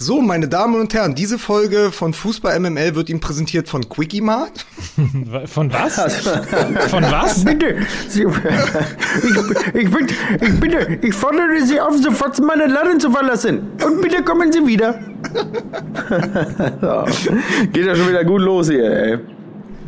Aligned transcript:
So, 0.00 0.20
meine 0.20 0.46
Damen 0.46 0.80
und 0.80 0.94
Herren, 0.94 1.16
diese 1.16 1.40
Folge 1.40 1.90
von 1.90 2.14
Fußball 2.14 2.60
MML 2.60 2.94
wird 2.94 3.10
Ihnen 3.10 3.18
präsentiert 3.18 3.68
von 3.68 3.88
Quickie 3.88 4.20
Mart. 4.20 4.64
Von 5.46 5.72
was? 5.72 5.96
von 6.88 7.02
was? 7.02 7.44
Bitte, 7.44 7.78
Sie, 8.08 8.22
ich, 8.22 9.74
ich, 9.74 9.90
bitte, 9.90 10.14
ich 10.40 10.60
bitte, 10.60 10.98
ich 11.02 11.12
fordere 11.12 11.60
Sie 11.64 11.80
auf, 11.80 11.96
sofort 11.96 12.38
meine 12.40 12.68
Laden 12.68 13.00
zu 13.00 13.10
verlassen. 13.10 13.72
Und 13.84 14.00
bitte 14.00 14.22
kommen 14.22 14.52
Sie 14.52 14.64
wieder. 14.64 15.00
so. 16.80 17.04
Geht 17.72 17.86
ja 17.86 17.96
schon 17.96 18.08
wieder 18.08 18.24
gut 18.24 18.40
los 18.40 18.70
hier, 18.70 18.84
ey. 18.84 19.18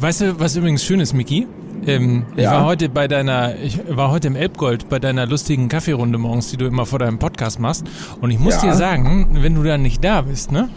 Weißt 0.01 0.23
du, 0.23 0.41
was 0.41 0.57
übrigens 0.57 0.83
schön 0.83 0.99
ist, 0.99 1.13
Miki? 1.13 1.47
Ähm, 1.87 2.25
Ich 2.37 2.45
Ja. 2.45 2.53
war 2.53 2.65
heute 2.65 2.89
bei 2.89 3.09
deiner, 3.09 3.57
ich 3.57 3.80
war 3.89 4.11
heute 4.11 4.29
im 4.29 4.37
Elbgold 4.37 4.89
bei 4.89 4.99
deiner 4.99 5.27
lustigen 5.27 5.69
Kaffeerunde 5.69 6.19
morgens, 6.19 6.51
die 6.51 6.57
du 6.57 6.67
immer 6.67 6.87
vor 6.87 6.99
deinem 6.99 7.19
Podcast 7.19 7.59
machst. 7.61 7.85
Und 8.21 8.30
ich 8.30 8.39
muss 8.39 8.57
Ja. 8.62 8.71
dir 8.71 8.75
sagen, 8.75 9.39
wenn 9.41 9.55
du 9.55 9.62
dann 9.62 9.83
nicht 9.83 10.05
da 10.05 10.23
bist, 10.23 10.53
ne, 10.53 10.69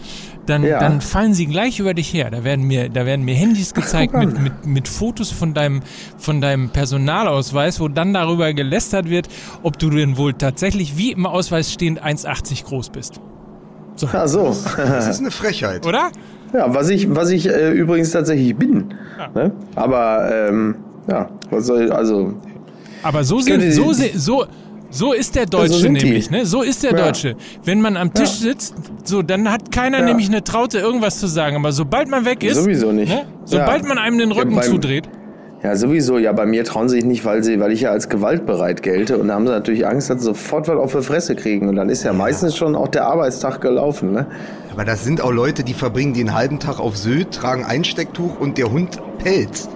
dann, 0.46 0.62
Ja. 0.62 0.78
dann 0.78 1.00
fallen 1.00 1.34
sie 1.34 1.46
gleich 1.46 1.78
über 1.80 1.94
dich 1.94 2.12
her. 2.12 2.30
Da 2.30 2.44
werden 2.44 2.66
mir, 2.66 2.88
da 2.88 3.06
werden 3.06 3.24
mir 3.24 3.34
Handys 3.34 3.74
gezeigt 3.74 4.14
mit, 4.14 4.38
mit, 4.40 4.66
mit 4.66 4.88
Fotos 4.88 5.30
von 5.30 5.54
deinem, 5.54 5.80
von 6.18 6.40
deinem 6.40 6.70
Personalausweis, 6.70 7.80
wo 7.80 7.88
dann 7.88 8.12
darüber 8.14 8.52
gelästert 8.52 9.08
wird, 9.10 9.28
ob 9.62 9.78
du 9.78 9.90
denn 9.90 10.16
wohl 10.16 10.34
tatsächlich 10.34 10.96
wie 10.96 11.12
im 11.12 11.26
Ausweis 11.26 11.72
stehend 11.72 12.02
1,80 12.02 12.64
groß 12.64 12.90
bist. 12.90 13.20
Ach 14.12 14.26
so. 14.26 14.54
Das 14.76 15.06
ist 15.08 15.20
eine 15.20 15.30
Frechheit. 15.30 15.86
Oder? 15.86 16.10
Ja, 16.52 16.72
was 16.74 16.88
ich, 16.88 17.14
was 17.14 17.30
ich 17.30 17.48
äh, 17.48 17.70
übrigens 17.70 18.10
tatsächlich 18.10 18.54
bin. 18.56 18.94
Ne? 19.34 19.52
Aber, 19.76 20.30
ähm, 20.32 20.76
ja, 21.08 21.28
was 21.50 21.66
soll, 21.66 21.90
also, 21.92 22.34
Aber 23.02 23.24
so 23.24 23.40
sind, 23.40 23.72
so, 23.72 23.92
so, 23.92 24.44
so 24.90 25.12
ist 25.12 25.34
der 25.34 25.46
Deutsche 25.46 25.74
sind 25.74 26.00
die. 26.00 26.04
nämlich, 26.06 26.30
ne? 26.30 26.46
So 26.46 26.62
ist 26.62 26.82
der 26.82 26.92
Ja. 26.92 27.04
Deutsche. 27.06 27.36
Wenn 27.64 27.80
man 27.80 27.96
am 27.96 28.14
Tisch 28.14 28.30
sitzt, 28.30 28.74
so, 29.04 29.22
dann 29.22 29.50
hat 29.50 29.70
keiner 29.72 29.98
Ja. 30.00 30.04
nämlich 30.04 30.28
eine 30.28 30.42
Traute, 30.44 30.78
irgendwas 30.78 31.18
zu 31.18 31.26
sagen. 31.26 31.56
Aber 31.56 31.72
sobald 31.72 32.08
man 32.08 32.24
weg 32.24 32.42
ist, 32.44 32.56
Sowieso 32.56 32.92
nicht. 32.92 33.08
Ne? 33.10 33.22
Sobald 33.44 33.82
Ja. 33.82 33.88
man 33.88 33.98
einem 33.98 34.18
den 34.18 34.30
Ja, 34.30 34.36
Rücken 34.36 34.54
beim- 34.54 34.64
zudreht. 34.64 35.08
Ja, 35.62 35.74
sowieso. 35.76 36.18
Ja, 36.18 36.32
bei 36.32 36.44
mir 36.44 36.62
trauen 36.64 36.90
sie 36.90 36.96
sich 36.96 37.04
nicht, 37.06 37.24
weil, 37.24 37.42
sie, 37.42 37.58
weil 37.58 37.72
ich 37.72 37.80
ja 37.80 37.90
als 37.90 38.10
gewaltbereit 38.10 38.82
gelte. 38.82 39.16
Und 39.16 39.28
da 39.28 39.34
haben 39.34 39.46
sie 39.46 39.52
natürlich 39.52 39.86
Angst, 39.86 40.10
dass 40.10 40.18
sie 40.20 40.26
sofort 40.26 40.68
was 40.68 40.76
auf 40.76 40.92
die 40.94 41.00
Fresse 41.02 41.34
kriegen. 41.34 41.68
Und 41.70 41.76
dann 41.76 41.88
ist 41.88 42.02
ja, 42.04 42.12
meistens 42.12 42.54
schon 42.54 42.76
auch 42.76 42.88
der 42.88 43.06
Arbeitstag 43.06 43.62
gelaufen. 43.62 44.12
Ne? 44.12 44.26
Aber 44.72 44.84
das 44.84 45.04
sind 45.04 45.22
auch 45.22 45.32
Leute, 45.32 45.64
die 45.64 45.72
verbringen 45.72 46.12
den 46.12 46.34
halben 46.34 46.58
Tag 46.60 46.80
auf 46.80 46.98
Sylt, 46.98 47.32
tragen 47.32 47.64
Einstecktuch 47.64 48.38
und 48.38 48.58
der 48.58 48.70
Hund 48.70 48.98
Pelz. 49.18 49.68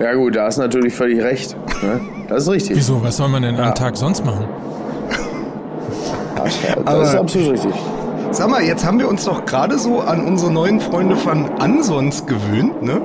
Ja 0.00 0.14
gut, 0.14 0.34
da 0.36 0.46
hast 0.46 0.58
du 0.58 0.62
natürlich 0.62 0.94
völlig 0.94 1.22
recht. 1.22 1.56
Ne? 1.82 2.00
Das 2.28 2.44
ist 2.44 2.50
richtig. 2.50 2.76
Wieso? 2.76 3.02
Was 3.02 3.16
soll 3.16 3.28
man 3.28 3.42
denn 3.42 3.56
Ja. 3.56 3.64
am 3.68 3.74
Tag 3.74 3.96
sonst 3.96 4.24
machen? 4.24 4.46
Das, 6.36 6.54
das 6.76 6.86
Aber- 6.86 7.02
ist 7.02 7.14
absolut 7.14 7.52
richtig. 7.52 7.72
Sag 8.30 8.48
mal, 8.50 8.62
jetzt 8.64 8.84
haben 8.84 8.98
wir 8.98 9.08
uns 9.08 9.24
doch 9.24 9.44
gerade 9.44 9.78
so 9.78 10.00
an 10.00 10.24
unsere 10.26 10.50
neuen 10.52 10.80
Freunde 10.80 11.14
von 11.14 11.48
Ansons 11.60 12.26
gewöhnt, 12.26 12.82
ne? 12.82 13.00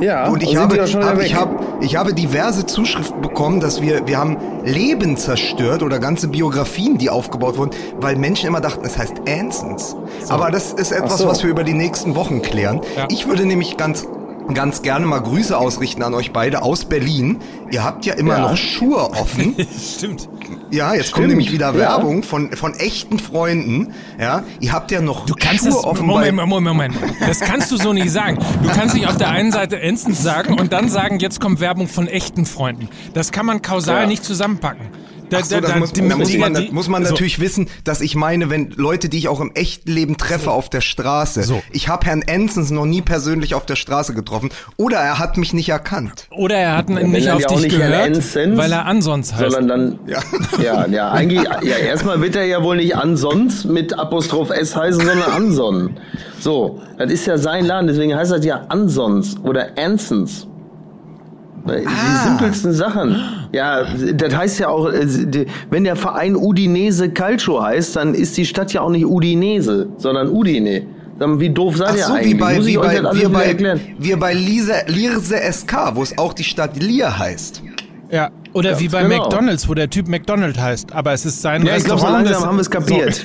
Ja, 0.00 0.28
Und 0.28 0.42
ich 0.42 0.50
sind 0.50 0.60
habe, 0.60 0.76
hab, 0.80 1.20
ich, 1.22 1.34
habe, 1.34 1.50
ich 1.80 1.96
habe 1.96 2.14
diverse 2.14 2.64
Zuschriften 2.64 3.20
bekommen, 3.20 3.60
dass 3.60 3.82
wir, 3.82 4.06
wir 4.06 4.16
haben 4.16 4.36
Leben 4.64 5.16
zerstört 5.16 5.82
oder 5.82 5.98
ganze 5.98 6.28
Biografien, 6.28 6.96
die 6.98 7.10
aufgebaut 7.10 7.58
wurden, 7.58 7.72
weil 8.00 8.16
Menschen 8.16 8.46
immer 8.46 8.60
dachten, 8.60 8.84
es 8.86 8.96
heißt 8.96 9.14
Ansons. 9.28 9.96
Aber 10.28 10.50
das 10.50 10.72
ist 10.72 10.92
etwas, 10.92 11.18
so. 11.18 11.28
was 11.28 11.42
wir 11.42 11.50
über 11.50 11.64
die 11.64 11.74
nächsten 11.74 12.14
Wochen 12.14 12.40
klären. 12.40 12.80
Ja. 12.96 13.06
Ich 13.10 13.26
würde 13.28 13.44
nämlich 13.44 13.76
ganz 13.76 14.06
ganz 14.54 14.82
gerne 14.82 15.06
mal 15.06 15.20
Grüße 15.20 15.56
ausrichten 15.56 16.02
an 16.02 16.14
euch 16.14 16.32
beide 16.32 16.62
aus 16.62 16.84
Berlin. 16.86 17.38
Ihr 17.70 17.84
habt 17.84 18.06
ja 18.06 18.14
immer 18.14 18.34
Ja. 18.34 18.40
noch 18.50 18.56
Schuhe 18.56 18.98
offen. 19.10 19.54
Stimmt. 19.96 20.28
Ja, 20.70 20.94
jetzt 20.94 21.12
kommt 21.12 21.24
Stimmt, 21.24 21.28
nämlich 21.28 21.52
wieder 21.52 21.68
ja. 21.72 21.74
Werbung 21.76 22.22
von, 22.22 22.52
von 22.56 22.74
echten 22.74 23.18
Freunden. 23.18 23.92
Ja, 24.20 24.42
ihr 24.60 24.72
habt 24.72 24.90
ja 24.90 25.00
noch 25.00 25.26
Du 25.26 25.34
kannst 25.34 25.64
Schuhe 25.64 25.70
es, 25.70 25.84
offen 25.84 26.06
Moment, 26.06 26.36
Moment, 26.36 26.62
Moment. 26.64 26.94
Das 27.20 27.40
kannst 27.40 27.70
du 27.70 27.76
so 27.76 27.92
nicht 27.92 28.10
sagen. 28.10 28.38
Du 28.62 28.68
kannst 28.70 28.94
nicht 28.94 29.06
auf 29.06 29.16
der 29.16 29.30
einen 29.30 29.52
Seite 29.52 29.80
Enstens 29.80 30.22
sagen 30.22 30.58
und 30.58 30.72
dann 30.72 30.88
sagen, 30.88 31.18
jetzt 31.18 31.40
kommt 31.40 31.60
Werbung 31.60 31.88
von 31.88 32.06
echten 32.08 32.46
Freunden. 32.46 32.88
Das 33.14 33.32
kann 33.32 33.46
man 33.46 33.62
kausal 33.62 34.02
Ja. 34.02 34.06
nicht 34.06 34.24
zusammenpacken. 34.24 34.86
Da, 35.30 35.42
so, 35.44 35.56
muss, 35.78 35.92
die- 35.92 36.08
da 36.08 36.16
muss 36.16 36.28
die- 36.28 36.38
man, 36.38 36.54
die- 36.54 36.70
muss 36.72 36.88
man 36.88 37.04
so. 37.04 37.10
natürlich 37.10 37.38
wissen, 37.40 37.68
dass 37.84 38.00
ich 38.00 38.14
meine, 38.14 38.50
wenn 38.50 38.70
Leute, 38.76 39.08
die 39.08 39.18
ich 39.18 39.28
auch 39.28 39.40
im 39.40 39.52
echten 39.54 39.90
Leben 39.90 40.16
treffe 40.16 40.50
auf 40.50 40.68
der 40.70 40.80
Straße, 40.80 41.42
So. 41.44 41.62
ich 41.70 41.88
habe 41.88 42.06
Herrn 42.06 42.22
Ensens 42.22 42.70
noch 42.70 42.86
nie 42.86 43.02
persönlich 43.02 43.54
auf 43.54 43.64
der 43.66 43.76
Straße 43.76 44.14
getroffen 44.14 44.48
oder 44.76 44.98
er 44.98 45.18
hat 45.18 45.36
mich 45.36 45.52
nicht 45.52 45.68
erkannt. 45.68 46.26
Oder 46.30 46.56
er 46.56 46.76
hat 46.76 46.88
wenn 46.88 47.10
nicht 47.10 47.30
auf 47.30 47.40
ja 47.40 47.48
dich 47.48 47.60
nicht 47.62 47.78
Herrn 47.78 47.90
gehört, 47.92 48.06
Ensens, 48.16 48.56
weil 48.58 48.72
er 48.72 48.86
ansonst 48.86 49.36
heißt. 49.36 49.52
Sondern 49.52 49.68
dann, 49.68 49.98
Ja. 50.08 50.18
ja, 50.62 50.86
ja, 50.88 51.10
eigentlich, 51.12 51.42
ja, 51.62 51.76
erstmal 51.76 52.20
wird 52.20 52.34
er 52.34 52.44
ja 52.46 52.62
wohl 52.62 52.76
nicht 52.78 52.96
Ansons 52.96 53.64
mit 53.64 53.96
Apostroph 53.98 54.50
S 54.50 54.74
heißen, 54.74 54.98
sondern 55.06 55.30
Anson. 55.30 55.90
So, 56.40 56.82
das 56.98 57.10
ist 57.12 57.26
ja 57.26 57.38
sein 57.38 57.64
Laden, 57.66 57.86
deswegen 57.86 58.16
heißt 58.16 58.32
das 58.32 58.44
ja 58.44 58.64
Ansons 58.68 59.36
oder 59.44 59.68
Ansons. 59.78 60.47
Die 61.76 62.28
simpelsten 62.28 62.72
Sachen. 62.72 63.16
Ja, 63.52 63.84
das 64.14 64.34
heißt 64.36 64.58
ja 64.60 64.68
auch, 64.68 64.88
äh, 64.92 65.06
wenn 65.70 65.84
der 65.84 65.96
Verein 65.96 66.36
Udinese 66.36 67.10
Calcio 67.10 67.62
heißt, 67.62 67.96
dann 67.96 68.14
ist 68.14 68.36
die 68.36 68.44
Stadt 68.46 68.72
ja 68.72 68.80
auch 68.82 68.90
nicht 68.90 69.06
Udinese, 69.06 69.88
sondern 69.98 70.28
Udine. 70.30 70.82
Dann, 71.18 71.40
Wie 71.40 71.50
doof 71.50 71.76
seid 71.76 71.88
Ach 71.90 71.96
ihr 71.96 72.04
so, 72.04 72.12
eigentlich? 72.14 72.34
wie 72.34 72.34
bei, 72.38 72.54
Muss 72.56 72.66
ich 72.66 72.72
wie 72.74 72.78
euch 72.78 72.86
bei, 72.86 73.00
das 73.00 73.16
wir 73.20 73.28
bei, 73.28 73.42
erklären? 73.44 73.80
wir 73.98 74.16
bei 74.18 74.34
Lise, 74.34 74.72
Lirse 74.86 75.36
SK, 75.52 75.74
wo 75.94 76.02
es 76.02 76.16
auch 76.16 76.32
die 76.32 76.44
Stadt 76.44 76.80
Lier 76.80 77.18
heißt. 77.18 77.62
Ja, 78.10 78.30
oder 78.52 78.72
Ja, 78.72 78.80
wie 78.80 78.88
bei 78.88 79.02
genau. 79.02 79.24
McDonalds, 79.24 79.68
wo 79.68 79.74
der 79.74 79.90
Typ 79.90 80.08
McDonald 80.08 80.58
heißt, 80.58 80.92
aber 80.92 81.12
es 81.12 81.24
ist 81.26 81.42
sein 81.42 81.64
Ja, 81.66 81.76
ich 81.76 81.84
glaube, 81.84 82.00
Restaurant. 82.02 82.26
so 82.26 82.32
langsam 82.32 82.48
haben 82.48 82.56
wir 82.56 82.62
es 82.62 82.70
kapiert. 82.70 83.22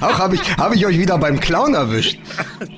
Auch 0.00 0.18
habe 0.18 0.36
ich, 0.36 0.56
hab 0.56 0.74
ich 0.74 0.86
euch 0.86 0.98
wieder 0.98 1.18
beim 1.18 1.40
Clown 1.40 1.74
erwischt. 1.74 2.18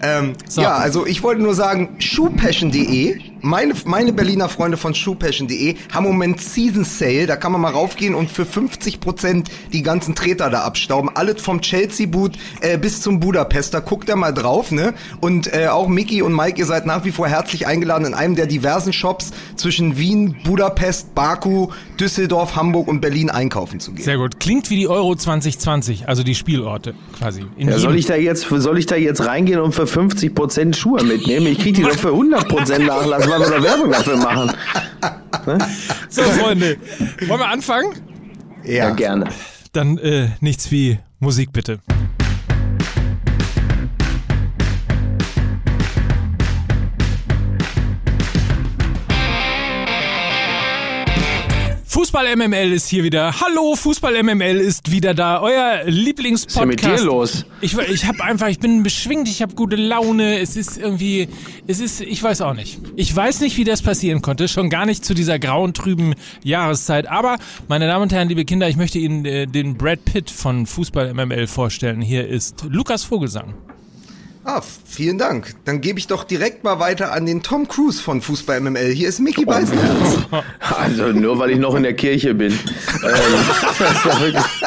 Ähm, 0.02 0.32
So. 0.46 0.62
Ja, 0.62 0.74
also 0.76 1.06
ich 1.06 1.22
wollte 1.22 1.42
nur 1.42 1.54
sagen, 1.54 1.96
schuhpassion.de, 1.98 3.18
meine, 3.42 3.74
meine 3.84 4.12
Berliner 4.12 4.48
Freunde 4.48 4.76
von 4.76 4.94
schuhpassion.de 4.94 5.76
haben 5.92 6.04
im 6.06 6.12
Moment 6.12 6.41
Season 6.41 6.84
Sale, 6.84 7.26
da 7.26 7.36
kann 7.36 7.52
man 7.52 7.60
mal 7.60 7.72
raufgehen 7.72 8.14
und 8.14 8.30
für 8.30 8.42
50% 8.42 9.47
die 9.72 9.82
ganzen 9.82 10.14
Treter 10.14 10.50
da 10.50 10.62
abstauben. 10.62 11.10
Alles 11.14 11.41
vom 11.42 11.60
Chelsea-Boot 11.60 12.32
äh, 12.60 12.78
bis 12.78 13.00
zum 13.02 13.20
Budapester, 13.20 13.80
guckt 13.80 14.08
da 14.08 14.16
mal 14.16 14.32
drauf, 14.32 14.70
ne? 14.72 14.94
Und 15.20 15.52
äh, 15.54 15.68
auch 15.68 15.88
Mickey 15.88 16.22
und 16.22 16.34
Mike, 16.34 16.58
ihr 16.58 16.66
seid 16.66 16.86
nach 16.86 17.04
wie 17.04 17.12
vor 17.12 17.28
herzlich 17.28 17.66
eingeladen 17.66 18.04
in 18.06 18.14
einem 18.14 18.36
der 18.36 18.47
diversen 18.47 18.92
Shops 18.92 19.30
zwischen 19.56 19.98
Wien, 19.98 20.36
Budapest, 20.44 21.14
Baku, 21.20 21.69
Düsseldorf, 22.00 22.56
Hamburg 22.56 22.88
und 22.88 23.03
Berlin 23.03 23.28
einkaufen 23.28 23.78
zu 23.78 23.92
gehen. 23.92 24.06
Sehr 24.06 24.16
gut. 24.16 24.41
Klingt 24.41 24.70
wie 24.70 24.76
die 24.76 24.88
Euro 24.88 25.14
2020, 25.14 26.08
also 26.08 26.22
die 26.22 26.34
Spielorte 26.34 26.94
quasi. 27.19 27.44
In 27.58 27.69
Ja, 27.69 27.78
soll 27.78 27.97
ich 27.97 28.06
da 28.06 28.16
jetzt, 28.16 28.47
soll 28.48 28.78
ich 28.78 28.86
da 28.86 28.97
jetzt 28.97 29.26
reingehen 29.26 29.60
und 29.60 29.75
für 29.75 29.82
50% 29.82 30.75
Schuhe 30.75 31.04
mitnehmen? 31.04 31.47
Ich 31.48 31.59
krieg 31.59 31.75
die 31.75 31.82
doch 31.82 31.91
für 31.91 32.09
100% 32.09 32.78
Nachlass, 32.86 33.28
weil 33.28 33.38
wir 33.38 33.50
da 33.50 33.62
Werbung 33.62 33.91
dafür 33.91 34.16
machen. 34.16 34.50
so, 36.09 36.22
Freunde, 36.22 36.78
wollen 37.28 37.41
wir 37.41 37.48
anfangen? 37.48 37.92
Ja, 38.64 38.88
gerne. 38.88 39.26
Dann 39.72 39.98
äh, 39.98 40.30
nichts 40.41 40.70
wie 40.70 41.00
Musik 41.19 41.53
bitte. 41.53 41.80
Fußball 52.00 52.34
MML 52.34 52.72
ist 52.72 52.88
hier 52.88 53.04
wieder. 53.04 53.42
Hallo, 53.42 53.76
Fußball 53.76 54.22
MML 54.22 54.56
ist 54.56 54.90
wieder 54.90 55.12
da. 55.12 55.42
Euer 55.42 55.82
Lieblingspodcast. 55.84 56.56
Was 56.56 56.74
ist 56.74 56.82
denn 56.82 56.90
mit 56.92 56.98
dir 56.98 57.04
los? 57.04 57.44
Ich, 57.60 57.76
ich 57.76 58.06
habe 58.06 58.24
einfach, 58.24 58.48
ich 58.48 58.58
bin 58.58 58.82
beschwingt, 58.82 59.28
ich 59.28 59.42
habe 59.42 59.54
gute 59.54 59.76
Laune. 59.76 60.38
Es 60.38 60.56
ist 60.56 60.78
irgendwie, 60.78 61.28
es 61.66 61.78
ist, 61.78 62.00
ich 62.00 62.22
weiß 62.22 62.40
auch 62.40 62.54
nicht. 62.54 62.80
Ich 62.96 63.14
weiß 63.14 63.42
nicht, 63.42 63.58
wie 63.58 63.64
das 63.64 63.82
passieren 63.82 64.22
konnte. 64.22 64.48
Schon 64.48 64.70
gar 64.70 64.86
nicht 64.86 65.04
zu 65.04 65.12
dieser 65.12 65.38
grauen, 65.38 65.74
trüben 65.74 66.14
Jahreszeit. 66.42 67.06
Aber, 67.06 67.36
meine 67.68 67.86
Damen 67.86 68.04
und 68.04 68.12
Herren, 68.14 68.30
liebe 68.30 68.46
Kinder, 68.46 68.66
ich 68.66 68.76
möchte 68.76 68.98
Ihnen 68.98 69.26
äh, 69.26 69.46
den 69.46 69.76
Brad 69.76 70.02
Pitt 70.06 70.30
von 70.30 70.64
Fußball 70.64 71.12
MML 71.12 71.48
vorstellen. 71.48 72.00
Hier 72.00 72.26
ist 72.26 72.64
Lukas 72.66 73.04
Vogelsang. 73.04 73.53
Ah, 74.42 74.63
vielen 74.63 75.19
Dank. 75.19 75.54
Dann 75.66 75.83
gebe 75.83 75.98
ich 75.98 76.07
doch 76.07 76.25
direkt 76.25 76.65
mal 76.65 76.78
weiter 76.81 77.13
an 77.13 77.27
den 77.27 77.42
Tom 77.42 77.69
Cruise 77.69 78.01
von 78.01 78.22
Fußball 78.22 78.60
MML. 78.60 78.91
Hier 78.91 79.09
ist 79.09 79.21
Mickey 79.21 79.45
Beisenherz. 79.45 80.19
Also 80.60 81.09
nur 81.09 81.39
weil 81.39 81.51
ich 81.51 81.59
noch 81.59 81.75
in 81.75 81.83
der 81.83 81.95
Kirche 81.95 82.34
bin. 82.34 82.53
ähm, 82.53 82.59
das 83.78 83.97
ist 83.97 84.04
ja 84.04 84.21
wirklich, 84.21 84.59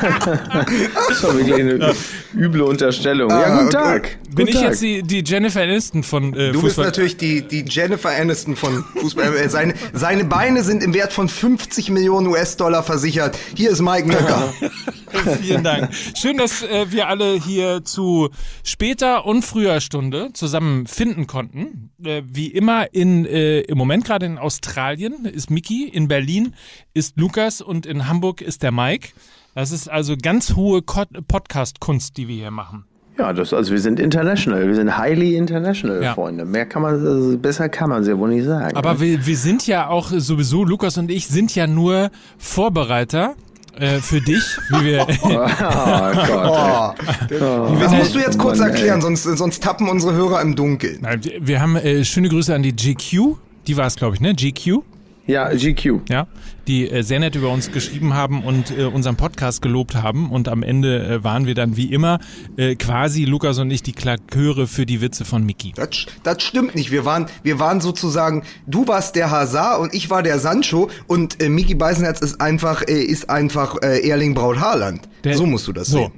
das 0.94 1.10
ist 1.10 1.24
doch 1.24 1.34
wirklich 1.34 1.54
eine 1.54 1.94
üble 2.34 2.62
Unterstellung. 2.62 3.30
Ja, 3.30 3.48
guten 3.50 3.64
und- 3.66 3.72
Tag. 3.72 4.18
Bin 4.28 4.44
Guten 4.44 4.48
ich 4.48 4.54
Tag. 4.56 4.64
jetzt 4.70 4.82
die, 4.82 5.02
die 5.02 5.24
Jennifer 5.24 5.62
Aniston 5.62 6.02
von 6.02 6.34
äh, 6.34 6.52
Du 6.52 6.60
bist 6.60 6.76
Fußball? 6.76 6.84
natürlich 6.86 7.16
die, 7.16 7.42
die 7.42 7.64
Jennifer 7.66 8.10
Aniston 8.10 8.56
von 8.56 8.84
Fußball 9.00 9.30
MML. 9.30 9.48
Seine, 9.48 9.74
seine 9.94 10.24
Beine 10.24 10.62
sind 10.62 10.82
im 10.82 10.92
Wert 10.94 11.12
von 11.12 11.28
50 11.28 11.90
Millionen 11.90 12.26
US-Dollar 12.26 12.82
versichert. 12.82 13.38
Hier 13.56 13.70
ist 13.70 13.80
Mike 13.80 14.06
Nöcker. 14.06 14.52
Vielen 15.40 15.64
Dank. 15.64 15.90
Schön, 16.14 16.36
dass 16.36 16.62
äh, 16.62 16.90
wir 16.92 17.08
alle 17.08 17.34
hier 17.40 17.82
zu 17.84 18.28
später 18.62 19.24
und 19.24 19.42
früher 19.44 19.80
Stunde 19.80 20.28
zusammen 20.34 20.86
finden 20.86 21.26
konnten. 21.26 21.90
Äh, 22.04 22.22
wie 22.30 22.48
immer 22.48 22.92
in 22.92 23.24
äh, 23.24 23.60
im 23.60 23.78
Moment 23.78 24.04
gerade 24.04 24.26
in 24.26 24.36
Australien 24.38 25.24
ist 25.24 25.50
Miki, 25.50 25.88
in 25.88 26.06
Berlin 26.08 26.54
ist 26.92 27.16
Lukas 27.16 27.62
und 27.62 27.86
in 27.86 28.06
Hamburg 28.08 28.42
ist 28.42 28.62
der 28.62 28.72
Mike. 28.72 29.08
Das 29.54 29.72
ist 29.72 29.88
also 29.90 30.14
ganz 30.20 30.54
hohe 30.54 30.82
Podcast-Kunst, 30.82 32.16
die 32.16 32.28
wir 32.28 32.36
hier 32.36 32.50
machen. 32.50 32.84
Ja, 33.18 33.32
das, 33.32 33.52
also 33.52 33.72
wir 33.72 33.80
sind 33.80 33.98
international, 33.98 34.68
wir 34.68 34.74
sind 34.76 34.96
highly 34.96 35.34
international, 35.36 36.00
Ja. 36.02 36.14
Freunde. 36.14 36.44
Mehr 36.44 36.66
kann 36.66 36.82
man, 36.82 36.94
also 37.04 37.36
besser 37.36 37.68
kann 37.68 37.90
man 37.90 38.02
es 38.02 38.08
ja 38.08 38.16
wohl 38.16 38.28
nicht 38.28 38.44
sagen. 38.46 38.76
Aber 38.76 39.00
wir, 39.00 39.26
wir 39.26 39.36
sind 39.36 39.66
ja 39.66 39.88
auch 39.88 40.10
sowieso, 40.12 40.64
Lukas 40.64 40.96
und 40.98 41.10
ich 41.10 41.26
sind 41.26 41.52
ja 41.56 41.66
nur 41.66 42.10
Vorbereiter 42.38 43.34
äh, 43.76 43.98
für 43.98 44.20
dich, 44.20 44.44
wie 44.70 44.84
wir. 44.84 45.06
oh 45.22 45.28
Gott. 46.28 46.94
Oh. 47.40 47.76
Das 47.80 47.92
musst 47.92 48.14
du 48.14 48.20
jetzt 48.20 48.38
kurz 48.38 48.60
erklären, 48.60 49.00
sonst, 49.00 49.24
sonst 49.24 49.62
tappen 49.64 49.88
unsere 49.88 50.14
Hörer 50.14 50.40
im 50.40 50.54
Dunkeln. 50.54 50.98
Nein, 51.02 51.24
wir- 51.24 51.44
wir 51.44 51.60
haben 51.60 51.74
äh, 51.74 52.04
schöne 52.04 52.28
Grüße 52.28 52.54
an 52.54 52.62
die 52.62 52.72
GQ. 52.76 53.34
Die 53.66 53.76
war 53.76 53.86
es, 53.86 53.96
glaube 53.96 54.14
ich, 54.14 54.20
ne? 54.20 54.32
GQ. 54.34 54.82
Ja, 55.28 55.50
GQ. 55.50 56.00
Ja, 56.08 56.26
die 56.66 56.90
äh, 56.90 57.02
sehr 57.02 57.20
nett 57.20 57.36
über 57.36 57.50
uns 57.50 57.70
geschrieben 57.70 58.14
haben 58.14 58.42
und 58.42 58.70
äh, 58.76 58.84
unseren 58.84 59.16
Podcast 59.16 59.60
gelobt 59.62 59.94
haben. 59.94 60.30
Und 60.30 60.48
am 60.48 60.62
Ende 60.62 61.06
äh, 61.06 61.22
waren 61.22 61.46
wir 61.46 61.54
dann 61.54 61.76
wie 61.76 61.92
immer 61.92 62.18
äh, 62.56 62.74
quasi 62.76 63.24
Lukas 63.26 63.58
und 63.58 63.70
ich 63.70 63.82
die 63.82 63.92
Klaköre 63.92 64.66
für 64.66 64.86
die 64.86 65.00
Witze 65.02 65.26
von 65.26 65.44
Mickey. 65.44 65.72
Das, 65.76 65.90
das 66.22 66.42
stimmt 66.42 66.74
nicht. 66.74 66.90
Wir 66.90 67.04
waren, 67.04 67.26
wir 67.42 67.58
waren 67.60 67.80
sozusagen, 67.82 68.42
du 68.66 68.88
warst 68.88 69.16
der 69.16 69.30
Hazard 69.30 69.80
und 69.80 69.92
ich 69.94 70.08
war 70.08 70.22
der 70.22 70.38
Sancho 70.38 70.88
und 71.06 71.42
äh, 71.42 71.50
Miki 71.50 71.74
Beisenherz 71.74 72.20
ist 72.20 72.40
einfach, 72.40 72.82
äh, 72.88 73.02
ist 73.02 73.28
einfach 73.28 73.76
äh, 73.82 74.08
Erling 74.08 74.32
Braut 74.34 74.58
Haaland. 74.60 75.08
Der- 75.24 75.36
so 75.36 75.44
musst 75.44 75.68
du 75.68 75.72
das 75.74 75.88
So. 75.88 75.98
sehen. 75.98 76.12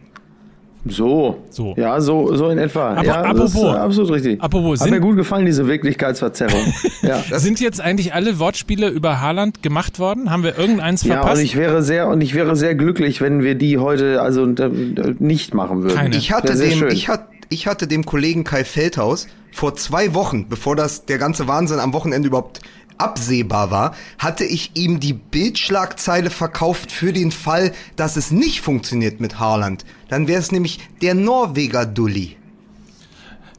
So. 0.86 1.38
So. 1.50 1.74
Ja, 1.76 2.00
so, 2.00 2.34
so 2.34 2.48
in 2.48 2.58
etwa. 2.58 2.94
Aber 2.94 3.04
ja, 3.04 3.32
das 3.32 3.50
ist 3.50 3.56
apropos- 3.56 3.76
absolut 3.76 4.10
richtig. 4.12 4.42
apropos, 4.42 4.80
Hat 4.80 4.84
sind- 4.88 4.94
mir 4.94 5.00
gut 5.00 5.16
gefallen, 5.16 5.44
diese 5.46 5.66
Wirklichkeitsverzerrung. 5.66 6.60
ja. 7.02 7.22
Sind 7.38 7.60
jetzt 7.60 7.80
eigentlich 7.80 8.14
alle 8.14 8.38
Wortspiele 8.38 8.88
über 8.88 9.20
Haaland 9.20 9.62
gemacht 9.62 9.98
worden? 9.98 10.30
Haben 10.30 10.42
wir 10.42 10.58
irgendeins 10.58 11.02
Ja, 11.04 11.16
und 11.16 11.20
verpasst? 11.20 11.42
ich 11.42 11.56
wäre 11.56 11.82
sehr 11.82 12.08
und 12.08 12.20
ich 12.22 12.34
wäre 12.34 12.56
sehr 12.56 12.74
glücklich, 12.74 13.20
wenn 13.20 13.42
wir 13.42 13.54
die 13.56 13.78
heute 13.78 14.22
also 14.22 14.46
äh, 14.46 14.70
nicht 15.18 15.52
machen 15.54 15.82
würden. 15.82 15.96
Keine. 15.96 16.16
Ich 16.16 16.32
hatte 16.32 16.56
dem, 16.56 16.78
schön. 16.78 16.90
ich 16.92 17.08
hatte, 17.08 17.24
ich 17.50 17.66
hatte 17.66 17.86
dem 17.86 18.06
Kollegen 18.06 18.44
Kai 18.44 18.64
Feldhaus 18.64 19.26
vor 19.52 19.74
zwei 19.74 20.14
Wochen, 20.14 20.48
bevor 20.48 20.76
das 20.76 21.04
der 21.06 21.18
ganze 21.18 21.46
Wahnsinn 21.48 21.78
am 21.80 21.92
Wochenende 21.92 22.28
überhaupt 22.28 22.60
absehbar 23.00 23.70
war, 23.70 23.94
hatte 24.18 24.44
ich 24.44 24.70
ihm 24.74 25.00
die 25.00 25.12
Bildschlagzeile 25.12 26.30
verkauft 26.30 26.92
für 26.92 27.12
den 27.12 27.32
Fall, 27.32 27.72
dass 27.96 28.16
es 28.16 28.30
nicht 28.30 28.60
funktioniert 28.60 29.20
mit 29.20 29.38
Haaland. 29.38 29.84
Dann 30.08 30.28
wäre 30.28 30.40
es 30.40 30.52
nämlich 30.52 30.78
der 31.02 31.14
Norweger 31.14 31.86
Dulli. 31.86 32.36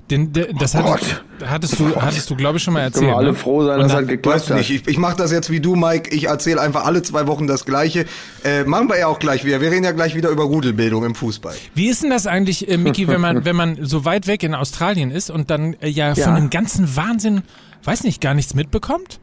Den, 0.10 0.34
der, 0.34 0.48
das 0.52 0.76
Oh 0.76 0.80
hattest, 0.84 1.24
hattest 1.46 1.80
du, 1.80 1.96
hattest 1.96 2.30
du, 2.30 2.36
glaube 2.36 2.58
ich, 2.58 2.64
schon 2.64 2.74
mal 2.74 2.80
Können 2.82 2.94
erzählt. 3.06 3.12
wir 3.12 3.18
alle 3.18 3.30
ne? 3.30 3.34
froh 3.34 3.64
sein, 3.66 3.80
dass 3.80 3.94
da- 3.94 4.00
das 4.02 4.10
geklappt 4.10 4.36
Weißt 4.42 4.50
du 4.50 4.54
nicht, 4.56 4.70
hat. 4.70 4.76
ich, 4.76 4.88
ich 4.90 4.98
mache 4.98 5.16
das 5.16 5.32
jetzt 5.32 5.50
wie 5.50 5.62
du, 5.62 5.78
Mike. 5.78 6.14
Ich 6.14 6.26
erzähle 6.26 6.60
einfach 6.60 6.84
alle 6.86 7.02
zwei 7.02 7.28
Wochen 7.28 7.48
das 7.48 7.64
Gleiche. 7.64 8.06
Äh, 8.44 8.66
machen 8.66 8.90
wir 8.90 9.00
ja 9.00 9.08
auch 9.08 9.20
gleich 9.20 9.46
wieder. 9.46 9.62
Wir 9.62 9.72
reden 9.72 9.86
ja 9.86 9.94
gleich 9.94 10.14
wieder 10.14 10.28
über 10.30 10.44
Rudelbildung 10.44 11.06
im 11.06 11.16
Fußball. 11.16 11.56
Wie 11.76 11.88
ist 11.88 12.04
denn 12.04 12.10
das 12.10 12.28
eigentlich, 12.28 12.68
äh, 12.68 12.76
Miki, 12.76 13.08
wenn 13.08 13.22
man, 13.22 13.46
wenn 13.46 13.56
man 13.56 13.86
so 13.86 14.04
weit 14.04 14.28
weg 14.28 14.44
in 14.44 14.54
Australien 14.54 15.12
ist 15.12 15.30
und 15.30 15.50
dann 15.50 15.76
äh, 15.76 15.88
ja, 15.88 16.12
Ja. 16.12 16.26
von 16.26 16.36
dem 16.36 16.50
ganzen 16.50 16.94
Wahnsinn, 16.98 17.44
weiß 17.86 18.04
nicht, 18.04 18.20
gar 18.20 18.34
nichts 18.34 18.54
mitbekommt? 18.54 19.22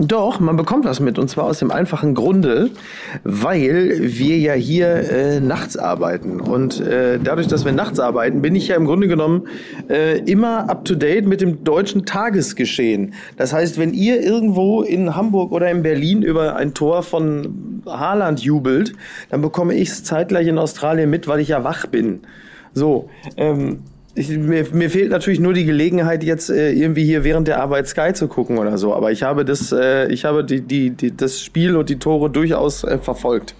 Doch, 0.00 0.40
man 0.40 0.56
bekommt 0.56 0.86
was 0.86 0.98
mit 0.98 1.18
und 1.18 1.28
zwar 1.28 1.44
aus 1.44 1.58
dem 1.58 1.70
einfachen 1.70 2.14
Grunde, 2.14 2.70
weil 3.22 3.98
wir 4.00 4.38
ja 4.38 4.54
hier 4.54 4.88
äh, 4.88 5.40
nachts 5.40 5.76
arbeiten 5.76 6.40
und 6.40 6.80
äh, 6.80 7.18
dadurch, 7.22 7.48
dass 7.48 7.66
wir 7.66 7.72
nachts 7.72 8.00
arbeiten, 8.00 8.40
bin 8.40 8.54
ich 8.54 8.68
ja 8.68 8.76
im 8.76 8.86
Grunde 8.86 9.08
genommen 9.08 9.46
äh, 9.90 10.18
immer 10.20 10.70
up 10.70 10.86
to 10.86 10.94
date 10.94 11.26
mit 11.26 11.42
dem 11.42 11.64
deutschen 11.64 12.06
Tagesgeschehen. 12.06 13.12
Das 13.36 13.52
heißt, 13.52 13.78
wenn 13.78 13.92
ihr 13.92 14.22
irgendwo 14.22 14.82
in 14.82 15.14
Hamburg 15.16 15.52
oder 15.52 15.70
in 15.70 15.82
Berlin 15.82 16.22
über 16.22 16.56
ein 16.56 16.72
Tor 16.72 17.02
von 17.02 17.82
Haaland 17.84 18.40
jubelt, 18.40 18.94
dann 19.28 19.42
bekomme 19.42 19.74
ich 19.74 19.90
es 19.90 20.04
zeitgleich 20.04 20.46
in 20.46 20.56
Australien 20.56 21.10
mit, 21.10 21.28
weil 21.28 21.40
ich 21.40 21.48
ja 21.48 21.62
wach 21.62 21.86
bin. 21.86 22.20
So, 22.72 23.10
ähm, 23.36 23.80
ich, 24.14 24.28
mir, 24.30 24.66
mir 24.72 24.90
fehlt 24.90 25.10
natürlich 25.10 25.40
nur 25.40 25.52
die 25.52 25.64
Gelegenheit, 25.64 26.24
jetzt 26.24 26.50
äh, 26.50 26.72
irgendwie 26.72 27.04
hier 27.04 27.24
während 27.24 27.48
der 27.48 27.60
Arbeit 27.60 27.86
Sky 27.88 28.12
zu 28.12 28.28
gucken 28.28 28.58
oder 28.58 28.76
so. 28.78 28.94
Aber 28.94 29.12
ich 29.12 29.22
habe 29.22 29.44
das, 29.44 29.72
äh, 29.72 30.08
ich 30.12 30.24
habe 30.24 30.44
die, 30.44 30.60
die, 30.60 30.90
die, 30.90 31.16
das 31.16 31.42
Spiel 31.42 31.76
und 31.76 31.88
die 31.88 31.98
Tore 31.98 32.30
durchaus 32.30 32.84
äh, 32.84 32.98
verfolgt 32.98 33.54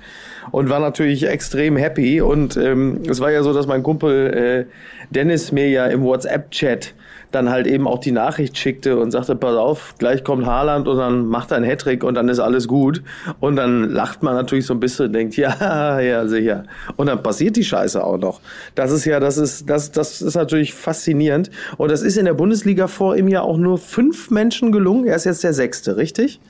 und 0.51 0.69
war 0.69 0.81
natürlich 0.81 1.27
extrem 1.27 1.77
happy. 1.77 2.21
Und 2.21 2.57
ähm, 2.57 3.03
es 3.09 3.21
war 3.21 3.31
ja 3.31 3.43
so, 3.43 3.53
dass 3.53 3.67
mein 3.67 3.83
Kumpel 3.83 4.67
äh, 4.69 5.15
Dennis 5.15 5.53
mir 5.53 5.69
ja 5.69 5.87
im 5.87 6.03
WhatsApp-Chat 6.03 6.95
dann 7.33 7.51
halt 7.51 7.67
eben 7.67 7.87
auch 7.87 7.99
die 7.99 8.13
Nachricht 8.13 8.59
schickte 8.59 8.99
und 8.99 9.11
sagte, 9.11 9.37
pass 9.37 9.55
auf, 9.57 9.95
gleich 9.99 10.25
kommt 10.25 10.47
Haaland 10.47 10.89
und 10.89 10.97
dann 10.99 11.27
macht 11.27 11.51
er 11.51 11.59
einen 11.59 11.67
Hattrick 11.67 12.03
und 12.05 12.15
dann 12.15 12.29
ist 12.29 12.39
alles 12.41 12.67
gut. 12.69 13.03
Und 13.41 13.57
dann 13.57 13.91
lacht 13.91 14.23
man 14.23 14.35
natürlich 14.35 14.67
so 14.67 14.75
ein 14.75 14.81
bisschen 14.81 15.07
und 15.07 15.13
denkt, 15.13 15.37
ja, 15.39 16.01
ja, 16.01 16.27
sicher. 16.27 16.65
Und 16.97 17.07
dann 17.07 17.23
passiert 17.23 17.57
die 17.57 17.65
Scheiße 17.65 18.03
auch 18.03 18.19
noch. 18.19 18.41
Das 18.75 18.91
ist 18.91 19.05
ja, 19.05 19.21
das 19.21 19.37
ist, 19.39 19.69
das, 19.71 19.93
das 19.93 20.21
ist 20.23 20.35
natürlich 20.35 20.75
faszinierend. 20.75 21.51
Und 21.77 21.91
das 21.91 22.03
ist 22.03 22.17
in 22.17 22.25
der 22.25 22.35
Bundesliga 22.35 22.89
vor 22.89 23.17
ihm 23.17 23.29
ja 23.29 23.43
auch 23.43 23.57
nur 23.59 23.79
fünf 23.79 24.31
Menschen 24.31 24.73
gelungen. 24.73 25.07
Er 25.07 25.17
ist 25.17 25.25
jetzt 25.25 25.45
der 25.45 25.55
Sechste, 25.55 25.97
richtig? 25.97 26.41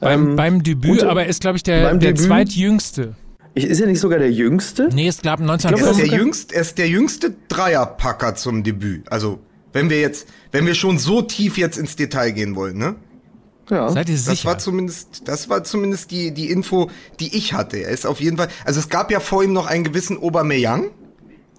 Beim, 0.00 0.30
Ähm, 0.30 0.36
beim 0.36 0.62
Debüt, 0.62 1.02
und- 1.02 1.08
aber 1.08 1.22
er 1.24 1.28
ist, 1.28 1.40
glaube 1.42 1.56
ich, 1.56 1.62
der, 1.62 1.82
der 1.90 2.12
Debüt? 2.12 2.18
zweitjüngste. 2.20 3.14
Ich, 3.52 3.64
ist 3.66 3.80
er 3.80 3.88
nicht 3.88 3.98
sogar 4.00 4.18
der 4.20 4.30
Jüngste? 4.30 4.88
Nee, 4.92 5.08
es 5.08 5.22
gab 5.22 5.40
Er 5.40 5.44
ist, 5.46 5.66
1905. 5.66 5.96
der 5.96 6.18
jüngste, 6.18 6.54
er 6.54 6.60
ist 6.60 6.78
der 6.78 6.88
jüngste 6.88 7.34
Dreierpacker 7.48 8.34
zum 8.36 8.62
Debüt. 8.62 9.10
Also, 9.10 9.40
wenn 9.72 9.90
wir 9.90 10.00
jetzt, 10.00 10.26
wenn 10.52 10.66
wir 10.66 10.74
schon 10.74 10.98
so 10.98 11.22
tief 11.22 11.56
jetzt 11.58 11.78
ins 11.78 11.96
Detail 11.96 12.30
gehen 12.32 12.56
wollen, 12.56 12.76
ne? 12.78 12.96
Ja. 13.70 13.88
Seid 13.88 14.08
ihr 14.08 14.16
Das 14.16 14.24
sicher? 14.24 14.48
war 14.48 14.58
zumindest, 14.58 15.28
das 15.28 15.48
war 15.48 15.62
zumindest 15.62 16.10
die, 16.10 16.32
die 16.32 16.50
Info, 16.50 16.90
die 17.20 17.36
ich 17.36 17.52
hatte. 17.52 17.76
Er 17.76 17.90
ist 17.90 18.04
auf 18.04 18.20
jeden 18.20 18.36
Fall, 18.36 18.48
also 18.64 18.80
es 18.80 18.88
gab 18.88 19.12
ja 19.12 19.20
vor 19.20 19.44
ihm 19.44 19.52
noch 19.52 19.66
einen 19.66 19.84
gewissen 19.84 20.18
Aubameyang, 20.20 20.90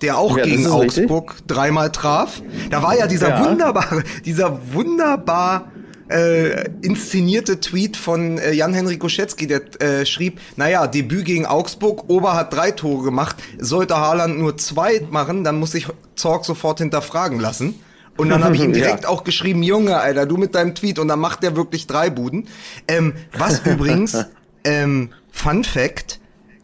der 0.01 0.17
auch 0.17 0.35
Ja, 0.35 0.43
das 0.43 0.51
gegen 0.51 0.65
ist 0.65 0.73
richtig. 0.73 1.03
Augsburg 1.05 1.35
dreimal 1.47 1.89
traf. 1.91 2.41
Da 2.69 2.83
war 2.83 2.97
ja 2.97 3.07
dieser 3.07 3.29
Ja. 3.29 3.45
wunderbare, 3.45 4.03
dieser 4.25 4.59
wunderbar 4.73 5.71
äh, 6.09 6.65
inszenierte 6.81 7.61
Tweet 7.61 7.95
von 7.95 8.37
äh, 8.37 8.51
Jan-Henrik 8.51 8.99
Goschetzky, 8.99 9.47
der 9.47 9.61
äh, 9.81 10.05
schrieb, 10.05 10.41
naja, 10.57 10.85
Debüt 10.87 11.23
gegen 11.23 11.45
Augsburg, 11.45 12.09
Ober 12.09 12.33
hat 12.33 12.51
drei 12.53 12.71
Tore 12.71 13.05
gemacht, 13.05 13.37
sollte 13.57 13.95
Haaland 13.95 14.37
nur 14.37 14.57
zwei 14.57 15.01
machen, 15.09 15.45
dann 15.45 15.57
muss 15.57 15.71
sich 15.71 15.87
Zorg 16.17 16.43
sofort 16.43 16.79
hinterfragen 16.79 17.39
lassen. 17.39 17.75
Und 18.21 18.29
dann 18.29 18.43
habe 18.43 18.55
ich 18.55 18.61
ihm 18.63 18.73
direkt 18.73 19.03
Ja. 19.03 19.09
auch 19.09 19.23
geschrieben, 19.23 19.63
Junge, 19.63 19.97
Alter, 19.97 20.25
du 20.25 20.37
mit 20.37 20.55
deinem 20.55 20.75
Tweet. 20.75 20.99
Und 20.99 21.07
dann 21.07 21.19
macht 21.19 21.43
der 21.43 21.55
wirklich 21.55 21.87
drei 21.87 22.09
Buden. 22.09 22.47
Ähm, 22.87 23.13
was 23.37 23.59
übrigens, 23.65 24.25
ähm, 24.63 25.09
Fun 25.31 25.63
Fact, 25.63 26.19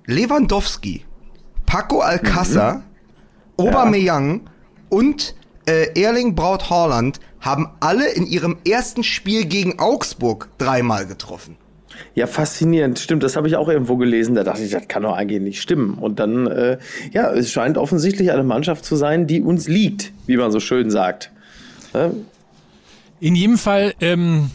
Lewandowski, 0.05 1.05
Paco 1.65 2.01
Alcázar, 2.01 2.83
Aubameyang 3.57 4.41
und 4.89 5.35
äh, 5.67 5.99
Erling 5.99 6.35
Braut 6.35 6.69
Haaland 6.69 7.19
haben 7.39 7.69
alle 7.79 8.09
in 8.09 8.25
ihrem 8.25 8.57
ersten 8.67 9.03
Spiel 9.03 9.45
gegen 9.45 9.79
Augsburg 9.79 10.49
dreimal 10.57 11.05
getroffen. 11.05 11.57
Ja, 12.13 12.27
faszinierend. 12.27 12.99
Stimmt, 12.99 13.23
das 13.23 13.35
habe 13.35 13.47
ich 13.47 13.55
auch 13.55 13.67
irgendwo 13.67 13.97
gelesen. 13.97 14.35
Da 14.35 14.43
dachte 14.43 14.61
ich, 14.61 14.71
das 14.71 14.87
kann 14.87 15.03
doch 15.03 15.13
eigentlich 15.15 15.41
nicht 15.41 15.61
stimmen. 15.61 15.95
Und 15.95 16.19
dann, 16.19 16.45
äh, 16.47 16.77
ja, 17.11 17.31
es 17.31 17.51
scheint 17.51 17.77
offensichtlich 17.77 18.31
eine 18.31 18.43
Mannschaft 18.43 18.85
zu 18.85 18.95
sein, 18.95 19.25
die 19.27 19.41
uns 19.41 19.67
liegt, 19.67 20.13
wie 20.27 20.37
man 20.37 20.51
so 20.51 20.59
schön 20.59 20.91
sagt. 20.91 21.31
Ja, 21.93 22.11
In 23.19 23.35
jedem 23.35 23.57
Fall 23.57 23.93
ähm, 23.99 24.51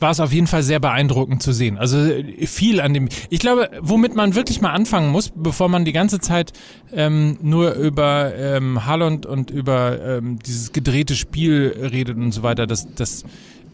war 0.00 0.10
es 0.10 0.20
auf 0.20 0.32
jeden 0.32 0.46
Fall 0.46 0.62
sehr 0.62 0.80
beeindruckend 0.80 1.42
zu 1.42 1.52
sehen. 1.52 1.78
Also 1.78 1.98
äh, 1.98 2.46
viel 2.46 2.80
an 2.80 2.94
dem. 2.94 3.08
Ich 3.30 3.40
glaube, 3.40 3.70
womit 3.80 4.14
man 4.14 4.34
wirklich 4.34 4.60
mal 4.60 4.72
anfangen 4.72 5.10
muss, 5.10 5.32
bevor 5.34 5.68
man 5.68 5.84
die 5.84 5.92
ganze 5.92 6.20
Zeit 6.20 6.52
ähm, 6.92 7.38
nur 7.40 7.72
über 7.74 8.34
ähm, 8.34 8.84
Haaland 8.84 9.26
und 9.26 9.50
über 9.50 10.18
ähm, 10.18 10.38
dieses 10.40 10.72
gedrehte 10.72 11.16
Spiel 11.16 11.74
redet 11.90 12.16
und 12.16 12.32
so 12.32 12.42
weiter, 12.42 12.66
dass 12.66 12.86
das, 12.94 13.24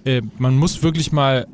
äh, 0.04 0.22
man 0.38 0.56
muss 0.56 0.82
wirklich 0.82 1.12
mal 1.12 1.46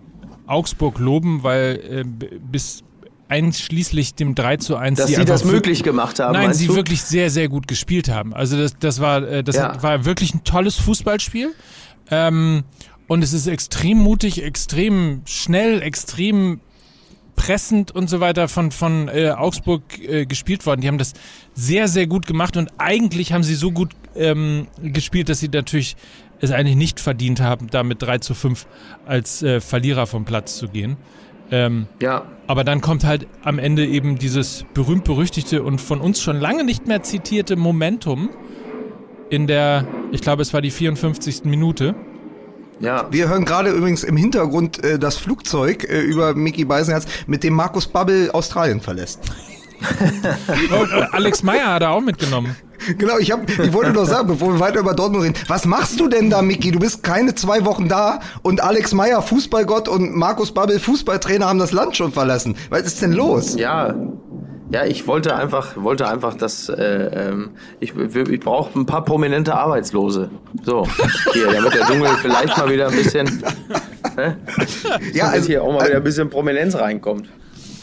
Augsburg 0.46 0.98
loben, 0.98 1.42
weil 1.42 1.80
äh, 1.90 2.04
bis 2.38 2.82
einschließlich 3.28 4.14
dem 4.14 4.34
3 4.34 4.56
zu 4.58 4.76
1 4.76 4.98
Dass 4.98 5.08
sie 5.08 5.16
einfach 5.16 5.34
das 5.34 5.44
möglich 5.44 5.82
gemacht 5.82 6.20
haben, 6.20 6.32
Nein, 6.32 6.54
sie 6.54 6.68
du? 6.68 6.76
wirklich 6.76 7.02
sehr, 7.02 7.30
sehr 7.30 7.48
gut 7.48 7.66
gespielt 7.68 8.08
haben. 8.08 8.32
Also 8.34 8.56
das, 8.56 8.78
das 8.78 9.00
war, 9.00 9.22
äh, 9.22 9.42
das 9.42 9.56
Ja. 9.56 9.82
war 9.82 10.04
wirklich 10.04 10.34
ein 10.34 10.44
tolles 10.44 10.76
Fußballspiel. 10.76 11.52
Ähm, 12.10 12.62
und 13.08 13.22
es 13.22 13.32
ist 13.32 13.46
extrem 13.46 13.98
mutig, 13.98 14.42
extrem 14.42 15.22
schnell, 15.26 15.82
extrem 15.82 16.60
pressend 17.36 17.90
und 17.92 18.08
so 18.08 18.20
weiter 18.20 18.48
von, 18.48 18.70
von 18.70 19.08
äh, 19.08 19.30
Augsburg 19.30 19.82
äh, 20.00 20.24
gespielt 20.26 20.64
worden. 20.66 20.80
Die 20.80 20.88
haben 20.88 20.98
das 20.98 21.12
sehr, 21.54 21.86
sehr 21.88 22.06
gut 22.06 22.26
gemacht 22.26 22.56
und 22.56 22.70
eigentlich 22.78 23.32
haben 23.32 23.42
sie 23.42 23.54
so 23.54 23.70
gut 23.70 23.92
ähm, 24.16 24.66
gespielt, 24.82 25.28
dass 25.28 25.40
sie 25.40 25.48
natürlich 25.48 25.96
es 26.40 26.50
eigentlich 26.50 26.76
nicht 26.76 27.00
verdient 27.00 27.40
haben, 27.40 27.68
da 27.70 27.82
mit 27.82 28.02
3 28.02 28.18
zu 28.18 28.34
5 28.34 28.66
als 29.06 29.42
äh, 29.42 29.60
Verlierer 29.60 30.06
vom 30.06 30.24
Platz 30.24 30.56
zu 30.56 30.68
gehen. 30.68 30.96
Ähm, 31.50 31.86
Ja, 32.00 32.24
aber 32.46 32.64
dann 32.64 32.80
kommt 32.80 33.04
halt 33.04 33.26
am 33.42 33.58
Ende 33.58 33.86
eben 33.86 34.18
dieses 34.18 34.64
berühmt-berüchtigte 34.74 35.62
und 35.62 35.80
von 35.80 36.00
uns 36.00 36.20
schon 36.20 36.38
lange 36.38 36.64
nicht 36.64 36.86
mehr 36.86 37.02
zitierte 37.02 37.56
Momentum 37.56 38.30
in 39.30 39.46
der, 39.46 39.86
ich 40.12 40.20
glaube, 40.20 40.42
es 40.42 40.54
war 40.54 40.60
die 40.60 40.70
54. 40.70 41.44
Minute. 41.44 41.94
ja. 42.80 43.06
Wir 43.10 43.28
hören 43.28 43.44
gerade 43.44 43.70
übrigens 43.70 44.04
im 44.04 44.16
Hintergrund 44.16 44.82
äh, 44.84 44.98
das 44.98 45.16
Flugzeug 45.16 45.84
äh, 45.84 46.00
über 46.00 46.34
Mickey 46.34 46.64
Beisenherz, 46.64 47.06
mit 47.26 47.42
dem 47.42 47.54
Markus 47.54 47.86
Babbel 47.88 48.30
Australien 48.30 48.80
verlässt. 48.80 49.20
Und, 50.70 50.90
äh, 50.92 51.06
Alex 51.12 51.42
Meyer 51.42 51.74
hat 51.74 51.82
er 51.82 51.90
auch 51.90 52.00
mitgenommen. 52.00 52.56
Genau, 52.98 53.18
ich, 53.18 53.30
hab, 53.32 53.48
ich 53.48 53.72
wollte 53.72 53.92
noch 53.92 54.06
sagen, 54.06 54.28
bevor 54.28 54.54
wir 54.54 54.60
weiter 54.60 54.80
über 54.80 54.94
Dortmund 54.94 55.24
reden, 55.24 55.34
was 55.48 55.66
machst 55.66 56.00
du 56.00 56.08
denn 56.08 56.30
da, 56.30 56.42
Micky? 56.42 56.70
Du 56.70 56.78
bist 56.78 57.02
keine 57.02 57.34
zwei 57.34 57.64
Wochen 57.64 57.88
da 57.88 58.20
und 58.42 58.62
Alex 58.62 58.94
Meyer, 58.94 59.22
Fußballgott 59.22 59.88
und 59.88 60.16
Markus 60.16 60.52
Babbel, 60.52 60.78
Fußballtrainer, 60.78 61.46
haben 61.46 61.58
das 61.58 61.72
Land 61.72 61.96
schon 61.96 62.12
verlassen. 62.12 62.56
Was 62.70 62.82
ist 62.82 63.02
denn 63.02 63.12
los? 63.12 63.56
Ja, 63.56 63.94
ja, 64.70 64.84
ich 64.84 65.06
wollte 65.06 65.36
einfach, 65.36 65.76
wollte 65.76 66.08
einfach, 66.08 66.34
dass 66.34 66.68
äh, 66.68 67.28
ähm, 67.28 67.50
ich, 67.78 67.94
ich 67.96 68.40
brauche 68.40 68.76
ein 68.78 68.84
paar 68.84 69.04
prominente 69.04 69.54
Arbeitslose. 69.54 70.30
So, 70.64 70.86
hier, 71.32 71.52
damit 71.52 71.72
der 71.72 71.86
Dschungel 71.86 72.08
vielleicht 72.20 72.56
mal 72.58 72.68
wieder 72.68 72.88
ein 72.88 72.96
bisschen, 72.96 73.42
ne? 74.16 74.36
ja, 75.12 75.28
also 75.28 75.46
hier 75.46 75.62
auch 75.62 75.72
mal 75.72 75.86
wieder 75.86 75.98
ein 75.98 76.04
bisschen 76.04 76.30
Prominenz 76.30 76.74
reinkommt. 76.74 77.28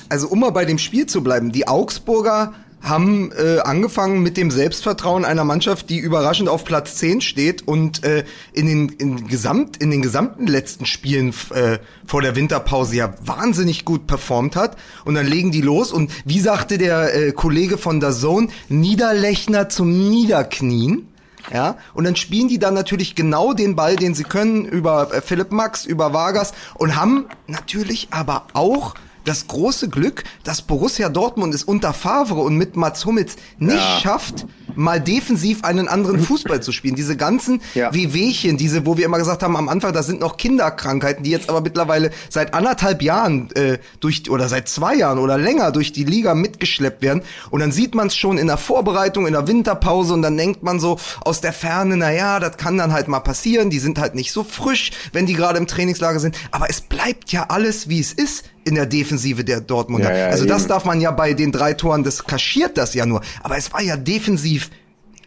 Also 0.09 0.27
um 0.27 0.41
mal 0.41 0.51
bei 0.51 0.65
dem 0.65 0.77
Spiel 0.77 1.05
zu 1.05 1.23
bleiben, 1.23 1.53
die 1.53 1.67
Augsburger 1.67 2.53
haben 2.83 3.31
äh, 3.31 3.59
angefangen 3.59 4.21
mit 4.21 4.35
dem 4.35 4.51
Selbstvertrauen 4.51 5.23
einer 5.23 5.45
Mannschaft, 5.45 5.89
die 5.89 5.99
überraschend 5.99 6.49
auf 6.49 6.65
Platz 6.65 6.97
10 6.97 7.21
steht 7.21 7.65
und 7.65 8.03
äh, 8.03 8.25
in, 8.51 8.67
den, 8.67 8.89
in, 8.89 9.27
Gesamt, 9.27 9.77
in 9.77 9.89
den 9.89 10.01
gesamten 10.01 10.47
letzten 10.47 10.85
Spielen 10.85 11.33
äh, 11.53 11.79
vor 12.05 12.21
der 12.21 12.35
Winterpause 12.35 12.97
ja 12.97 13.13
wahnsinnig 13.21 13.85
gut 13.85 14.05
performt 14.05 14.57
hat. 14.57 14.75
Und 15.05 15.15
dann 15.15 15.25
legen 15.25 15.51
die 15.51 15.61
los 15.61 15.93
und 15.93 16.11
wie 16.25 16.39
sagte 16.39 16.77
der 16.77 17.15
äh, 17.15 17.31
Kollege 17.31 17.77
von 17.77 18.01
der 18.01 18.11
Zone, 18.11 18.49
Niederlechner 18.67 19.69
zum 19.69 20.09
Niederknien. 20.09 21.07
Ja, 21.51 21.77
und 21.93 22.05
dann 22.05 22.15
spielen 22.15 22.47
die 22.47 22.57
dann 22.57 22.73
natürlich 22.73 23.15
genau 23.15 23.53
den 23.53 23.75
Ball, 23.75 23.97
den 23.97 24.13
sie 24.13 24.23
können, 24.23 24.63
über 24.65 25.13
äh, 25.13 25.21
Philipp 25.21 25.51
Max, 25.51 25.85
über 25.85 26.13
Vargas 26.13 26.53
und 26.75 26.95
haben 26.95 27.25
natürlich 27.47 28.07
aber 28.11 28.47
auch 28.53 28.95
das 29.23 29.47
große 29.47 29.89
Glück, 29.89 30.23
dass 30.43 30.61
Borussia 30.61 31.09
Dortmund 31.09 31.53
es 31.53 31.63
unter 31.63 31.93
Favre 31.93 32.41
und 32.41 32.57
mit 32.57 32.75
Mats 32.75 33.05
Hummels 33.05 33.35
nicht 33.57 33.75
ja. 33.75 33.99
schafft, 33.99 34.45
mal 34.75 34.99
defensiv 34.99 35.63
einen 35.63 35.87
anderen 35.87 36.19
Fußball 36.19 36.61
zu 36.61 36.71
spielen. 36.71 36.95
Diese 36.95 37.15
ganzen 37.15 37.61
ja. 37.73 37.93
Wehwehchen, 37.93 38.57
diese, 38.57 38.85
wo 38.85 38.97
wir 38.97 39.05
immer 39.05 39.17
gesagt 39.17 39.43
haben 39.43 39.55
am 39.55 39.69
Anfang, 39.69 39.93
das 39.93 40.07
sind 40.07 40.19
noch 40.19 40.37
Kinderkrankheiten, 40.37 41.23
die 41.23 41.31
jetzt 41.31 41.49
aber 41.49 41.61
mittlerweile 41.61 42.11
seit 42.29 42.53
anderthalb 42.53 43.01
Jahren 43.01 43.51
äh, 43.55 43.77
durch 43.99 44.29
oder 44.29 44.49
seit 44.49 44.67
zwei 44.67 44.95
Jahren 44.95 45.19
oder 45.19 45.37
länger 45.37 45.71
durch 45.71 45.91
die 45.91 46.03
Liga 46.03 46.35
mitgeschleppt 46.35 47.01
werden. 47.01 47.23
Und 47.49 47.59
dann 47.59 47.71
sieht 47.71 47.95
man 47.95 48.07
es 48.07 48.15
schon 48.15 48.37
in 48.37 48.47
der 48.47 48.57
Vorbereitung, 48.57 49.27
in 49.27 49.33
der 49.33 49.47
Winterpause 49.47 50.13
und 50.13 50.21
dann 50.21 50.37
denkt 50.37 50.63
man 50.63 50.79
so 50.79 50.99
aus 51.21 51.41
der 51.41 51.53
Ferne, 51.53 51.97
na 51.97 52.11
ja, 52.11 52.39
das 52.39 52.57
kann 52.57 52.77
dann 52.77 52.93
halt 52.93 53.07
mal 53.07 53.19
passieren. 53.19 53.69
Die 53.69 53.79
sind 53.79 53.99
halt 53.99 54.15
nicht 54.15 54.31
so 54.31 54.43
frisch, 54.43 54.91
wenn 55.11 55.25
die 55.25 55.33
gerade 55.33 55.57
im 55.57 55.67
Trainingslager 55.67 56.19
sind. 56.19 56.35
Aber 56.51 56.69
es 56.69 56.81
bleibt 56.81 57.31
ja 57.31 57.45
alles, 57.49 57.89
wie 57.89 57.99
es 57.99 58.13
ist 58.13 58.45
in 58.65 58.75
der 58.75 58.85
Defensive 58.85 59.43
der 59.43 59.61
Dortmunder. 59.61 60.11
Ja, 60.11 60.17
ja, 60.17 60.25
also 60.27 60.45
das 60.45 60.63
eben. 60.63 60.69
darf 60.69 60.85
man 60.85 61.01
ja 61.01 61.11
bei 61.11 61.33
den 61.33 61.51
drei 61.51 61.73
Toren, 61.73 62.03
das 62.03 62.23
kaschiert 62.25 62.77
das 62.77 62.93
ja 62.93 63.05
nur. 63.05 63.21
Aber 63.41 63.57
es 63.57 63.73
war 63.73 63.81
ja 63.81 63.97
defensiv 63.97 64.69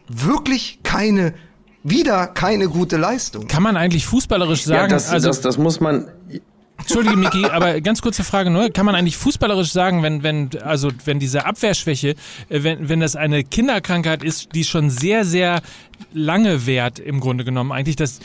wirklich 0.08 0.80
keine 0.82 1.34
wieder 1.82 2.26
keine 2.26 2.68
gute 2.68 2.96
Leistung. 2.96 3.46
Kann 3.46 3.62
man 3.62 3.76
eigentlich 3.76 4.06
fußballerisch 4.06 4.64
sagen? 4.64 4.82
Ja, 4.82 4.88
das, 4.88 5.10
also, 5.10 5.28
das, 5.28 5.40
das 5.40 5.58
muss 5.58 5.80
man. 5.80 6.08
Entschuldige, 6.78 7.16
Miki, 7.16 7.46
aber 7.46 7.80
ganz 7.80 8.02
kurze 8.02 8.22
Frage 8.22 8.50
nur. 8.50 8.70
Kann 8.70 8.84
man 8.84 8.94
eigentlich 8.94 9.16
fußballerisch 9.16 9.72
sagen, 9.72 10.02
wenn, 10.02 10.22
wenn, 10.22 10.50
also, 10.62 10.90
wenn 11.04 11.18
diese 11.18 11.46
Abwehrschwäche, 11.46 12.10
äh, 12.48 12.62
wenn, 12.62 12.88
wenn 12.88 13.00
das 13.00 13.16
eine 13.16 13.44
Kinderkrankheit 13.44 14.22
ist, 14.22 14.54
die 14.54 14.64
schon 14.64 14.90
sehr, 14.90 15.24
sehr 15.24 15.62
lange 16.12 16.66
währt, 16.66 16.98
im 16.98 17.20
Grunde 17.20 17.44
genommen, 17.44 17.72
eigentlich, 17.72 17.96
dass 17.96 18.20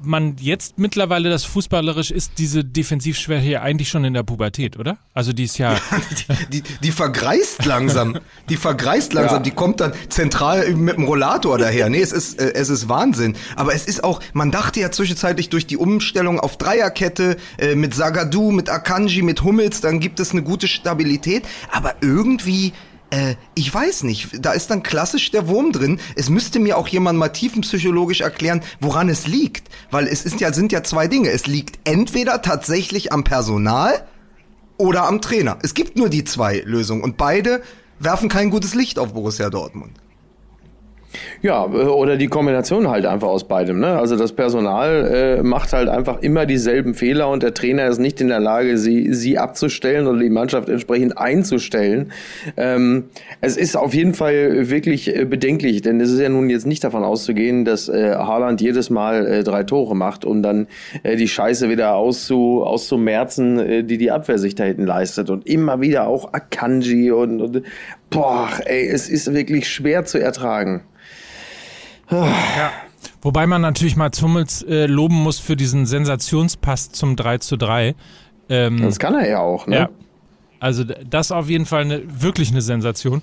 man 0.00 0.36
jetzt 0.38 0.78
mittlerweile 0.78 1.30
das 1.30 1.44
fußballerisch 1.44 2.10
ist, 2.10 2.32
diese 2.38 2.64
Defensivschwäche 2.64 3.60
eigentlich 3.60 3.88
schon 3.88 4.04
in 4.04 4.14
der 4.14 4.22
Pubertät, 4.22 4.78
oder? 4.78 4.98
Also, 5.14 5.32
die 5.32 5.44
ist 5.44 5.58
ja. 5.58 5.76
die, 6.52 6.62
die, 6.62 6.74
die 6.82 6.90
vergreist 6.92 7.64
langsam. 7.64 8.18
Die 8.48 8.56
vergreist 8.56 9.12
langsam. 9.12 9.38
Ja. 9.38 9.42
Die 9.42 9.50
kommt 9.50 9.80
dann 9.80 9.92
zentral 10.08 10.72
mit 10.74 10.96
dem 10.96 11.04
Rollator 11.04 11.58
daher. 11.58 11.88
Nee, 11.88 12.00
es 12.00 12.12
ist, 12.12 12.40
äh, 12.40 12.52
es 12.54 12.68
ist 12.68 12.88
Wahnsinn. 12.88 13.36
Aber 13.56 13.74
es 13.74 13.86
ist 13.86 14.04
auch, 14.04 14.20
man 14.32 14.52
dachte 14.52 14.80
ja 14.80 14.90
zwischenzeitlich 14.92 15.48
durch 15.48 15.66
die 15.66 15.76
Umstellung 15.76 16.38
auf 16.38 16.56
Dreierkette, 16.56 17.36
äh, 17.58 17.74
mit 17.74 17.88
mit 17.88 17.94
Sagadu, 17.94 18.50
mit 18.50 18.68
Akanji, 18.68 19.22
mit 19.22 19.42
Hummels, 19.42 19.80
dann 19.80 19.98
gibt 19.98 20.20
es 20.20 20.32
eine 20.32 20.42
gute 20.42 20.68
Stabilität. 20.68 21.48
Aber 21.72 21.94
irgendwie 22.02 22.74
äh, 23.10 23.36
ich 23.54 23.72
weiß 23.72 24.04
nicht, 24.04 24.44
da 24.44 24.52
ist 24.52 24.70
dann 24.70 24.82
klassisch 24.82 25.30
der 25.30 25.48
Wurm 25.48 25.72
drin. 25.72 26.00
Es 26.16 26.28
müsste 26.28 26.58
mir 26.58 26.76
auch 26.76 26.88
jemand 26.88 27.18
mal 27.18 27.28
tiefenpsychologisch 27.28 28.20
erklären, 28.20 28.62
woran 28.80 29.08
es 29.08 29.26
liegt. 29.26 29.68
Weil 29.90 30.06
es 30.06 30.24
ist 30.24 30.40
ja, 30.40 30.52
sind 30.52 30.72
ja 30.72 30.82
zwei 30.82 31.08
Dinge. 31.08 31.30
Es 31.30 31.46
liegt 31.46 31.78
entweder 31.88 32.42
tatsächlich 32.42 33.12
am 33.12 33.24
Personal 33.24 34.06
oder 34.76 35.06
am 35.06 35.20
Trainer. 35.20 35.58
Es 35.62 35.74
gibt 35.74 35.96
nur 35.96 36.08
die 36.08 36.24
zwei 36.24 36.60
Lösungen 36.64 37.02
und 37.02 37.16
beide 37.16 37.62
werfen 37.98 38.28
kein 38.28 38.50
gutes 38.50 38.74
Licht 38.74 38.98
auf 38.98 39.12
Borussia 39.12 39.50
Dortmund. 39.50 39.92
Ja, 41.42 41.64
äh, 41.66 41.86
oder 41.86 42.16
die 42.16 42.26
Kombination 42.26 42.88
halt 42.88 43.06
einfach 43.06 43.28
aus 43.28 43.46
beidem. 43.46 43.80
Ne? 43.80 43.98
Also 43.98 44.16
das 44.16 44.32
Personal 44.32 45.38
äh, 45.38 45.42
macht 45.42 45.72
halt 45.72 45.88
einfach 45.88 46.22
immer 46.22 46.46
dieselben 46.46 46.94
Fehler 46.94 47.28
und 47.28 47.42
der 47.42 47.54
Trainer 47.54 47.86
ist 47.86 47.98
nicht 47.98 48.20
in 48.20 48.28
der 48.28 48.40
Lage, 48.40 48.78
sie, 48.78 49.12
sie 49.14 49.38
abzustellen 49.38 50.06
oder 50.06 50.18
die 50.18 50.30
Mannschaft 50.30 50.68
entsprechend 50.68 51.16
einzustellen. 51.18 52.12
Ähm, 52.56 53.04
es 53.40 53.56
ist 53.56 53.76
auf 53.76 53.94
jeden 53.94 54.14
Fall 54.14 54.70
wirklich 54.70 55.14
äh, 55.14 55.24
bedenklich, 55.24 55.82
denn 55.82 56.00
es 56.00 56.10
ist 56.10 56.20
ja 56.20 56.28
nun 56.28 56.50
jetzt 56.50 56.66
nicht 56.66 56.84
davon 56.84 57.04
auszugehen, 57.04 57.64
dass 57.64 57.88
äh, 57.88 58.14
Haaland 58.14 58.60
jedes 58.60 58.90
Mal 58.90 59.26
äh, 59.26 59.44
drei 59.44 59.64
Tore 59.64 59.96
macht, 59.96 60.24
um 60.24 60.42
dann 60.42 60.66
äh, 61.02 61.16
die 61.16 61.28
Scheiße 61.28 61.68
wieder 61.68 61.94
auszu, 61.94 62.62
auszumerzen, 62.64 63.58
äh, 63.58 63.84
die 63.84 63.98
die 63.98 64.10
Abwehr 64.10 64.38
sich 64.38 64.54
da 64.54 64.64
hinten 64.64 64.86
leistet. 64.86 65.30
Und 65.30 65.46
immer 65.46 65.80
wieder 65.80 66.06
auch 66.06 66.32
Akanji 66.32 67.10
und, 67.10 67.40
und 67.40 67.62
boah, 68.10 68.50
ey, 68.64 68.88
es 68.88 69.08
ist 69.08 69.32
wirklich 69.32 69.68
schwer 69.68 70.04
zu 70.04 70.20
ertragen. 70.20 70.82
Ja. 72.10 72.72
Wobei 73.20 73.46
man 73.46 73.60
natürlich 73.60 73.96
mal 73.96 74.10
Hummels 74.22 74.62
äh, 74.62 74.86
loben 74.86 75.16
muss 75.16 75.38
für 75.38 75.56
diesen 75.56 75.86
Sensationspass 75.86 76.92
zum 76.92 77.16
3 77.16 77.38
zu 77.38 77.56
3. 77.56 77.94
Ähm, 78.48 78.80
das 78.80 78.98
kann 78.98 79.14
er 79.14 79.28
ja 79.28 79.40
auch, 79.40 79.66
ne? 79.66 79.76
Ja. 79.76 79.88
Also 80.60 80.84
das 80.84 81.30
auf 81.30 81.48
jeden 81.48 81.66
Fall 81.66 81.82
eine, 81.82 82.02
wirklich 82.22 82.50
eine 82.50 82.62
Sensation. 82.62 83.22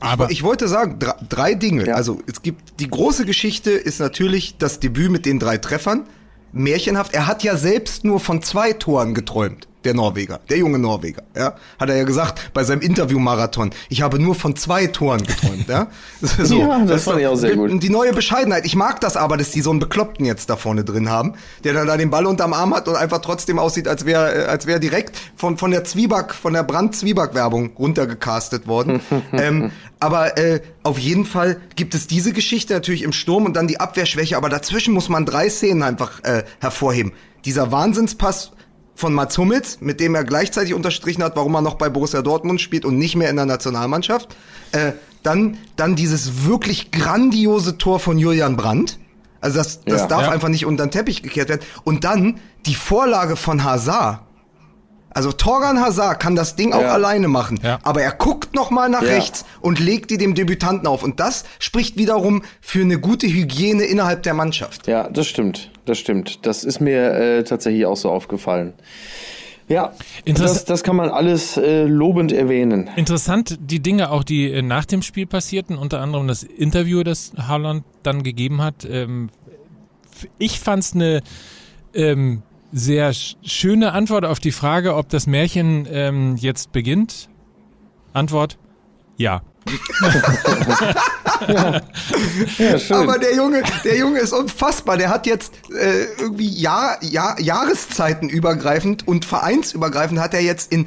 Aber 0.00 0.26
ich, 0.26 0.38
ich 0.38 0.42
wollte 0.42 0.68
sagen, 0.68 0.98
drei, 0.98 1.14
drei 1.28 1.54
Dinge. 1.54 1.86
Ja. 1.86 1.94
Also 1.94 2.20
es 2.26 2.42
gibt 2.42 2.80
die 2.80 2.88
große 2.88 3.24
Geschichte 3.24 3.70
ist 3.70 4.00
natürlich 4.00 4.58
das 4.58 4.80
Debüt 4.80 5.10
mit 5.10 5.24
den 5.24 5.38
drei 5.38 5.56
Treffern. 5.58 6.04
Märchenhaft. 6.52 7.14
Er 7.14 7.26
hat 7.26 7.42
ja 7.42 7.56
selbst 7.56 8.04
nur 8.04 8.20
von 8.20 8.42
zwei 8.42 8.72
Toren 8.72 9.14
geträumt 9.14 9.68
der 9.86 9.94
Norweger, 9.94 10.40
der 10.50 10.58
junge 10.58 10.78
Norweger, 10.78 11.22
ja, 11.34 11.54
hat 11.78 11.88
er 11.88 11.96
ja 11.96 12.04
gesagt 12.04 12.50
bei 12.52 12.64
seinem 12.64 12.80
Interview-Marathon. 12.80 13.70
Ich 13.88 14.02
habe 14.02 14.18
nur 14.18 14.34
von 14.34 14.56
zwei 14.56 14.86
Toren 14.88 15.24
geträumt, 15.24 15.68
ja. 15.68 15.86
So, 16.46 16.60
ja, 16.60 16.78
das, 16.80 16.88
das 16.88 17.04
fand 17.04 17.20
ich 17.20 17.26
auch 17.26 17.36
sehr 17.36 17.56
gut. 17.56 17.82
Die 17.82 17.90
neue 17.90 18.12
Bescheidenheit. 18.12 18.66
Ich 18.66 18.76
mag 18.76 19.00
das 19.00 19.16
aber, 19.16 19.36
dass 19.36 19.50
die 19.50 19.60
so 19.60 19.70
einen 19.70 19.78
Bekloppten 19.78 20.26
jetzt 20.26 20.50
da 20.50 20.56
vorne 20.56 20.84
drin 20.84 21.08
haben, 21.08 21.34
der 21.64 21.72
dann 21.72 21.86
da 21.86 21.96
den 21.96 22.10
Ball 22.10 22.26
unterm 22.26 22.52
Arm 22.52 22.74
hat 22.74 22.88
und 22.88 22.96
einfach 22.96 23.20
trotzdem 23.20 23.58
aussieht, 23.58 23.88
als 23.88 24.04
wäre, 24.04 24.44
äh, 24.44 24.46
als 24.46 24.66
wäre 24.66 24.80
direkt 24.80 25.16
von 25.36 25.56
von 25.56 25.70
der 25.70 25.84
Zwieback, 25.84 26.34
von 26.34 26.52
der 26.52 26.64
Brand-Zwieback-Werbung 26.64 27.72
runtergecastet 27.78 28.66
worden. 28.66 29.00
ähm, 29.32 29.70
aber 30.00 30.36
äh, 30.36 30.60
auf 30.82 30.98
jeden 30.98 31.24
Fall 31.24 31.60
gibt 31.76 31.94
es 31.94 32.06
diese 32.06 32.32
Geschichte 32.32 32.74
natürlich 32.74 33.02
im 33.02 33.12
Sturm 33.12 33.46
und 33.46 33.54
dann 33.56 33.68
die 33.68 33.80
Abwehrschwäche. 33.80 34.36
Aber 34.36 34.48
dazwischen 34.48 34.92
muss 34.92 35.08
man 35.08 35.24
drei 35.24 35.48
Szenen 35.48 35.82
einfach 35.82 36.22
äh, 36.24 36.44
hervorheben. 36.60 37.12
Dieser 37.44 37.72
Wahnsinnspass 37.72 38.52
von 38.96 39.12
Mats 39.12 39.38
Hummels, 39.38 39.78
mit 39.80 40.00
dem 40.00 40.14
er 40.14 40.24
gleichzeitig 40.24 40.74
unterstrichen 40.74 41.22
hat, 41.22 41.36
warum 41.36 41.54
er 41.54 41.60
noch 41.60 41.74
bei 41.74 41.88
Borussia 41.88 42.22
Dortmund 42.22 42.60
spielt 42.60 42.84
und 42.84 42.98
nicht 42.98 43.14
mehr 43.14 43.30
in 43.30 43.36
der 43.36 43.46
Nationalmannschaft. 43.46 44.34
Äh, 44.72 44.92
dann, 45.22 45.58
dann 45.76 45.96
dieses 45.96 46.46
wirklich 46.46 46.90
grandiose 46.90 47.78
Tor 47.78 48.00
von 48.00 48.18
Julian 48.18 48.56
Brandt. 48.56 48.98
Also 49.40 49.58
das, 49.58 49.84
das 49.84 50.02
ja, 50.02 50.06
darf 50.06 50.22
ja. 50.22 50.30
einfach 50.30 50.48
nicht 50.48 50.66
unter 50.66 50.86
den 50.86 50.90
Teppich 50.90 51.22
gekehrt 51.22 51.50
werden. 51.50 51.60
Und 51.84 52.04
dann 52.04 52.40
die 52.64 52.74
Vorlage 52.74 53.36
von 53.36 53.62
Hazard. 53.62 54.20
Also 55.16 55.32
Torgan 55.32 55.80
Hazard 55.80 56.20
kann 56.20 56.36
das 56.36 56.56
Ding 56.56 56.74
auch 56.74 56.82
ja. 56.82 56.92
alleine 56.92 57.26
machen, 57.26 57.58
ja. 57.62 57.78
aber 57.82 58.02
er 58.02 58.12
guckt 58.12 58.54
noch 58.54 58.70
mal 58.70 58.90
nach 58.90 59.00
ja. 59.00 59.08
rechts 59.08 59.46
und 59.62 59.80
legt 59.80 60.10
die 60.10 60.18
dem 60.18 60.34
Debütanten 60.34 60.86
auf 60.86 61.02
und 61.02 61.20
das 61.20 61.46
spricht 61.58 61.96
wiederum 61.96 62.42
für 62.60 62.82
eine 62.82 63.00
gute 63.00 63.26
Hygiene 63.26 63.84
innerhalb 63.84 64.24
der 64.24 64.34
Mannschaft. 64.34 64.86
Ja, 64.86 65.08
das 65.08 65.26
stimmt, 65.26 65.70
das 65.86 65.96
stimmt. 65.96 66.44
Das 66.44 66.64
ist 66.64 66.80
mir 66.80 67.14
äh, 67.14 67.44
tatsächlich 67.44 67.86
auch 67.86 67.96
so 67.96 68.10
aufgefallen. 68.10 68.74
Ja, 69.68 69.94
das, 70.26 70.66
das 70.66 70.82
kann 70.82 70.96
man 70.96 71.08
alles 71.08 71.56
äh, 71.56 71.84
lobend 71.84 72.30
erwähnen. 72.30 72.90
Interessant, 72.96 73.58
die 73.58 73.80
Dinge 73.80 74.10
auch, 74.10 74.22
die 74.22 74.50
äh, 74.50 74.60
nach 74.60 74.84
dem 74.84 75.00
Spiel 75.00 75.24
passierten, 75.24 75.78
unter 75.78 76.02
anderem 76.02 76.28
das 76.28 76.42
Interview, 76.42 77.02
das 77.04 77.32
Haaland 77.38 77.84
dann 78.02 78.22
gegeben 78.22 78.60
hat. 78.60 78.84
Ähm, 78.84 79.30
ich 80.36 80.60
fand 80.60 80.82
es 80.82 80.92
eine 80.92 81.22
ähm, 81.94 82.42
sehr 82.72 83.12
schöne 83.12 83.92
Antwort 83.92 84.24
auf 84.24 84.40
die 84.40 84.52
Frage, 84.52 84.94
ob 84.94 85.08
das 85.08 85.26
Märchen 85.26 85.86
ähm, 85.90 86.36
jetzt 86.36 86.72
beginnt. 86.72 87.28
Antwort: 88.12 88.58
Ja. 89.16 89.42
ja. 91.48 91.82
ja 92.58 92.96
Aber 92.96 93.18
der 93.18 93.34
Junge, 93.34 93.62
der 93.84 93.98
Junge 93.98 94.20
ist 94.20 94.32
unfassbar. 94.32 94.96
Der 94.96 95.10
hat 95.10 95.26
jetzt 95.26 95.52
äh, 95.70 96.04
irgendwie 96.18 96.48
Jahr, 96.48 97.02
Jahr, 97.02 97.40
Jahreszeiten 97.40 98.28
übergreifend 98.28 99.08
und 99.08 99.24
vereinsübergreifend 99.24 100.20
hat 100.20 100.34
er 100.34 100.42
jetzt 100.42 100.72
in, 100.72 100.86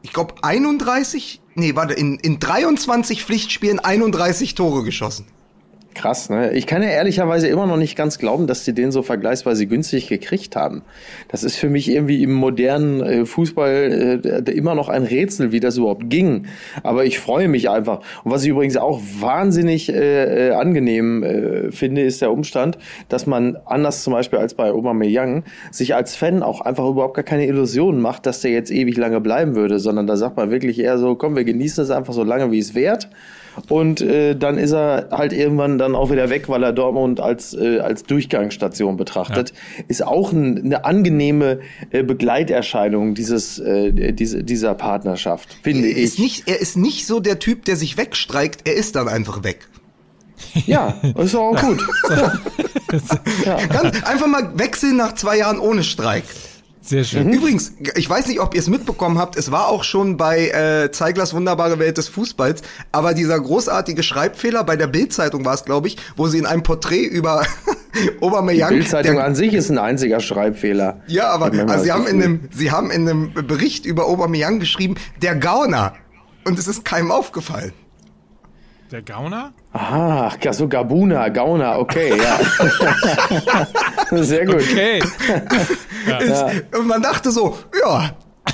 ich 0.00 0.14
glaube, 0.14 0.34
31 0.42 1.42
nee, 1.54 1.74
warte, 1.74 1.94
in, 1.94 2.18
in 2.18 2.38
23 2.38 3.24
Pflichtspielen 3.24 3.78
31 3.78 4.54
Tore 4.54 4.84
geschossen. 4.84 5.26
Krass, 5.94 6.30
ne? 6.30 6.52
Ich 6.52 6.66
kann 6.66 6.82
ja 6.82 6.88
ehrlicherweise 6.88 7.48
immer 7.48 7.66
noch 7.66 7.76
nicht 7.76 7.96
ganz 7.96 8.18
glauben, 8.18 8.46
dass 8.46 8.64
sie 8.64 8.72
den 8.72 8.92
so 8.92 9.02
vergleichsweise 9.02 9.66
günstig 9.66 10.08
gekriegt 10.08 10.56
haben. 10.56 10.82
Das 11.28 11.44
ist 11.44 11.56
für 11.56 11.68
mich 11.68 11.90
irgendwie 11.90 12.22
im 12.22 12.32
modernen 12.32 13.00
äh, 13.02 13.26
Fußball 13.26 14.22
äh, 14.24 14.50
immer 14.52 14.74
noch 14.74 14.88
ein 14.88 15.02
Rätsel, 15.02 15.52
wie 15.52 15.60
das 15.60 15.76
überhaupt 15.76 16.08
ging. 16.08 16.46
Aber 16.82 17.04
ich 17.04 17.18
freue 17.18 17.48
mich 17.48 17.68
einfach. 17.68 18.00
Und 18.24 18.30
was 18.30 18.42
ich 18.42 18.48
übrigens 18.48 18.76
auch 18.76 19.00
wahnsinnig 19.20 19.92
äh, 19.92 20.48
äh, 20.48 20.50
angenehm 20.52 21.22
äh, 21.22 21.70
finde, 21.72 22.02
ist 22.02 22.22
der 22.22 22.32
Umstand, 22.32 22.78
dass 23.08 23.26
man 23.26 23.56
anders 23.66 24.02
zum 24.02 24.14
Beispiel 24.14 24.38
als 24.38 24.54
bei 24.54 24.72
Aubameyang 24.72 25.44
sich 25.70 25.94
als 25.94 26.16
Fan 26.16 26.42
auch 26.42 26.62
einfach 26.62 26.88
überhaupt 26.88 27.14
gar 27.14 27.24
keine 27.24 27.46
Illusionen 27.46 28.00
macht, 28.00 28.24
dass 28.24 28.40
der 28.40 28.50
jetzt 28.50 28.70
ewig 28.70 28.96
lange 28.96 29.20
bleiben 29.20 29.56
würde, 29.56 29.78
sondern 29.78 30.06
da 30.06 30.16
sagt 30.16 30.36
man 30.36 30.50
wirklich 30.50 30.78
eher 30.78 30.96
so, 30.96 31.16
komm, 31.16 31.36
wir 31.36 31.44
genießen 31.44 31.84
es 31.84 31.90
einfach 31.90 32.14
so 32.14 32.24
lange, 32.24 32.50
wie 32.50 32.58
es 32.58 32.74
wert. 32.74 33.10
Und 33.68 34.00
äh, 34.00 34.34
dann 34.36 34.58
ist 34.58 34.72
er 34.72 35.08
halt 35.10 35.32
irgendwann 35.32 35.78
dann 35.78 35.94
auch 35.94 36.10
wieder 36.10 36.30
weg, 36.30 36.48
weil 36.48 36.62
er 36.62 36.72
Dortmund 36.72 37.20
als, 37.20 37.54
äh, 37.54 37.78
als 37.78 38.04
Durchgangsstation 38.04 38.96
betrachtet. 38.96 39.50
Ja. 39.50 39.84
Ist 39.88 40.06
auch 40.06 40.32
ein, 40.32 40.58
eine 40.64 40.84
angenehme 40.84 41.60
äh, 41.90 42.02
Begleiterscheinung 42.02 43.14
dieses, 43.14 43.58
äh, 43.58 44.12
diese, 44.12 44.42
dieser 44.42 44.74
Partnerschaft, 44.74 45.56
finde 45.62 45.88
er 45.88 45.96
ist 45.96 46.14
ich. 46.14 46.18
Nicht, 46.18 46.48
er 46.48 46.60
ist 46.60 46.76
nicht 46.76 47.06
so 47.06 47.20
der 47.20 47.38
Typ, 47.38 47.64
der 47.64 47.76
sich 47.76 47.96
wegstreikt, 47.96 48.66
er 48.68 48.74
ist 48.74 48.96
dann 48.96 49.08
einfach 49.08 49.44
weg. 49.44 49.68
Ja, 50.66 50.94
ist 51.18 51.34
auch 51.34 51.56
gut. 51.60 51.80
ja. 52.08 52.32
Ganz, 53.68 54.02
einfach 54.04 54.26
mal 54.26 54.58
wechseln 54.58 54.96
nach 54.96 55.14
zwei 55.14 55.38
Jahren 55.38 55.58
ohne 55.58 55.82
Streik. 55.82 56.24
Sehr 56.82 57.04
schön. 57.04 57.28
Mhm. 57.28 57.34
Übrigens, 57.34 57.72
ich 57.94 58.10
weiß 58.10 58.26
nicht, 58.26 58.40
ob 58.40 58.54
ihr 58.54 58.60
es 58.60 58.68
mitbekommen 58.68 59.16
habt, 59.16 59.36
es 59.36 59.52
war 59.52 59.68
auch 59.68 59.84
schon 59.84 60.16
bei 60.16 60.48
äh, 60.48 60.90
Zeiglers 60.90 61.32
wunderbare 61.32 61.78
Welt 61.78 61.96
des 61.96 62.08
Fußballs, 62.08 62.62
aber 62.90 63.14
dieser 63.14 63.38
großartige 63.38 64.02
Schreibfehler 64.02 64.64
bei 64.64 64.76
der 64.76 64.88
Bildzeitung 64.88 65.44
war 65.44 65.54
es, 65.54 65.64
glaube 65.64 65.86
ich, 65.86 65.96
wo 66.16 66.26
sie 66.26 66.38
in 66.38 66.46
einem 66.46 66.64
Porträt 66.64 67.04
über 67.04 67.46
Aubameyang... 68.20 68.70
Die 68.70 68.78
Bildzeitung 68.78 69.20
an 69.20 69.36
sich 69.36 69.54
ist 69.54 69.70
ein 69.70 69.78
einziger 69.78 70.18
Schreibfehler. 70.18 71.00
Ja, 71.06 71.30
aber 71.30 71.52
also 71.68 71.84
sie 71.84 71.92
haben 71.92 72.06
in 72.08 72.22
einem 72.22 72.40
sie 72.50 72.72
haben 72.72 72.90
in 72.90 73.08
einem 73.08 73.32
Bericht 73.32 73.86
über 73.86 74.06
Aubameyang 74.06 74.58
geschrieben, 74.58 74.96
der 75.22 75.36
Gauner 75.36 75.94
und 76.44 76.58
es 76.58 76.66
ist 76.66 76.84
keinem 76.84 77.12
aufgefallen. 77.12 77.72
Der 78.92 79.00
Gauner? 79.00 79.54
Aha, 79.72 80.30
so 80.50 80.68
Gabuna, 80.68 81.30
Gauner, 81.30 81.78
okay, 81.78 82.12
ja. 82.14 82.38
Sehr 84.22 84.44
gut. 84.44 84.56
Okay. 84.56 85.02
ja. 86.06 86.18
Ist, 86.18 86.44
und 86.76 86.86
man 86.86 87.00
dachte 87.00 87.30
so, 87.30 87.56
ja, 87.80 88.10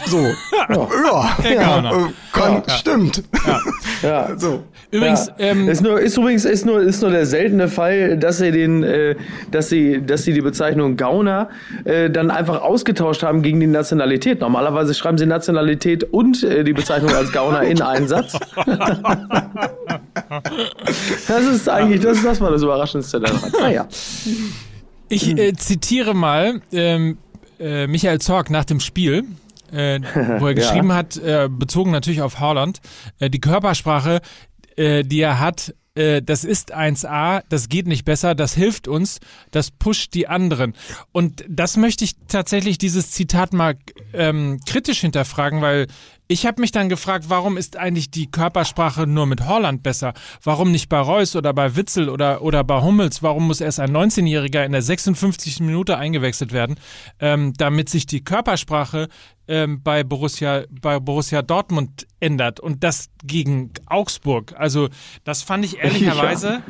so, 0.09 0.19
ja, 0.19 1.31
ja, 1.45 1.53
ja 1.53 1.91
äh, 1.91 2.13
kann, 2.33 2.63
ja. 2.67 2.75
stimmt. 2.75 3.23
Ja. 3.47 3.61
ja. 4.03 4.39
so. 4.39 4.65
Übrigens, 4.91 5.27
ja. 5.27 5.35
ähm, 5.39 5.69
ist, 5.69 5.83
nur, 5.83 6.01
ist 6.01 6.17
übrigens 6.17 6.47
ist 6.47 6.65
nur, 6.65 6.81
ist 6.81 7.03
nur 7.03 7.11
der 7.11 7.27
seltene 7.27 7.69
Fall, 7.69 8.17
dass 8.17 8.39
sie 8.39 8.51
den, 8.51 8.83
äh, 8.83 9.17
dass 9.51 9.69
sie, 9.69 10.01
dass 10.05 10.25
sie 10.25 10.33
die 10.33 10.41
Bezeichnung 10.41 10.97
Gauner 10.97 11.51
äh, 11.85 12.09
dann 12.09 12.31
einfach 12.31 12.63
ausgetauscht 12.63 13.23
haben 13.23 13.43
gegen 13.43 13.61
die 13.61 13.67
Nationalität. 13.67 14.41
Normalerweise 14.41 14.95
schreiben 14.95 15.19
sie 15.19 15.27
Nationalität 15.27 16.05
und 16.05 16.43
äh, 16.43 16.65
die 16.65 16.73
Bezeichnung 16.73 17.11
als 17.13 17.33
Gauner 17.33 17.63
in 17.63 17.83
einen 17.83 18.09
Satz. 18.09 18.39
das 21.29 21.45
ist 21.45 21.69
eigentlich, 21.69 22.01
das, 22.01 22.23
das 22.23 22.41
war 22.41 22.51
das 22.51 22.63
Überraschendste 22.63 23.21
daran. 23.21 23.53
Naja. 23.61 23.87
Ich 25.11 25.37
äh, 25.37 25.53
zitiere 25.55 26.15
mal 26.15 26.63
ähm, 26.73 27.19
äh, 27.61 27.87
Michael 27.87 28.21
Zorg 28.21 28.51
nach 28.51 28.65
dem 28.65 28.81
Spiel 28.81 29.25
äh, 29.73 30.01
wo 30.39 30.47
er 30.47 30.55
geschrieben 30.55 30.91
ja. 30.91 30.97
hat, 30.97 31.17
äh, 31.17 31.49
bezogen 31.51 31.91
natürlich 31.91 32.23
auf 32.23 32.41
Haaland, 32.41 32.81
äh, 33.19 33.31
die 33.31 33.41
Körpersprache, 33.41 34.21
äh, 34.77 35.03
die 35.05 35.21
er 35.21 35.41
hat, 35.41 35.75
äh, 35.99 36.23
das 36.23 36.45
ist 36.45 36.75
1A, 36.75 37.43
das 37.49 37.69
geht 37.69 37.89
nicht 37.89 38.05
besser, 38.05 38.35
das 38.35 38.55
hilft 38.55 38.87
uns, 38.87 39.19
das 39.51 39.71
pusht 39.71 40.15
die 40.15 40.29
anderen. 40.29 40.75
Und 41.13 41.45
das 41.49 41.77
möchte 41.77 42.05
ich 42.05 42.15
tatsächlich, 42.29 42.79
dieses 42.79 43.11
Zitat 43.11 43.53
mal 43.53 43.77
ähm, 44.13 44.61
kritisch 44.67 45.01
hinterfragen, 45.01 45.61
weil 45.61 45.89
ich 46.29 46.45
habe 46.45 46.61
mich 46.61 46.73
dann 46.73 46.91
gefragt, 46.91 47.25
warum 47.29 47.57
ist 47.57 47.79
eigentlich 47.79 48.11
die 48.11 48.31
Körpersprache 48.31 49.07
nur 49.07 49.25
mit 49.25 49.47
Holland 49.47 49.83
besser? 49.83 50.13
Warum 50.43 50.71
nicht 50.71 50.91
bei 50.91 51.01
Reus 51.01 51.35
oder 51.35 51.55
bei 51.55 51.75
Witzel 51.75 52.11
oder, 52.11 52.43
oder 52.43 52.63
bei 52.65 52.83
Hummels? 52.83 53.23
Warum 53.23 53.47
muss 53.47 53.63
erst 53.63 53.81
ein 53.81 53.97
19-Jähriger 53.97 54.65
in 54.65 54.73
der 54.73 54.83
56. 54.83 55.61
Minute 55.61 55.97
eingewechselt 55.97 56.53
werden, 56.53 56.79
ähm, 57.19 57.55
damit 57.57 57.89
sich 57.89 58.05
die 58.05 58.23
Körpersprache 58.23 59.09
ähm, 59.49 59.83
bei, 59.83 60.05
Borussia, 60.05 60.65
bei 60.71 61.01
Borussia 61.01 61.41
Dortmund 61.41 62.07
ändert 62.21 62.61
und 62.61 62.85
das 62.85 63.09
gegen 63.25 63.73
Augsburg? 63.87 64.55
Also 64.59 64.91
das 65.25 65.43
fand 65.43 65.65
ich 65.65 65.79
ehrlicherweise, 65.83 66.63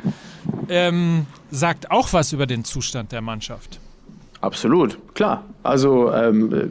ähm, 0.69 1.27
sagt 1.51 1.91
auch 1.91 2.13
was 2.13 2.33
über 2.33 2.47
den 2.47 2.65
Zustand 2.65 3.11
der 3.11 3.23
Mannschaft. 3.23 3.81
Absolut, 4.41 4.99
klar. 5.15 5.45
Also 5.65 6.13
ähm, 6.13 6.71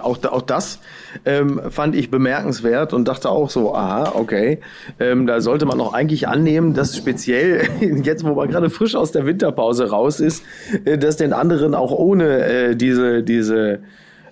auch, 0.00 0.24
auch 0.24 0.42
das 0.42 0.78
ähm, 1.24 1.60
fand 1.68 1.96
ich 1.96 2.10
bemerkenswert 2.10 2.92
und 2.92 3.08
dachte 3.08 3.28
auch 3.28 3.50
so, 3.50 3.74
aha, 3.74 4.12
okay, 4.14 4.60
ähm, 5.00 5.26
da 5.26 5.40
sollte 5.40 5.66
man 5.66 5.80
auch 5.80 5.92
eigentlich 5.92 6.28
annehmen, 6.28 6.74
dass 6.74 6.96
speziell 6.96 7.68
jetzt, 8.04 8.24
wo 8.24 8.34
man 8.34 8.48
gerade 8.48 8.70
frisch 8.70 8.94
aus 8.94 9.10
der 9.10 9.26
Winterpause 9.26 9.90
raus 9.90 10.20
ist, 10.20 10.44
äh, 10.84 10.96
dass 10.96 11.16
den 11.16 11.32
anderen 11.32 11.74
auch 11.74 11.90
ohne 11.90 12.44
äh, 12.44 12.76
diese, 12.76 13.24
diese 13.24 13.80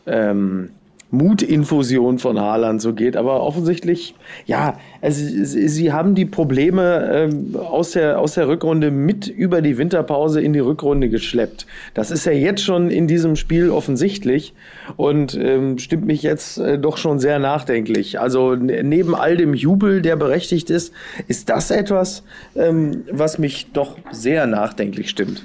ähm, 0.06 0.70
Mutinfusion 1.10 2.18
von 2.18 2.38
Haaland 2.38 2.80
so 2.80 2.94
geht. 2.94 3.16
Aber 3.16 3.42
offensichtlich, 3.42 4.14
ja, 4.46 4.78
also, 5.02 5.22
sie, 5.44 5.92
haben 5.92 6.14
die 6.14 6.24
Probleme 6.24 7.10
ähm, 7.12 7.56
aus, 7.56 7.92
der, 7.92 8.20
aus 8.20 8.34
der 8.34 8.48
Rückrunde 8.48 8.90
mit 8.90 9.26
über 9.26 9.62
die 9.62 9.78
Winterpause 9.78 10.40
in 10.40 10.52
die 10.52 10.60
Rückrunde 10.60 11.08
geschleppt. 11.08 11.66
Das 11.94 12.10
ist 12.10 12.26
ja 12.26 12.32
jetzt 12.32 12.62
schon 12.62 12.90
in 12.90 13.06
diesem 13.06 13.36
Spiel 13.36 13.70
offensichtlich 13.70 14.54
und 14.96 15.34
ähm, 15.34 15.78
stimmt 15.78 16.06
mich 16.06 16.22
jetzt 16.22 16.58
äh, 16.58 16.78
doch 16.78 16.96
schon 16.96 17.18
sehr 17.18 17.38
nachdenklich. 17.38 18.20
Also 18.20 18.54
neben 18.54 19.14
all 19.14 19.36
dem 19.36 19.54
Jubel, 19.54 20.02
der 20.02 20.16
berechtigt 20.16 20.70
ist, 20.70 20.92
ist 21.28 21.48
das 21.48 21.70
etwas, 21.70 22.22
ähm, 22.54 23.04
was 23.10 23.38
mich 23.38 23.72
doch 23.72 23.96
sehr 24.10 24.46
nachdenklich 24.46 25.10
stimmt 25.10 25.44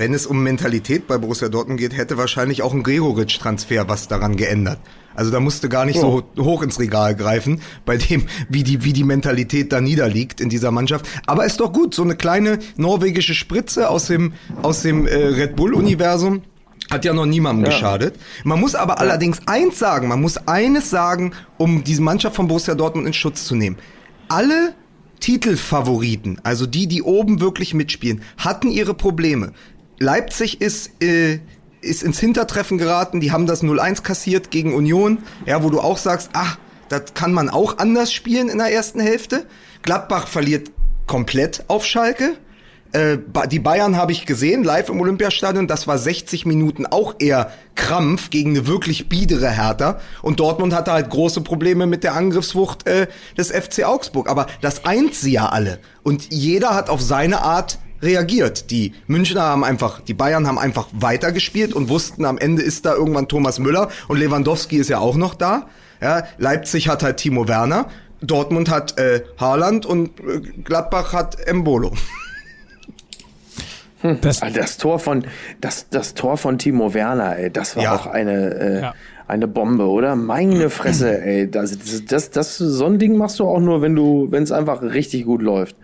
wenn 0.00 0.14
es 0.14 0.24
um 0.24 0.42
Mentalität 0.42 1.06
bei 1.06 1.18
Borussia 1.18 1.50
Dortmund 1.50 1.78
geht, 1.78 1.94
hätte 1.94 2.16
wahrscheinlich 2.16 2.62
auch 2.62 2.72
ein 2.72 2.82
Gregoritsch-Transfer 2.82 3.86
was 3.86 4.08
daran 4.08 4.34
geändert. 4.34 4.78
Also 5.14 5.30
da 5.30 5.40
musste 5.40 5.68
gar 5.68 5.84
nicht 5.84 5.98
oh. 5.98 6.22
so 6.34 6.42
hoch 6.42 6.62
ins 6.62 6.80
Regal 6.80 7.14
greifen, 7.14 7.60
bei 7.84 7.98
dem, 7.98 8.24
wie 8.48 8.64
die, 8.64 8.82
wie 8.82 8.94
die 8.94 9.04
Mentalität 9.04 9.72
da 9.72 9.82
niederliegt 9.82 10.40
in 10.40 10.48
dieser 10.48 10.70
Mannschaft. 10.70 11.06
Aber 11.26 11.44
ist 11.44 11.60
doch 11.60 11.70
gut, 11.74 11.94
so 11.94 12.02
eine 12.02 12.16
kleine 12.16 12.60
norwegische 12.78 13.34
Spritze 13.34 13.90
aus 13.90 14.06
dem, 14.06 14.32
aus 14.62 14.80
dem 14.80 15.06
äh, 15.06 15.16
Red 15.16 15.54
Bull-Universum. 15.54 16.44
Hat 16.90 17.04
ja 17.04 17.12
noch 17.12 17.26
niemandem 17.26 17.66
ja. 17.66 17.72
geschadet. 17.72 18.14
Man 18.42 18.58
muss 18.58 18.74
aber 18.74 18.94
ja. 18.94 19.00
allerdings 19.00 19.40
eins 19.44 19.78
sagen, 19.78 20.08
man 20.08 20.22
muss 20.22 20.38
eines 20.48 20.88
sagen, 20.88 21.32
um 21.58 21.84
diese 21.84 22.00
Mannschaft 22.00 22.36
von 22.36 22.48
Borussia 22.48 22.74
Dortmund 22.74 23.06
in 23.06 23.12
Schutz 23.12 23.44
zu 23.44 23.54
nehmen. 23.54 23.76
Alle 24.28 24.72
Titelfavoriten, 25.20 26.40
also 26.42 26.64
die, 26.64 26.86
die 26.86 27.02
oben 27.02 27.42
wirklich 27.42 27.74
mitspielen, 27.74 28.22
hatten 28.38 28.70
ihre 28.70 28.94
Probleme. 28.94 29.52
Leipzig 30.00 30.62
ist, 30.62 31.02
äh, 31.02 31.40
ist 31.82 32.02
ins 32.02 32.18
Hintertreffen 32.18 32.78
geraten, 32.78 33.20
die 33.20 33.32
haben 33.32 33.46
das 33.46 33.62
0-1 33.62 34.02
kassiert 34.02 34.50
gegen 34.50 34.74
Union, 34.74 35.18
ja, 35.44 35.62
wo 35.62 35.68
du 35.68 35.78
auch 35.80 35.98
sagst, 35.98 36.30
ach, 36.32 36.58
das 36.88 37.14
kann 37.14 37.32
man 37.32 37.50
auch 37.50 37.78
anders 37.78 38.10
spielen 38.12 38.48
in 38.48 38.58
der 38.58 38.72
ersten 38.72 38.98
Hälfte. 38.98 39.46
Gladbach 39.82 40.26
verliert 40.26 40.72
komplett 41.06 41.64
auf 41.68 41.84
Schalke. 41.84 42.36
Äh, 42.92 43.18
die 43.50 43.60
Bayern 43.60 43.96
habe 43.96 44.12
ich 44.12 44.24
gesehen, 44.24 44.64
live 44.64 44.88
im 44.88 45.00
Olympiastadion, 45.00 45.68
das 45.68 45.86
war 45.86 45.98
60 45.98 46.46
Minuten 46.46 46.86
auch 46.86 47.16
eher 47.18 47.52
Krampf 47.74 48.30
gegen 48.30 48.50
eine 48.50 48.66
wirklich 48.66 49.10
biedere 49.10 49.50
Hertha. 49.50 50.00
Und 50.22 50.40
Dortmund 50.40 50.72
hatte 50.74 50.92
halt 50.92 51.10
große 51.10 51.42
Probleme 51.42 51.86
mit 51.86 52.04
der 52.04 52.14
Angriffswucht 52.14 52.86
äh, 52.86 53.06
des 53.36 53.50
FC 53.50 53.84
Augsburg. 53.84 54.30
Aber 54.30 54.46
das 54.62 54.86
eint 54.86 55.14
sie 55.14 55.32
ja 55.32 55.50
alle. 55.50 55.78
Und 56.02 56.32
jeder 56.32 56.74
hat 56.74 56.88
auf 56.88 57.02
seine 57.02 57.42
Art 57.42 57.78
reagiert. 58.02 58.70
Die 58.70 58.94
Münchner 59.06 59.42
haben 59.42 59.64
einfach, 59.64 60.00
die 60.00 60.14
Bayern 60.14 60.46
haben 60.46 60.58
einfach 60.58 60.88
weitergespielt 60.92 61.74
und 61.74 61.88
wussten, 61.88 62.24
am 62.24 62.38
Ende 62.38 62.62
ist 62.62 62.86
da 62.86 62.94
irgendwann 62.94 63.28
Thomas 63.28 63.58
Müller 63.58 63.88
und 64.08 64.18
Lewandowski 64.18 64.76
ist 64.76 64.88
ja 64.88 64.98
auch 64.98 65.16
noch 65.16 65.34
da. 65.34 65.68
Ja, 66.00 66.24
Leipzig 66.38 66.88
hat 66.88 67.02
halt 67.02 67.18
Timo 67.18 67.46
Werner, 67.46 67.88
Dortmund 68.22 68.70
hat 68.70 68.98
äh, 68.98 69.22
Haaland 69.38 69.84
und 69.84 70.20
äh, 70.20 70.40
Gladbach 70.64 71.12
hat 71.12 71.38
Embolo. 71.46 71.92
Hm. 74.02 74.18
Das, 74.22 74.40
ah, 74.40 74.48
das, 74.48 74.78
Tor 74.78 74.98
von 74.98 75.26
das, 75.60 75.90
das 75.90 76.14
Tor 76.14 76.38
von 76.38 76.56
Timo 76.56 76.94
Werner, 76.94 77.36
ey, 77.36 77.50
das 77.50 77.76
war 77.76 77.82
ja. 77.82 77.94
auch 77.94 78.06
eine 78.06 78.54
äh, 78.54 78.80
ja. 78.80 78.94
eine 79.26 79.46
Bombe, 79.46 79.86
oder? 79.90 80.16
Meine 80.16 80.70
Fresse, 80.70 81.20
ey, 81.22 81.50
das, 81.50 81.78
das, 81.78 82.06
das, 82.06 82.30
das 82.30 82.56
so 82.56 82.86
ein 82.86 82.98
Ding 82.98 83.18
machst 83.18 83.38
du 83.40 83.46
auch 83.46 83.60
nur, 83.60 83.82
wenn 83.82 83.94
du 83.94 84.28
wenn 84.30 84.42
es 84.42 84.52
einfach 84.52 84.80
richtig 84.80 85.26
gut 85.26 85.42
läuft. 85.42 85.76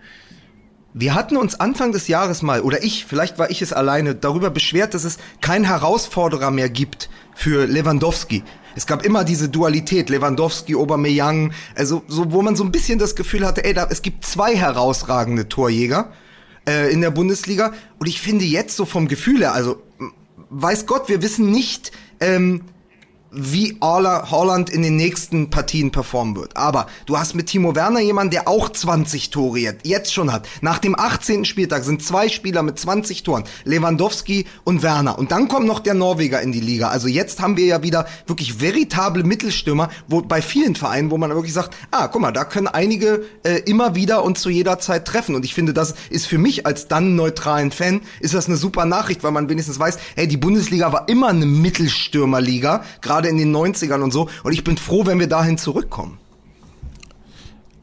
Wir 0.99 1.13
hatten 1.13 1.37
uns 1.37 1.59
Anfang 1.59 1.91
des 1.91 2.07
Jahres 2.07 2.41
mal, 2.41 2.61
oder 2.61 2.83
ich, 2.83 3.05
vielleicht 3.05 3.37
war 3.37 3.51
ich 3.51 3.61
es 3.61 3.71
alleine, 3.71 4.15
darüber 4.15 4.49
beschwert, 4.49 4.95
dass 4.95 5.03
es 5.03 5.19
keinen 5.41 5.65
Herausforderer 5.65 6.49
mehr 6.49 6.69
gibt 6.69 7.11
für 7.35 7.67
Lewandowski. 7.67 8.43
Es 8.75 8.87
gab 8.87 9.05
immer 9.05 9.23
diese 9.23 9.47
Dualität, 9.47 10.09
Lewandowski, 10.09 10.75
Aubameyang, 10.75 11.53
also 11.75 12.01
so, 12.07 12.31
wo 12.31 12.41
man 12.41 12.55
so 12.55 12.63
ein 12.63 12.71
bisschen 12.71 12.97
das 12.97 13.15
Gefühl 13.15 13.45
hatte, 13.45 13.63
ey, 13.63 13.75
da, 13.75 13.87
es 13.91 14.01
gibt 14.01 14.25
zwei 14.25 14.55
herausragende 14.57 15.47
Torjäger 15.47 16.11
äh, 16.67 16.91
in 16.91 17.01
der 17.01 17.11
Bundesliga. 17.11 17.73
Und 17.99 18.07
ich 18.07 18.19
finde 18.19 18.45
jetzt 18.45 18.75
so 18.75 18.85
vom 18.85 19.07
Gefühl 19.07 19.41
her, 19.41 19.53
also 19.53 19.79
weiß 20.49 20.87
Gott, 20.87 21.09
wir 21.09 21.21
wissen 21.21 21.51
nicht, 21.51 21.91
ähm, 22.19 22.63
wie 23.31 23.77
Holland 23.81 24.69
in 24.69 24.81
den 24.81 24.95
nächsten 24.95 25.49
Partien 25.49 25.91
performen 25.91 26.35
wird. 26.35 26.55
Aber 26.55 26.87
du 27.05 27.17
hast 27.17 27.35
mit 27.35 27.47
Timo 27.47 27.75
Werner 27.75 27.99
jemanden, 27.99 28.31
der 28.31 28.47
auch 28.47 28.69
20 28.69 29.29
Tore 29.29 29.75
jetzt 29.83 30.13
schon 30.13 30.31
hat. 30.31 30.47
Nach 30.61 30.79
dem 30.79 30.97
18. 30.97 31.45
Spieltag 31.45 31.83
sind 31.83 32.03
zwei 32.03 32.29
Spieler 32.29 32.63
mit 32.63 32.79
20 32.79 33.23
Toren. 33.23 33.43
Lewandowski 33.63 34.45
und 34.63 34.83
Werner. 34.83 35.17
Und 35.17 35.31
dann 35.31 35.47
kommt 35.47 35.67
noch 35.67 35.79
der 35.79 35.93
Norweger 35.93 36.41
in 36.41 36.51
die 36.51 36.59
Liga. 36.59 36.89
Also 36.89 37.07
jetzt 37.07 37.41
haben 37.41 37.57
wir 37.57 37.65
ja 37.65 37.83
wieder 37.83 38.05
wirklich 38.27 38.61
veritable 38.61 39.23
Mittelstürmer, 39.23 39.89
wo 40.07 40.21
bei 40.21 40.41
vielen 40.41 40.75
Vereinen, 40.75 41.11
wo 41.11 41.17
man 41.17 41.29
wirklich 41.31 41.53
sagt, 41.53 41.75
ah, 41.91 42.07
guck 42.07 42.21
mal, 42.21 42.31
da 42.31 42.45
können 42.45 42.67
einige 42.67 43.25
äh, 43.43 43.59
immer 43.61 43.95
wieder 43.95 44.23
und 44.23 44.37
zu 44.37 44.49
jeder 44.49 44.79
Zeit 44.79 45.05
treffen. 45.05 45.35
Und 45.35 45.45
ich 45.45 45.53
finde, 45.53 45.73
das 45.73 45.95
ist 46.09 46.27
für 46.27 46.37
mich 46.37 46.65
als 46.65 46.87
dann 46.87 47.15
neutralen 47.15 47.71
Fan, 47.71 48.01
ist 48.19 48.33
das 48.33 48.47
eine 48.47 48.57
super 48.57 48.85
Nachricht, 48.85 49.23
weil 49.23 49.31
man 49.31 49.49
wenigstens 49.49 49.79
weiß, 49.79 49.97
hey, 50.15 50.27
die 50.27 50.37
Bundesliga 50.37 50.91
war 50.93 51.09
immer 51.09 51.27
eine 51.27 51.45
Mittelstürmerliga, 51.45 52.83
gerade 53.01 53.16
gerade 53.17 53.29
in 53.29 53.37
den 53.37 53.55
90ern 53.55 54.01
und 54.01 54.11
so. 54.11 54.29
Und 54.43 54.53
ich 54.53 54.63
bin 54.63 54.77
froh, 54.77 55.05
wenn 55.05 55.19
wir 55.19 55.27
dahin 55.27 55.57
zurückkommen. 55.57 56.19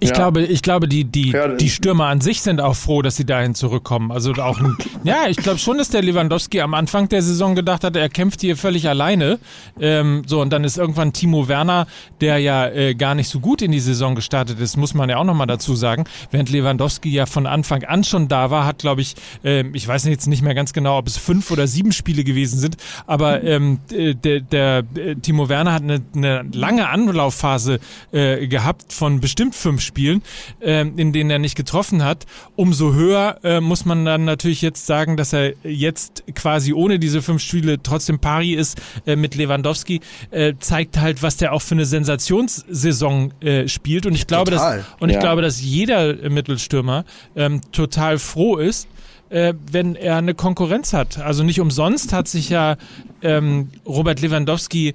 Ich 0.00 0.10
ja. 0.10 0.16
glaube, 0.16 0.42
ich 0.42 0.62
glaube, 0.62 0.88
die, 0.88 1.04
die, 1.04 1.34
die 1.58 1.70
Stürmer 1.70 2.06
an 2.06 2.20
sich 2.20 2.42
sind 2.42 2.60
auch 2.60 2.74
froh, 2.74 3.00
dass 3.00 3.16
sie 3.16 3.24
dahin 3.24 3.54
zurückkommen. 3.54 4.10
Also 4.10 4.32
auch 4.34 4.58
ein, 4.58 4.76
ja, 5.04 5.28
ich 5.28 5.36
glaube 5.36 5.58
schon, 5.58 5.78
dass 5.78 5.88
der 5.88 6.02
Lewandowski 6.02 6.60
am 6.60 6.74
Anfang 6.74 7.08
der 7.08 7.22
Saison 7.22 7.54
gedacht 7.54 7.84
hat, 7.84 7.96
er 7.96 8.08
kämpft 8.08 8.40
hier 8.40 8.56
völlig 8.56 8.88
alleine. 8.88 9.38
Ähm, 9.80 10.22
so, 10.26 10.40
und 10.40 10.52
dann 10.52 10.64
ist 10.64 10.78
irgendwann 10.78 11.12
Timo 11.12 11.48
Werner, 11.48 11.86
der 12.20 12.38
ja 12.38 12.66
äh, 12.66 12.94
gar 12.94 13.14
nicht 13.14 13.28
so 13.28 13.40
gut 13.40 13.62
in 13.62 13.72
die 13.72 13.80
Saison 13.80 14.14
gestartet 14.14 14.60
ist, 14.60 14.76
muss 14.76 14.94
man 14.94 15.08
ja 15.08 15.16
auch 15.16 15.24
nochmal 15.24 15.46
dazu 15.46 15.74
sagen. 15.74 16.04
Während 16.30 16.50
Lewandowski 16.50 17.10
ja 17.10 17.26
von 17.26 17.46
Anfang 17.46 17.84
an 17.84 18.04
schon 18.04 18.28
da 18.28 18.50
war, 18.50 18.66
hat, 18.66 18.80
glaube 18.80 19.00
ich, 19.00 19.14
äh, 19.44 19.64
ich 19.72 19.86
weiß 19.86 20.04
jetzt 20.06 20.26
nicht 20.26 20.42
mehr 20.42 20.54
ganz 20.54 20.72
genau, 20.72 20.98
ob 20.98 21.06
es 21.06 21.16
fünf 21.16 21.50
oder 21.50 21.66
sieben 21.66 21.92
Spiele 21.92 22.24
gewesen 22.24 22.58
sind, 22.58 22.76
aber 23.06 23.42
ähm, 23.42 23.78
der, 23.90 24.40
der 24.40 24.82
äh, 24.96 25.14
Timo 25.14 25.48
Werner 25.48 25.72
hat 25.72 25.82
eine, 25.82 26.02
eine 26.14 26.44
lange 26.52 26.88
Anlaufphase 26.88 27.78
äh, 28.12 28.46
gehabt 28.48 28.92
von 28.92 29.20
bestimmt 29.20 29.54
fünf 29.54 29.83
Spielen 29.84 30.04
Spielen, 30.04 30.22
äh, 30.60 30.80
in 30.82 31.12
denen 31.12 31.30
er 31.30 31.38
nicht 31.38 31.56
getroffen 31.56 32.04
hat. 32.04 32.26
Umso 32.56 32.92
höher 32.92 33.38
äh, 33.42 33.60
muss 33.60 33.84
man 33.84 34.04
dann 34.04 34.24
natürlich 34.24 34.60
jetzt 34.62 34.86
sagen, 34.86 35.16
dass 35.16 35.32
er 35.32 35.54
jetzt 35.62 36.24
quasi 36.34 36.72
ohne 36.72 36.98
diese 36.98 37.22
fünf 37.22 37.42
Spiele 37.42 37.82
trotzdem 37.82 38.18
pari 38.18 38.54
ist 38.54 38.80
äh, 39.06 39.16
mit 39.16 39.34
Lewandowski, 39.34 40.00
äh, 40.30 40.54
zeigt 40.58 41.00
halt, 41.00 41.22
was 41.22 41.36
der 41.36 41.52
auch 41.52 41.62
für 41.62 41.74
eine 41.74 41.86
Sensationssaison 41.86 43.32
äh, 43.40 43.68
spielt. 43.68 44.06
Und 44.06 44.14
ich 44.14 44.26
glaube, 44.26 44.50
total. 44.50 44.78
dass 44.78 44.86
und 45.00 45.08
ich 45.10 45.14
ja. 45.14 45.20
glaube, 45.20 45.42
dass 45.42 45.60
jeder 45.60 46.28
Mittelstürmer 46.28 47.04
ähm, 47.36 47.60
total 47.72 48.18
froh 48.18 48.56
ist, 48.56 48.88
äh, 49.30 49.54
wenn 49.70 49.94
er 49.94 50.16
eine 50.16 50.34
Konkurrenz 50.34 50.92
hat. 50.92 51.18
Also 51.18 51.44
nicht 51.44 51.60
umsonst 51.60 52.12
hat 52.12 52.28
sich 52.28 52.50
ja 52.50 52.76
ähm, 53.22 53.70
Robert 53.86 54.20
Lewandowski 54.20 54.94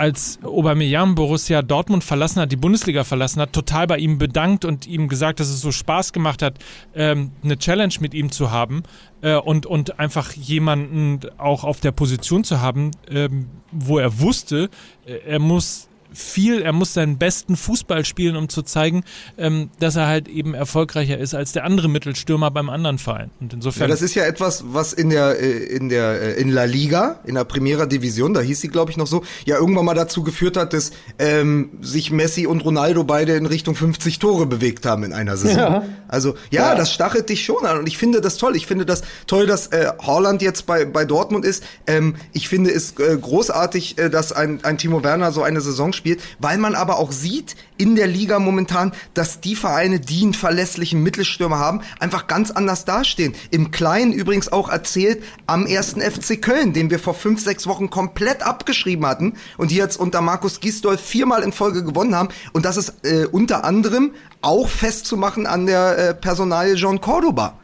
als 0.00 0.38
Aubameyang 0.42 1.14
Borussia 1.14 1.60
Dortmund 1.60 2.02
verlassen 2.02 2.40
hat, 2.40 2.50
die 2.50 2.56
Bundesliga 2.56 3.04
verlassen 3.04 3.42
hat, 3.42 3.52
total 3.52 3.86
bei 3.86 3.98
ihm 3.98 4.16
bedankt 4.16 4.64
und 4.64 4.86
ihm 4.86 5.08
gesagt, 5.08 5.40
dass 5.40 5.48
es 5.48 5.60
so 5.60 5.72
Spaß 5.72 6.14
gemacht 6.14 6.40
hat, 6.40 6.54
ähm, 6.94 7.32
eine 7.44 7.58
Challenge 7.58 7.92
mit 8.00 8.14
ihm 8.14 8.32
zu 8.32 8.50
haben 8.50 8.82
äh, 9.20 9.34
und, 9.34 9.66
und 9.66 10.00
einfach 10.00 10.32
jemanden 10.32 11.20
auch 11.36 11.64
auf 11.64 11.80
der 11.80 11.92
Position 11.92 12.44
zu 12.44 12.62
haben, 12.62 12.92
ähm, 13.10 13.50
wo 13.72 13.98
er 13.98 14.20
wusste, 14.20 14.70
äh, 15.04 15.18
er 15.26 15.38
muss 15.38 15.89
viel, 16.12 16.62
er 16.62 16.72
muss 16.72 16.94
seinen 16.94 17.18
besten 17.18 17.56
Fußball 17.56 18.04
spielen, 18.04 18.36
um 18.36 18.48
zu 18.48 18.62
zeigen, 18.62 19.04
ähm, 19.38 19.70
dass 19.78 19.96
er 19.96 20.06
halt 20.06 20.28
eben 20.28 20.54
erfolgreicher 20.54 21.18
ist 21.18 21.34
als 21.34 21.52
der 21.52 21.64
andere 21.64 21.88
Mittelstürmer 21.88 22.50
beim 22.50 22.68
anderen 22.68 22.98
Verein. 22.98 23.30
Und 23.40 23.52
insofern. 23.52 23.82
Ja, 23.82 23.88
das 23.88 24.02
ist 24.02 24.14
ja 24.14 24.24
etwas, 24.24 24.64
was 24.66 24.92
in 24.92 25.10
der, 25.10 25.40
äh, 25.40 25.50
in 25.50 25.88
der, 25.88 26.20
äh, 26.20 26.40
in 26.40 26.50
La 26.50 26.64
Liga, 26.64 27.20
in 27.24 27.34
der 27.34 27.44
Primera 27.44 27.86
Division, 27.86 28.34
da 28.34 28.40
hieß 28.40 28.60
sie, 28.60 28.68
glaube 28.68 28.90
ich, 28.90 28.96
noch 28.96 29.06
so, 29.06 29.22
ja 29.44 29.56
irgendwann 29.56 29.84
mal 29.84 29.94
dazu 29.94 30.22
geführt 30.22 30.56
hat, 30.56 30.72
dass 30.72 30.92
ähm, 31.18 31.70
sich 31.80 32.10
Messi 32.10 32.46
und 32.46 32.64
Ronaldo 32.64 33.04
beide 33.04 33.34
in 33.34 33.46
Richtung 33.46 33.74
50 33.74 34.18
Tore 34.18 34.46
bewegt 34.46 34.86
haben 34.86 35.04
in 35.04 35.12
einer 35.12 35.36
Saison. 35.36 35.58
Ja. 35.58 35.84
Also 36.08 36.34
ja, 36.50 36.70
ja, 36.70 36.74
das 36.74 36.92
stachelt 36.92 37.28
dich 37.28 37.44
schon 37.44 37.64
an 37.64 37.78
und 37.78 37.86
ich 37.86 37.98
finde 37.98 38.20
das 38.20 38.36
toll. 38.36 38.56
Ich 38.56 38.66
finde 38.66 38.84
das 38.84 39.02
toll, 39.26 39.46
dass 39.46 39.68
äh, 39.68 39.86
Haaland 40.04 40.42
jetzt 40.42 40.66
bei, 40.66 40.84
bei 40.84 41.04
Dortmund 41.04 41.44
ist. 41.44 41.62
Ähm, 41.86 42.16
ich 42.32 42.48
finde 42.48 42.70
es 42.70 42.98
äh, 42.98 43.16
großartig, 43.16 43.98
äh, 43.98 44.10
dass 44.10 44.32
ein, 44.32 44.64
ein 44.64 44.78
Timo 44.78 45.04
Werner 45.04 45.32
so 45.32 45.42
eine 45.42 45.60
Saison 45.60 45.92
spielt, 45.92 45.99
weil 46.38 46.58
man 46.58 46.74
aber 46.74 46.98
auch 46.98 47.12
sieht 47.12 47.56
in 47.76 47.96
der 47.96 48.06
Liga 48.06 48.38
momentan, 48.38 48.92
dass 49.14 49.40
die 49.40 49.56
Vereine, 49.56 50.00
die 50.00 50.22
einen 50.22 50.34
verlässlichen 50.34 51.02
Mittelstürmer 51.02 51.58
haben, 51.58 51.80
einfach 51.98 52.26
ganz 52.26 52.50
anders 52.50 52.84
dastehen. 52.84 53.34
Im 53.50 53.70
Kleinen 53.70 54.12
übrigens 54.12 54.52
auch 54.52 54.68
erzählt 54.68 55.22
am 55.46 55.66
ersten 55.66 56.00
FC 56.00 56.40
Köln, 56.40 56.72
den 56.72 56.90
wir 56.90 56.98
vor 56.98 57.14
fünf, 57.14 57.42
sechs 57.42 57.66
Wochen 57.66 57.90
komplett 57.90 58.42
abgeschrieben 58.42 59.06
hatten 59.06 59.34
und 59.56 59.70
die 59.70 59.76
jetzt 59.76 59.98
unter 59.98 60.20
Markus 60.20 60.60
Gisdol 60.60 60.98
viermal 60.98 61.42
in 61.42 61.52
Folge 61.52 61.84
gewonnen 61.84 62.14
haben. 62.14 62.28
Und 62.52 62.64
das 62.64 62.76
ist 62.76 62.94
äh, 63.04 63.26
unter 63.26 63.64
anderem 63.64 64.12
auch 64.42 64.68
festzumachen 64.68 65.46
an 65.46 65.66
der 65.66 65.98
äh, 65.98 66.14
Personalie 66.14 66.74
John 66.74 67.00
Cordoba 67.00 67.58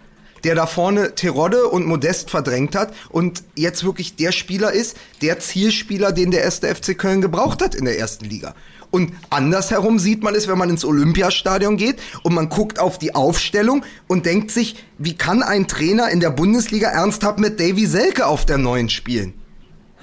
der 0.46 0.54
da 0.54 0.66
vorne 0.66 1.16
Terodde 1.16 1.66
und 1.66 1.86
Modest 1.86 2.30
verdrängt 2.30 2.76
hat 2.76 2.94
und 3.10 3.42
jetzt 3.56 3.84
wirklich 3.84 4.14
der 4.14 4.30
Spieler 4.30 4.72
ist, 4.72 4.96
der 5.20 5.40
Zielspieler, 5.40 6.12
den 6.12 6.30
der 6.30 6.42
erste 6.42 6.72
FC 6.72 6.96
Köln 6.96 7.20
gebraucht 7.20 7.60
hat 7.60 7.74
in 7.74 7.84
der 7.84 7.98
ersten 7.98 8.26
Liga. 8.26 8.54
Und 8.92 9.12
andersherum 9.28 9.98
sieht 9.98 10.22
man 10.22 10.36
es, 10.36 10.46
wenn 10.46 10.56
man 10.56 10.70
ins 10.70 10.84
Olympiastadion 10.84 11.76
geht 11.76 11.96
und 12.22 12.32
man 12.32 12.48
guckt 12.48 12.78
auf 12.78 12.96
die 12.96 13.16
Aufstellung 13.16 13.84
und 14.06 14.24
denkt 14.24 14.52
sich, 14.52 14.76
wie 14.98 15.14
kann 15.14 15.42
ein 15.42 15.66
Trainer 15.66 16.10
in 16.10 16.20
der 16.20 16.30
Bundesliga 16.30 16.90
ernsthaft 16.90 17.40
mit 17.40 17.58
Davy 17.58 17.84
Selke 17.84 18.26
auf 18.26 18.46
der 18.46 18.58
neuen 18.58 18.88
spielen? 18.88 19.34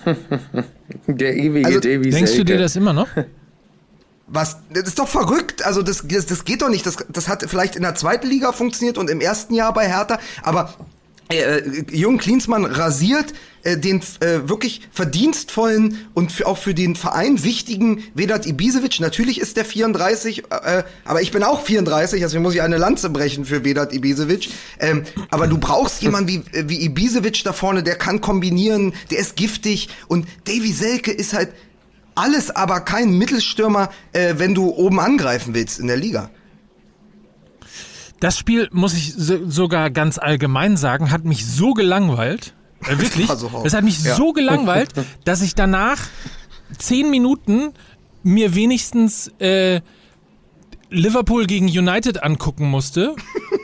der 1.07 1.37
ewige 1.37 1.65
also, 1.65 1.79
Davy 1.79 2.11
Selke. 2.11 2.17
Denkst 2.17 2.35
du 2.35 2.43
dir 2.43 2.57
das 2.57 2.75
immer 2.75 2.91
noch? 2.91 3.07
Was, 4.27 4.57
das 4.71 4.83
ist 4.83 4.99
doch 4.99 5.07
verrückt. 5.07 5.65
Also 5.65 5.81
das, 5.81 6.03
das, 6.07 6.25
das 6.25 6.45
geht 6.45 6.61
doch 6.61 6.69
nicht. 6.69 6.85
Das, 6.85 6.97
das 7.09 7.27
hat 7.27 7.43
vielleicht 7.47 7.75
in 7.75 7.83
der 7.83 7.95
zweiten 7.95 8.27
Liga 8.27 8.51
funktioniert 8.51 8.97
und 8.97 9.09
im 9.09 9.21
ersten 9.21 9.53
Jahr 9.53 9.73
bei 9.73 9.87
Hertha. 9.87 10.19
Aber 10.41 10.73
äh, 11.29 11.59
äh 11.59 11.85
Jürgen 11.91 12.17
Klinsmann 12.17 12.65
rasiert 12.65 13.33
äh, 13.63 13.77
den 13.77 14.01
äh, 14.19 14.47
wirklich 14.47 14.81
verdienstvollen 14.91 16.09
und 16.13 16.31
für, 16.31 16.47
auch 16.47 16.57
für 16.57 16.73
den 16.73 16.95
Verein 16.95 17.43
wichtigen 17.43 18.03
Vedat 18.13 18.45
Ibisevic. 18.45 18.99
Natürlich 18.99 19.39
ist 19.39 19.55
der 19.55 19.65
34, 19.65 20.43
äh, 20.49 20.83
aber 21.05 21.21
ich 21.21 21.31
bin 21.31 21.43
auch 21.43 21.61
34, 21.61 22.23
also 22.23 22.39
muss 22.41 22.55
ich 22.55 22.61
eine 22.61 22.77
Lanze 22.77 23.09
brechen 23.09 23.45
für 23.45 23.63
Vedat 23.63 23.93
Ibisevic. 23.93 24.49
Ähm, 24.79 25.03
aber 25.29 25.47
du 25.47 25.57
brauchst 25.57 26.01
jemanden 26.01 26.27
wie, 26.27 26.69
wie 26.69 26.83
Ibisevic 26.83 27.43
da 27.43 27.53
vorne, 27.53 27.83
der 27.83 27.95
kann 27.95 28.19
kombinieren, 28.19 28.93
der 29.11 29.19
ist 29.19 29.37
giftig 29.37 29.89
und 30.07 30.27
Davy 30.45 30.73
Selke 30.73 31.11
ist 31.11 31.33
halt 31.33 31.49
alles 32.15 32.51
aber 32.51 32.81
kein 32.81 33.17
Mittelstürmer, 33.17 33.89
äh, 34.11 34.35
wenn 34.37 34.53
du 34.55 34.69
oben 34.69 34.99
angreifen 34.99 35.53
willst 35.53 35.79
in 35.79 35.87
der 35.87 35.97
Liga. 35.97 36.29
Das 38.19 38.37
Spiel, 38.37 38.69
muss 38.71 38.93
ich 38.93 39.13
so, 39.17 39.49
sogar 39.49 39.89
ganz 39.89 40.17
allgemein 40.17 40.77
sagen, 40.77 41.11
hat 41.11 41.25
mich 41.25 41.45
so 41.45 41.73
gelangweilt. 41.73 42.53
Äh, 42.85 42.97
wirklich. 42.99 43.29
Es 43.29 43.39
so 43.39 43.51
hat 43.51 43.83
mich 43.83 44.03
ja. 44.03 44.15
so 44.15 44.31
gelangweilt, 44.31 44.93
dass 45.25 45.41
ich 45.41 45.55
danach 45.55 45.99
zehn 46.77 47.09
Minuten 47.09 47.73
mir 48.23 48.55
wenigstens 48.55 49.29
äh, 49.39 49.81
Liverpool 50.93 51.47
gegen 51.47 51.65
United 51.65 52.23
angucken 52.23 52.69
musste, 52.69 53.15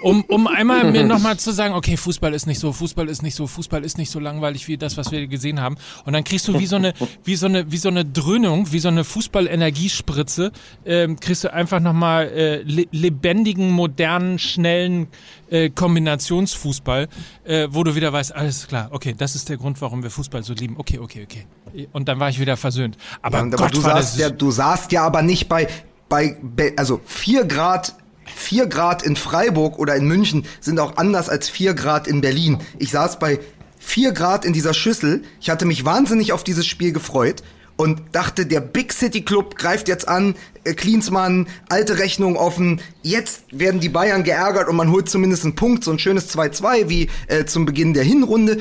um, 0.02 0.24
um 0.26 0.48
einmal 0.48 0.92
mir 0.92 1.04
nochmal 1.06 1.38
zu 1.38 1.52
sagen, 1.52 1.76
okay, 1.76 1.96
Fußball 1.96 2.34
ist 2.34 2.48
nicht 2.48 2.60
so, 2.60 2.74
Fußball 2.74 3.08
ist 3.08 3.22
nicht 3.22 3.36
so, 3.36 3.46
Fußball 3.46 3.86
ist 3.86 3.98
nicht 3.98 4.10
so 4.10 4.20
langweilig 4.20 4.68
wie 4.68 4.78
das, 4.78 4.98
was 4.98 5.12
wir 5.12 5.28
gesehen 5.28 5.62
haben. 5.62 5.78
Und 6.06 6.13
dann 6.13 6.24
kriegst 6.24 6.48
du 6.48 6.60
wie 6.60 6.65
so 6.65 6.78
eine, 6.78 6.94
wie 7.24 7.36
so 7.36 7.46
eine, 7.46 7.72
wie 7.72 7.78
so 7.78 7.89
eine 7.89 8.04
Dröhnung, 8.04 8.72
wie 8.72 8.80
so 8.80 8.88
eine 8.88 9.04
Fußball-Energiespritze, 9.04 10.52
ähm, 10.86 11.20
kriegst 11.20 11.44
du 11.44 11.54
einfach 11.54 11.80
nochmal 11.80 12.28
äh, 12.28 12.63
lebendigen, 12.92 13.70
modernen, 13.72 14.39
schnellen 14.39 15.08
äh, 15.50 15.70
Kombinationsfußball, 15.70 17.08
äh, 17.44 17.68
wo 17.70 17.84
du 17.84 17.96
wieder 17.96 18.12
weißt, 18.12 18.36
alles 18.36 18.68
klar, 18.68 18.89
okay, 18.92 19.13
das 19.18 19.36
ist 19.36 19.50
der 19.50 19.58
Grund, 19.58 19.82
warum 19.82 20.02
wir 20.02 20.10
Fußball 20.10 20.44
so 20.44 20.54
lieben. 20.54 20.76
Okay, 20.78 20.98
okay, 21.00 21.24
okay. 21.24 21.46
Und 21.92 22.08
dann 22.08 22.20
war 22.20 22.30
ich 22.30 22.39
wieder 22.39 22.58
versöhnt. 22.58 22.98
Aber, 23.22 23.39
ja, 23.39 23.46
Gott, 23.46 23.76
du, 23.76 23.82
saßt 23.82 24.18
ja, 24.18 24.30
du 24.32 24.50
saßt 24.50 24.92
ja 24.92 25.06
aber 25.06 25.22
nicht 25.22 25.48
bei 25.48 25.68
bei, 26.10 26.38
also 26.76 27.00
vier 27.06 27.45
Grad 27.45 27.95
4 28.36 28.67
Grad 28.67 29.04
in 29.04 29.15
Freiburg 29.15 29.80
oder 29.80 29.95
in 29.95 30.08
München 30.08 30.45
sind 30.62 30.80
auch 30.80 30.98
anders 30.98 31.30
als 31.30 31.50
4 31.50 31.74
Grad 31.74 32.08
in 32.08 32.22
Berlin. 32.22 32.60
Ich 32.78 32.91
saß 32.91 33.19
bei 33.19 33.39
4 33.80 34.12
Grad 34.12 34.45
in 34.45 34.54
dieser 34.54 34.74
Schüssel. 34.74 35.24
Ich 35.41 35.50
hatte 35.50 35.65
mich 35.65 35.86
wahnsinnig 35.86 36.32
auf 36.32 36.43
dieses 36.43 36.65
Spiel 36.65 36.91
gefreut. 36.91 37.43
und 37.76 38.02
dachte, 38.12 38.45
der 38.45 38.60
Big 38.60 38.91
City 38.91 39.22
Club 39.22 39.56
greift 39.56 39.88
jetzt 39.88 40.06
an, 40.06 40.36
äh, 40.65 40.74
Klinsmann, 40.74 41.48
alte 41.69 41.98
Rechnung 41.98 42.36
offen, 42.36 42.82
jetzt 43.04 43.43
werden 43.52 43.80
die 43.80 43.88
Bayern 43.88 44.26
geärgert 44.26 44.67
und 44.67 44.76
man 44.76 44.91
holt 44.91 45.08
zumindest 45.08 45.45
einen 45.45 45.56
Punkt, 45.56 45.86
so 45.86 45.91
ein 45.91 45.98
schönes 45.98 46.30
2-2 46.30 46.89
wie 46.89 47.10
äh, 47.28 47.45
zum 47.45 47.65
Beginn 47.65 47.93
der 47.93 48.04
Hinrunde. 48.04 48.58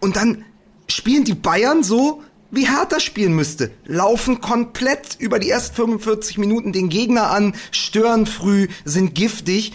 Und 0.00 0.16
dann 0.16 0.44
spielen 0.86 1.24
die 1.24 1.32
Bayern 1.32 1.82
so, 1.82 2.22
wie 2.52 2.68
Hertha 2.68 3.00
spielen 3.00 3.34
müsste. 3.34 3.72
Laufen 3.86 4.40
komplett 4.40 5.16
über 5.18 5.40
die 5.40 5.50
ersten 5.50 5.74
45 5.74 6.38
Minuten 6.38 6.72
den 6.72 6.88
Gegner 6.88 7.30
an, 7.30 7.54
stören 7.72 8.26
früh, 8.26 8.68
sind 8.84 9.14
giftig 9.16 9.72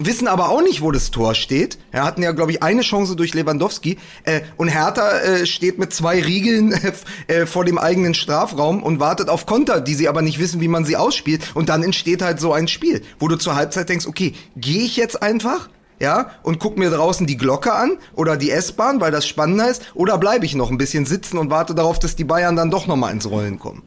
wissen 0.00 0.28
aber 0.28 0.48
auch 0.48 0.62
nicht, 0.62 0.80
wo 0.80 0.90
das 0.90 1.10
Tor 1.10 1.34
steht. 1.34 1.78
Er 1.92 2.04
hatten 2.04 2.22
ja, 2.22 2.32
glaube 2.32 2.52
ich, 2.52 2.62
eine 2.62 2.80
Chance 2.80 3.16
durch 3.16 3.34
Lewandowski. 3.34 3.98
Äh, 4.24 4.40
und 4.56 4.68
Hertha 4.68 5.18
äh, 5.18 5.46
steht 5.46 5.78
mit 5.78 5.92
zwei 5.92 6.20
Riegeln 6.20 6.72
äh, 7.26 7.46
vor 7.46 7.64
dem 7.64 7.78
eigenen 7.78 8.14
Strafraum 8.14 8.82
und 8.82 8.98
wartet 8.98 9.28
auf 9.28 9.46
Konter, 9.46 9.80
die 9.80 9.94
sie 9.94 10.08
aber 10.08 10.22
nicht 10.22 10.38
wissen, 10.40 10.60
wie 10.60 10.68
man 10.68 10.84
sie 10.84 10.96
ausspielt. 10.96 11.42
Und 11.54 11.68
dann 11.68 11.82
entsteht 11.82 12.22
halt 12.22 12.40
so 12.40 12.52
ein 12.52 12.66
Spiel, 12.66 13.02
wo 13.18 13.28
du 13.28 13.36
zur 13.36 13.54
Halbzeit 13.54 13.88
denkst, 13.88 14.06
okay, 14.06 14.34
gehe 14.56 14.82
ich 14.82 14.96
jetzt 14.96 15.22
einfach? 15.22 15.68
Ja, 16.00 16.30
und 16.42 16.58
guck 16.58 16.78
mir 16.78 16.88
draußen 16.88 17.26
die 17.26 17.36
Glocke 17.36 17.74
an 17.74 17.98
oder 18.14 18.38
die 18.38 18.50
S-Bahn, 18.50 19.02
weil 19.02 19.12
das 19.12 19.26
spannender 19.26 19.70
ist, 19.70 19.92
oder 19.94 20.16
bleibe 20.16 20.46
ich 20.46 20.54
noch 20.54 20.70
ein 20.70 20.78
bisschen 20.78 21.04
sitzen 21.04 21.36
und 21.36 21.50
warte 21.50 21.74
darauf, 21.74 21.98
dass 21.98 22.16
die 22.16 22.24
Bayern 22.24 22.56
dann 22.56 22.70
doch 22.70 22.86
nochmal 22.86 23.12
ins 23.12 23.28
Rollen 23.28 23.58
kommen. 23.58 23.82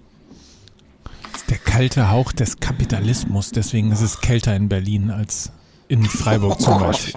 Das 1.31 1.41
ist 1.41 1.49
der 1.49 1.57
kalte 1.57 2.11
Hauch 2.11 2.31
des 2.31 2.59
Kapitalismus, 2.59 3.49
deswegen 3.49 3.91
ist 3.91 4.01
es 4.01 4.21
kälter 4.21 4.55
in 4.55 4.69
Berlin 4.69 5.09
als 5.09 5.51
in 5.87 6.05
Freiburg 6.05 6.61
zum 6.61 6.79
Beispiel. 6.79 7.13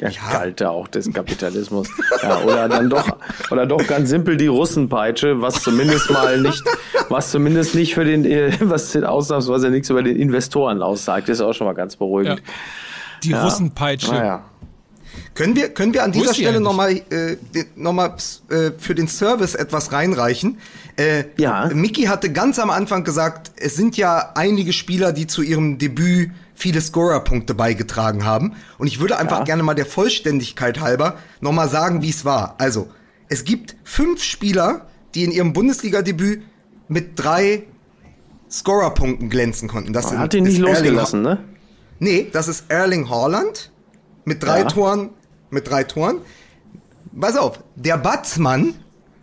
Der 0.00 0.10
kalte 0.10 0.70
auch 0.70 0.88
des 0.88 1.12
Kapitalismus. 1.12 1.88
Ja, 2.22 2.38
oder 2.40 2.68
dann 2.68 2.88
doch, 2.88 3.16
oder 3.50 3.66
doch 3.66 3.86
ganz 3.86 4.08
simpel 4.08 4.38
die 4.38 4.46
Russenpeitsche, 4.46 5.42
was 5.42 5.62
zumindest 5.62 6.10
mal 6.10 6.40
nicht, 6.40 6.62
was 7.10 7.30
zumindest 7.30 7.74
nicht 7.74 7.94
für 7.94 8.04
den, 8.04 8.24
was 8.60 8.96
ausnahmsweise 8.96 9.70
nichts 9.70 9.90
über 9.90 10.02
den 10.02 10.16
Investoren 10.16 10.82
aussagt, 10.82 11.28
ist 11.28 11.42
auch 11.42 11.52
schon 11.52 11.66
mal 11.66 11.74
ganz 11.74 11.96
beruhigend. 11.96 12.38
Ja. 12.40 12.52
Die 13.24 13.30
ja. 13.30 13.44
Russenpeitsche. 13.44 14.12
Naja. 14.12 14.44
Können 15.34 15.56
wir, 15.56 15.68
können 15.70 15.94
wir 15.94 16.04
an 16.04 16.12
dieser 16.12 16.34
Stelle 16.34 16.60
nochmal 16.60 16.92
äh, 17.10 17.36
noch 17.76 17.92
mal, 17.92 18.16
äh, 18.50 18.72
für 18.78 18.94
den 18.94 19.08
Service 19.08 19.54
etwas 19.54 19.92
reinreichen? 19.92 20.58
Äh, 20.96 21.24
ja. 21.38 21.70
Mickey 21.72 22.04
hatte 22.04 22.32
ganz 22.32 22.58
am 22.58 22.70
Anfang 22.70 23.04
gesagt, 23.04 23.52
es 23.56 23.76
sind 23.76 23.96
ja 23.96 24.32
einige 24.34 24.72
Spieler, 24.72 25.12
die 25.12 25.26
zu 25.26 25.42
ihrem 25.42 25.78
Debüt 25.78 26.30
viele 26.54 26.80
Scorer-Punkte 26.80 27.54
beigetragen 27.54 28.24
haben. 28.24 28.54
Und 28.78 28.88
ich 28.88 29.00
würde 29.00 29.16
einfach 29.16 29.38
ja. 29.38 29.44
gerne 29.44 29.62
mal 29.62 29.74
der 29.74 29.86
Vollständigkeit 29.86 30.80
halber 30.80 31.16
nochmal 31.40 31.68
sagen, 31.68 32.02
wie 32.02 32.10
es 32.10 32.24
war. 32.24 32.56
Also, 32.58 32.88
es 33.28 33.44
gibt 33.44 33.76
fünf 33.84 34.22
Spieler, 34.22 34.88
die 35.14 35.24
in 35.24 35.30
ihrem 35.30 35.52
Bundesliga-Debüt 35.52 36.42
mit 36.88 37.12
drei 37.14 37.64
Scorer-Punkten 38.50 39.30
glänzen 39.30 39.68
konnten. 39.68 39.92
Das 39.92 40.08
sind, 40.08 40.18
hat 40.18 40.34
ihn 40.34 40.44
nicht 40.44 40.58
losgelassen, 40.58 41.22
ne? 41.22 41.38
Nee, 41.98 42.28
das 42.32 42.48
ist 42.48 42.64
Erling 42.68 43.08
Haaland 43.10 43.70
mit 44.24 44.42
drei 44.42 44.60
ja. 44.60 44.64
Toren, 44.64 45.10
mit 45.50 45.68
drei 45.68 45.84
Toren. 45.84 46.18
Pass 47.18 47.36
auf, 47.36 47.60
der 47.74 47.96
Batsmann 47.96 48.74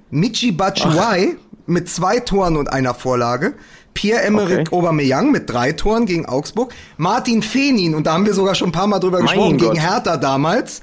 Michi 0.10 0.52
Batshuayi 0.52 1.38
mit 1.66 1.90
zwei 1.90 2.20
Toren 2.20 2.58
und 2.58 2.72
einer 2.72 2.94
Vorlage. 2.94 3.54
Pierre-Emerick 3.94 4.68
okay. 4.68 4.76
Aubameyang 4.76 5.32
mit 5.32 5.50
drei 5.50 5.72
Toren 5.72 6.06
gegen 6.06 6.26
Augsburg, 6.26 6.74
Martin 6.98 7.42
Fenin, 7.42 7.96
und 7.96 8.06
da 8.06 8.14
haben 8.14 8.26
wir 8.26 8.34
sogar 8.34 8.54
schon 8.54 8.70
ein 8.70 8.74
paar 8.74 8.88
Mal 8.88 9.00
drüber 9.00 9.20
mein 9.20 9.28
gesprochen, 9.28 9.58
Gott. 9.58 9.72
gegen 9.74 9.82
Hertha 9.82 10.18
damals. 10.18 10.82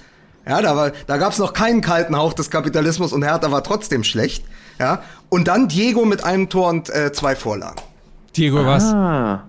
Ja, 0.49 0.61
da, 0.61 0.75
war, 0.75 0.93
da 1.07 1.19
gab 1.19 1.33
es 1.33 1.39
noch 1.39 1.53
keinen 1.53 1.83
kalten 1.83 2.17
Hauch 2.17 2.33
des 2.33 2.51
Kapitalismus 2.51 3.13
und 3.13 3.23
Hertha 3.23 3.53
war 3.53 3.63
trotzdem 3.63 4.03
schlecht. 4.03 4.45
Ja, 4.81 5.03
und 5.29 5.47
dann 5.47 5.69
Diego 5.69 6.05
mit 6.05 6.25
einem 6.25 6.49
Tor 6.49 6.71
und 6.71 6.91
äh, 6.91 7.13
zwei 7.13 7.37
Vorlagen. 7.37 7.81
Diego 8.35 8.61
ah. 8.61 9.45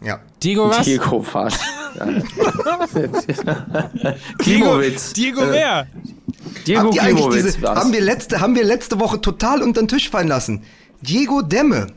Was? 0.00 0.06
Ja. 0.06 0.20
Diego 0.42 0.68
was? 0.68 0.84
Diego 0.84 1.24
was? 1.32 1.58
Klimowitz. 4.38 5.12
Diego, 5.12 5.40
Diego 5.40 5.52
wer? 5.52 5.86
Diego 6.66 6.90
Klimowitz. 6.90 7.58
Haben 7.62 7.92
wir, 7.92 8.00
letzte, 8.00 8.40
haben 8.40 8.54
wir 8.54 8.64
letzte 8.64 9.00
Woche 9.00 9.20
total 9.20 9.62
unter 9.62 9.82
den 9.82 9.88
Tisch 9.88 10.08
fallen 10.08 10.28
lassen. 10.28 10.62
Diego 11.00 11.42
Demme. 11.42 11.88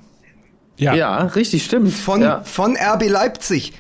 Ja, 0.77 0.95
ja 0.95 1.17
richtig, 1.25 1.63
stimmt. 1.63 1.93
Von, 1.93 2.21
ja. 2.21 2.41
von 2.43 2.75
RB 2.75 3.07
Leipzig 3.07 3.73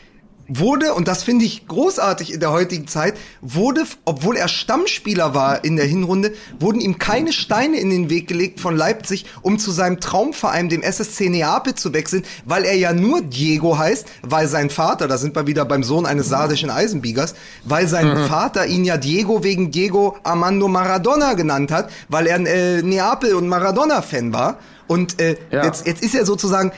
wurde, 0.59 0.93
und 0.93 1.07
das 1.07 1.23
finde 1.23 1.45
ich 1.45 1.67
großartig 1.67 2.33
in 2.33 2.39
der 2.39 2.51
heutigen 2.51 2.87
Zeit, 2.87 3.15
wurde, 3.41 3.83
obwohl 4.05 4.35
er 4.35 4.47
Stammspieler 4.47 5.33
war 5.33 5.63
in 5.63 5.77
der 5.77 5.85
Hinrunde, 5.85 6.33
wurden 6.59 6.81
ihm 6.81 6.99
keine 6.99 7.31
Steine 7.31 7.79
in 7.79 7.89
den 7.89 8.09
Weg 8.09 8.27
gelegt 8.27 8.59
von 8.59 8.75
Leipzig, 8.75 9.25
um 9.41 9.59
zu 9.59 9.71
seinem 9.71 9.99
Traumverein, 9.99 10.69
dem 10.69 10.81
SSC 10.81 11.29
Neapel, 11.29 11.75
zu 11.75 11.93
wechseln, 11.93 12.23
weil 12.45 12.65
er 12.65 12.75
ja 12.75 12.91
nur 12.91 13.21
Diego 13.21 13.77
heißt, 13.77 14.07
weil 14.23 14.47
sein 14.47 14.69
Vater, 14.69 15.07
da 15.07 15.17
sind 15.17 15.35
wir 15.35 15.47
wieder 15.47 15.63
beim 15.63 15.83
Sohn 15.83 16.05
eines 16.05 16.27
sardischen 16.27 16.69
Eisenbiegers, 16.69 17.33
weil 17.63 17.87
sein 17.87 18.07
mhm. 18.07 18.27
Vater 18.27 18.65
ihn 18.67 18.83
ja 18.83 18.97
Diego 18.97 19.43
wegen 19.43 19.71
Diego 19.71 20.17
Armando 20.23 20.67
Maradona 20.67 21.33
genannt 21.33 21.71
hat, 21.71 21.89
weil 22.09 22.27
er 22.27 22.35
ein 22.35 22.45
äh, 22.45 22.81
Neapel- 22.81 23.35
und 23.35 23.47
Maradona-Fan 23.47 24.33
war. 24.33 24.59
Und 24.87 25.21
äh, 25.21 25.37
ja. 25.49 25.63
jetzt, 25.63 25.87
jetzt 25.87 26.03
ist 26.03 26.15
er 26.15 26.25
sozusagen 26.25 26.71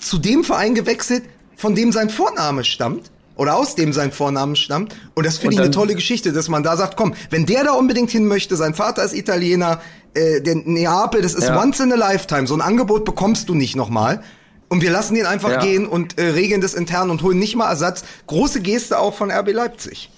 zu 0.00 0.18
dem 0.18 0.44
Verein 0.44 0.74
gewechselt, 0.74 1.24
von 1.56 1.74
dem 1.74 1.90
sein 1.90 2.10
Vorname 2.10 2.62
stammt 2.62 3.10
oder 3.36 3.56
aus 3.56 3.74
dem 3.74 3.92
sein 3.92 4.12
Vornamen 4.12 4.56
stammt. 4.56 4.94
Und 5.14 5.26
das 5.26 5.38
finde 5.38 5.54
ich 5.54 5.60
eine 5.60 5.70
tolle 5.70 5.94
Geschichte, 5.94 6.32
dass 6.32 6.48
man 6.48 6.62
da 6.62 6.76
sagt, 6.76 6.96
komm, 6.96 7.14
wenn 7.30 7.46
der 7.46 7.64
da 7.64 7.72
unbedingt 7.72 8.10
hin 8.10 8.26
möchte, 8.26 8.56
sein 8.56 8.74
Vater 8.74 9.04
ist 9.04 9.14
Italiener, 9.14 9.80
äh, 10.14 10.40
der 10.40 10.56
Neapel, 10.56 11.22
das 11.22 11.34
ist 11.34 11.48
ja. 11.48 11.60
once 11.60 11.80
in 11.80 11.92
a 11.92 11.96
lifetime. 11.96 12.46
So 12.46 12.54
ein 12.54 12.60
Angebot 12.60 13.04
bekommst 13.04 13.48
du 13.48 13.54
nicht 13.54 13.76
nochmal. 13.76 14.22
Und 14.68 14.82
wir 14.82 14.90
lassen 14.90 15.14
ihn 15.14 15.26
einfach 15.26 15.50
ja. 15.50 15.60
gehen 15.60 15.86
und 15.86 16.18
äh, 16.18 16.30
regeln 16.30 16.60
das 16.60 16.74
intern 16.74 17.10
und 17.10 17.22
holen 17.22 17.38
nicht 17.38 17.54
mal 17.54 17.68
Ersatz. 17.68 18.04
Große 18.26 18.60
Geste 18.60 18.98
auch 18.98 19.14
von 19.14 19.30
RB 19.30 19.52
Leipzig. 19.52 20.10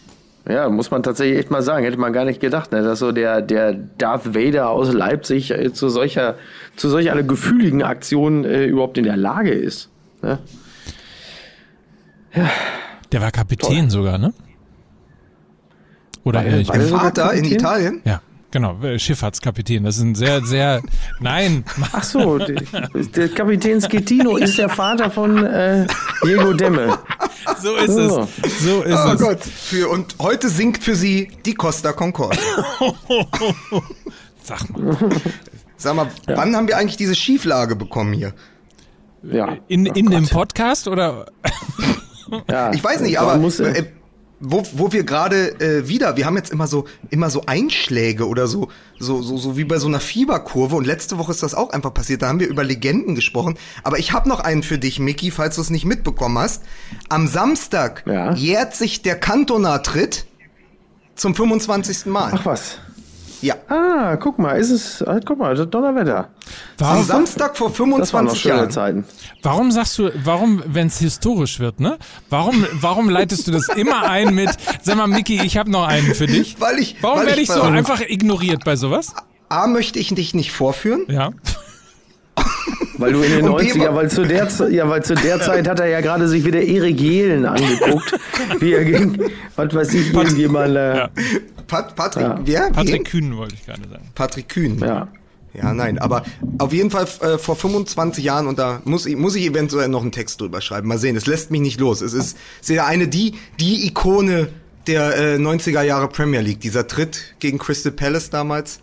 Ja, 0.49 0.71
muss 0.71 0.91
man 0.91 1.03
tatsächlich 1.03 1.39
echt 1.39 1.51
mal 1.51 1.61
sagen. 1.61 1.85
Hätte 1.85 1.99
man 1.99 2.15
gar 2.15 2.25
nicht 2.25 2.41
gedacht, 2.41 2.73
ne? 2.73 2.83
dass 2.83 3.01
so 3.01 3.13
der, 3.13 3.43
der 3.43 3.75
Darth 3.75 4.35
Vader 4.35 4.71
aus 4.71 4.91
Leipzig 4.93 5.51
äh, 5.51 5.75
zu 5.75 5.91
solcher, 5.91 6.37
zu 6.77 6.89
solch 6.89 7.11
einer 7.11 7.23
gefühligen 7.23 7.83
Aktion 7.83 8.47
äh, 8.47 8.65
überhaupt 8.65 8.97
in 8.97 9.05
der 9.05 9.19
Lage 9.19 9.51
ist. 9.51 9.91
Ne? 10.23 10.39
Ja. 12.35 12.51
Der 13.13 13.21
war 13.21 13.31
Kapitän 13.31 13.89
Toll. 13.89 13.91
sogar, 13.91 14.19
ne? 14.19 14.33
Oder 16.25 16.45
war, 16.45 16.69
war 16.69 16.79
der 16.79 16.89
Vater 16.89 17.33
in 17.33 17.45
Italien? 17.45 18.01
Ja. 18.05 18.21
Genau, 18.51 18.81
äh, 18.83 18.99
Schifffahrtskapitän. 18.99 19.85
Das 19.85 19.99
ist 19.99 20.03
ein 20.03 20.15
sehr, 20.15 20.43
sehr. 20.43 20.83
Nein. 21.21 21.65
Ach 21.93 22.03
so, 22.03 22.39
der, 22.39 23.29
Kapitän 23.29 23.81
Schettino 23.83 24.39
ist 24.39 24.57
der 24.57 24.71
Vater 24.71 25.11
von 25.11 25.45
äh, 25.45 25.87
Diego 26.25 26.55
Demme. 26.55 26.99
So 27.61 27.77
ist 27.77 27.91
oh. 27.91 28.27
es. 28.43 28.65
So 28.65 28.83
ist 28.83 28.99
oh 29.07 29.13
es. 29.13 29.21
Gott. 29.21 29.41
Für, 29.43 29.91
und 29.91 30.17
heute 30.19 30.49
singt 30.49 30.83
für 30.83 30.97
sie 30.97 31.31
die 31.45 31.55
Costa 31.55 31.93
Concorde. 31.93 32.39
Sag 34.43 34.71
mal. 34.71 34.97
Sag 35.77 35.95
mal, 35.95 36.09
ja. 36.27 36.37
wann 36.37 36.57
haben 36.57 36.69
wir 36.69 36.79
eigentlich 36.79 36.97
diese 36.97 37.15
Schieflage 37.15 37.77
bekommen 37.77 38.15
hier? 38.15 38.33
Ja. 39.23 39.57
In, 39.69 39.85
in 39.85 40.09
oh 40.09 40.11
dem 40.11 40.27
Podcast 40.27 40.89
oder? 40.89 41.27
Ja, 42.51 42.73
ich 42.73 42.83
weiß 42.83 43.01
nicht, 43.01 43.19
aber 43.19 43.37
muss, 43.37 43.61
äh, 43.61 43.85
wo, 44.41 44.63
wo 44.73 44.93
wir 44.93 45.05
gerade 45.05 45.61
äh, 45.61 45.89
wieder, 45.89 46.17
wir 46.17 46.27
haben 46.27 46.37
jetzt 46.37 46.51
immer 46.51 46.67
so 46.67 46.85
immer 47.11 47.31
so 47.31 47.43
Einschläge 47.47 48.29
oder 48.29 48.47
so 48.47 48.69
so 48.99 49.21
so 49.21 49.37
so 49.37 49.57
wie 49.57 49.65
bei 49.65 49.79
so 49.79 49.89
einer 49.89 50.01
Fieberkurve 50.01 50.77
und 50.77 50.87
letzte 50.87 51.19
Woche 51.19 51.33
ist 51.33 51.43
das 51.43 51.55
auch 51.55 51.71
einfach 51.71 51.93
passiert. 51.93 52.23
Da 52.23 52.29
haben 52.29 52.41
wir 52.41 52.49
über 52.49 52.65
Legenden 52.65 53.15
gesprochen, 53.15 53.59
aber 53.83 53.99
ich 53.99 54.13
habe 54.13 54.29
noch 54.29 54.41
einen 54.41 54.63
für 54.63 54.79
dich, 54.79 55.01
Mickey, 55.01 55.31
falls 55.31 55.57
du 55.57 55.63
es 55.63 55.71
nicht 55.71 55.85
mitbekommen 55.85 56.39
hast. 56.39 56.63
Am 57.09 57.27
Samstag 57.27 58.05
ja. 58.07 58.33
jährt 58.35 58.75
sich 58.77 59.03
der 59.03 59.19
Kantonar-Tritt 59.19 60.27
zum 61.17 61.35
25. 61.35 62.07
Mal. 62.07 62.33
Ach 62.35 62.47
was. 62.47 62.79
Ja. 63.41 63.55
Ah, 63.69 64.17
guck 64.17 64.39
mal, 64.39 64.59
ist 64.59 64.71
es, 64.71 65.03
ah, 65.03 65.21
guck 65.25 65.39
mal, 65.39 65.55
Donnerwetter. 65.55 66.29
War 66.79 66.97
Am 66.97 67.05
Samstag 67.05 67.57
vor 67.57 67.71
25 67.71 68.45
Jahren. 68.45 68.71
Zeiten. 68.71 69.05
Warum 69.43 69.71
sagst 69.71 69.99
du, 69.99 70.11
warum, 70.25 70.63
wenn 70.67 70.89
es 70.89 70.99
historisch 70.99 71.61
wird, 71.61 71.81
ne? 71.81 71.99
Warum, 72.31 72.67
warum 72.73 73.09
leitest 73.09 73.47
du 73.47 73.53
das 73.53 73.69
immer 73.69 74.09
ein 74.09 74.35
mit, 74.35 74.51
sag 74.83 74.97
mal, 74.97 75.07
Micky, 75.07 75.41
ich 75.43 75.57
habe 75.57 75.71
noch 75.71 75.87
einen 75.87 76.15
für 76.15 76.27
dich? 76.27 76.61
Weil 76.61 76.79
ich, 76.79 76.97
warum 77.01 77.21
werde 77.21 77.41
ich, 77.41 77.49
ich 77.49 77.55
so 77.55 77.63
einfach 77.63 78.01
ignoriert 78.01 78.65
bei 78.65 78.77
sowas? 78.77 79.15
A, 79.49 79.67
möchte 79.67 79.99
ich 79.99 80.09
dich 80.15 80.35
nicht 80.35 80.53
vorführen. 80.53 81.05
Ja. 81.09 81.31
Weil 82.99 83.13
du 83.13 83.23
in 83.23 83.33
den 83.33 83.47
90er, 83.49 83.95
weil 83.95 84.11
zu 84.11 84.25
der, 84.25 84.49
ja, 84.71 84.89
weil 84.89 85.03
zu 85.03 85.15
der 85.15 85.41
Zeit 85.41 85.69
hat 85.69 85.81
er 85.81 85.87
ja 85.87 86.01
gerade 86.01 86.29
sich 86.29 86.45
wieder 86.45 86.61
Erik 86.61 87.01
Jehlen 87.01 87.47
angeguckt, 87.47 88.19
wie 88.61 88.73
er 88.73 88.85
gegen, 88.85 89.19
was 89.57 89.75
weiß 89.75 89.95
ich, 89.95 90.13
irgendjemand. 90.13 90.77
Äh, 90.77 90.97
ja. 90.97 91.11
Pat 91.67 91.95
Patrick, 91.95 92.25
ja. 92.25 92.41
wer? 92.45 92.71
Patrick 92.71 93.11
Kühn 93.11 93.37
wollte 93.37 93.55
ich 93.55 93.65
gerade 93.65 93.89
sagen. 93.89 94.11
Patrick 94.15 94.49
Kühn. 94.49 94.79
Ja. 94.79 95.09
Ja, 95.55 95.73
nein, 95.73 95.99
aber 95.99 96.25
auf 96.59 96.73
jeden 96.73 96.91
Fall 96.91 97.07
äh, 97.21 97.39
vor 97.39 97.57
25 97.57 98.23
Jahren 98.23 98.47
und 98.47 98.59
da 98.59 98.81
muss 98.85 99.07
ich, 99.07 99.17
muss 99.17 99.35
ich 99.35 99.45
eventuell 99.45 99.89
noch 99.89 100.03
einen 100.03 100.13
Text 100.13 100.41
drüber 100.41 100.61
schreiben. 100.61 100.87
Mal 100.87 100.99
sehen, 100.99 101.17
es 101.17 101.27
lässt 101.27 101.51
mich 101.51 101.61
nicht 101.61 101.81
los. 101.81 102.01
Es 102.01 102.13
ist 102.13 102.37
sehr 102.61 102.87
eine, 102.87 103.09
die, 103.09 103.35
die 103.59 103.87
Ikone 103.87 104.49
der 104.87 105.17
äh, 105.17 105.37
90er 105.37 105.83
Jahre 105.83 106.09
Premier 106.09 106.41
League. 106.41 106.61
Dieser 106.61 106.87
Tritt 106.87 107.35
gegen 107.41 107.59
Crystal 107.59 107.93
Palace 107.93 108.31
damals. 108.31 108.81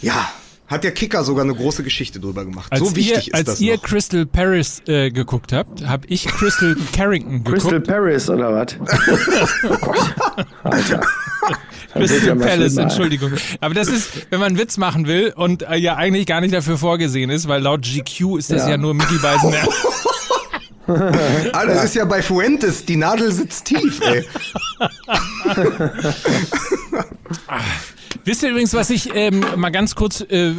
Ja, 0.00 0.30
Hat 0.68 0.84
der 0.84 0.92
Kicker 0.92 1.24
sogar 1.24 1.44
eine 1.44 1.54
große 1.54 1.82
Geschichte 1.82 2.20
drüber 2.20 2.44
gemacht. 2.44 2.70
Als 2.70 2.80
so 2.80 2.94
wichtig 2.94 3.28
ihr, 3.28 3.32
ist 3.32 3.34
als 3.34 3.44
das 3.46 3.60
ihr 3.60 3.74
noch. 3.76 3.82
Crystal 3.82 4.26
Paris 4.26 4.82
äh, 4.86 5.10
geguckt 5.10 5.52
habt, 5.52 5.86
habe 5.86 6.06
ich 6.08 6.26
Crystal 6.26 6.76
Carrington 6.92 7.42
geguckt. 7.42 7.62
Crystal 7.62 7.80
Paris 7.80 8.28
oder 8.28 8.52
was? 8.52 8.76
oh 9.64 9.76
Gott. 9.80 10.46
Alter. 10.64 11.00
Crystal 11.94 12.36
Palace. 12.36 12.76
Entschuldigung. 12.76 13.32
Aber 13.60 13.72
das 13.74 13.88
ist, 13.88 14.10
wenn 14.30 14.40
man 14.40 14.48
einen 14.48 14.58
Witz 14.58 14.76
machen 14.76 15.06
will 15.06 15.32
und 15.34 15.62
äh, 15.62 15.76
ja 15.76 15.96
eigentlich 15.96 16.26
gar 16.26 16.42
nicht 16.42 16.52
dafür 16.52 16.76
vorgesehen 16.76 17.30
ist, 17.30 17.48
weil 17.48 17.62
laut 17.62 17.82
GQ 17.82 18.36
ist 18.38 18.50
das 18.52 18.62
ja, 18.64 18.70
Ja. 18.72 18.76
nur 18.76 18.92
Mickey 18.94 19.16
Beisenherz. 19.18 19.68
Ah, 21.52 21.66
das 21.66 21.84
ist 21.84 21.96
ja 21.96 22.06
bei 22.06 22.22
Fuentes, 22.22 22.86
die 22.86 22.96
Nadel 22.96 23.30
sitzt 23.30 23.66
tief, 23.66 24.00
ey. 24.00 24.24
Wisst 28.28 28.42
ihr 28.42 28.50
übrigens, 28.50 28.74
was 28.74 28.90
ich 28.90 29.08
ähm, 29.14 29.42
mal 29.56 29.70
ganz 29.70 29.94
kurz 29.94 30.20
äh, 30.20 30.52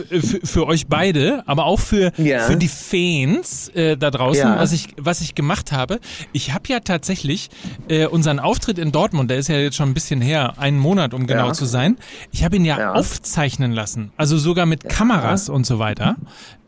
für, 0.44 0.66
euch 0.66 0.88
beide, 0.88 1.44
aber 1.48 1.66
auch 1.66 1.80
für, 1.80 2.12
Ja. 2.18 2.40
für 2.40 2.56
die 2.58 2.68
Fans 2.68 3.70
äh, 3.70 3.96
da 3.96 4.10
draußen, 4.10 4.42
Ja. 4.42 4.58
was, 4.58 4.72
ich, 4.72 4.88
was 4.98 5.22
ich 5.22 5.36
gemacht 5.36 5.72
habe? 5.72 6.00
Ich 6.34 6.52
habe 6.52 6.64
ja 6.68 6.80
tatsächlich 6.80 7.52
äh, 7.88 8.08
unseren 8.08 8.40
Auftritt 8.40 8.80
in 8.80 8.92
Dortmund, 8.92 9.30
der 9.30 9.38
ist 9.38 9.50
ja 9.50 9.58
jetzt 9.60 9.76
schon 9.76 9.90
ein 9.90 9.94
bisschen 9.94 10.20
her, 10.20 10.56
einen 10.58 10.80
Monat, 10.80 11.14
um 11.14 11.28
genau 11.28 11.50
Ja. 11.50 11.54
zu 11.54 11.66
sein. 11.66 11.98
Ich 12.32 12.44
habe 12.44 12.56
ihn 12.56 12.66
ja, 12.66 12.94
aufzeichnen 12.94 13.72
lassen, 13.72 14.12
also 14.18 14.40
sogar 14.40 14.66
mit 14.66 14.90
Kameras 14.90 15.48
und 15.48 15.68
so 15.68 15.78
weiter. 15.78 16.16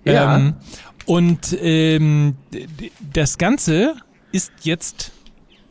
Ja. 0.05 0.35
Ähm, 0.37 0.53
und 1.07 1.57
ähm, 1.61 2.35
das 3.11 3.39
Ganze 3.39 3.95
ist 4.31 4.51
jetzt 4.61 5.11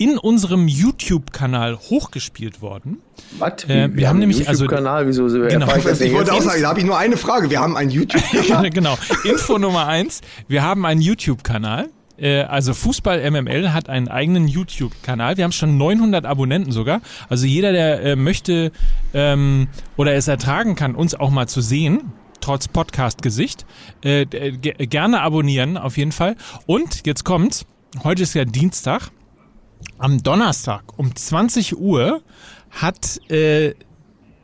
in 0.01 0.17
unserem 0.19 0.67
YouTube-Kanal 0.67 1.77
hochgespielt 1.77 2.63
worden. 2.63 2.99
Was? 3.39 3.65
Äh, 3.69 3.91
wir 3.95 4.09
haben 4.09 4.17
einen 4.17 4.29
nämlich- 4.29 4.49
also- 4.49 4.65
YouTube-Kanal, 4.65 5.07
wieso 5.07 5.29
so 5.29 5.39
Genau. 5.41 5.77
ich 5.77 5.85
das 5.85 6.01
Ich 6.01 6.13
wollte 6.15 6.33
auch 6.33 6.41
sagen, 6.41 6.63
da 6.63 6.69
habe 6.71 6.81
ich 6.81 6.87
nur 6.87 6.97
eine 6.99 7.17
Frage. 7.17 7.51
Wir 7.51 7.61
haben 7.61 7.77
einen 7.77 7.91
YouTube. 7.99 8.23
genau. 8.73 8.97
Info 9.25 9.59
Nummer 9.59 9.87
eins. 9.87 10.23
Wir 10.49 10.63
haben 10.63 10.87
einen 10.87 11.01
YouTube-Kanal. 11.03 11.91
Äh, 12.19 12.43
Also 12.45 12.73
Fußball 12.75 13.31
MML 13.31 13.73
hat 13.75 13.89
einen 13.91 14.09
eigenen 14.09 14.49
YouTube-Kanal. 14.49 15.37
Wir 15.37 15.45
haben 15.45 15.53
schon 15.53 15.77
900 15.77 16.25
Abonnenten 16.25 16.73
sogar. 16.73 17.03
Also 17.29 17.47
jeder, 17.47 17.73
der 17.73 18.03
äh, 18.03 18.17
möchte 18.17 18.73
ähm, 19.15 19.69
oder 19.97 20.15
es 20.15 20.29
ertragen 20.29 20.77
kann, 20.77 20.95
uns 20.95 21.15
auch 21.15 21.31
mal 21.31 21.47
zu 21.47 21.61
sehen, 21.61 22.13
trotz 22.41 22.69
Podcast-Gesicht, 22.69 23.67
äh, 24.03 24.25
ge- 24.25 24.87
gerne 24.87 25.21
abonnieren 25.21 25.77
auf 25.77 25.99
jeden 25.99 26.13
Fall. 26.13 26.37
Und 26.67 27.07
jetzt 27.07 27.25
kommt's. 27.25 27.67
Heute 28.03 28.23
ist 28.23 28.33
ja 28.35 28.45
Dienstag. 28.47 29.11
Am 29.99 30.23
Donnerstag 30.23 30.83
um 30.97 31.15
20 31.15 31.79
Uhr 31.79 32.23
hat 32.71 33.21
äh, 33.31 33.75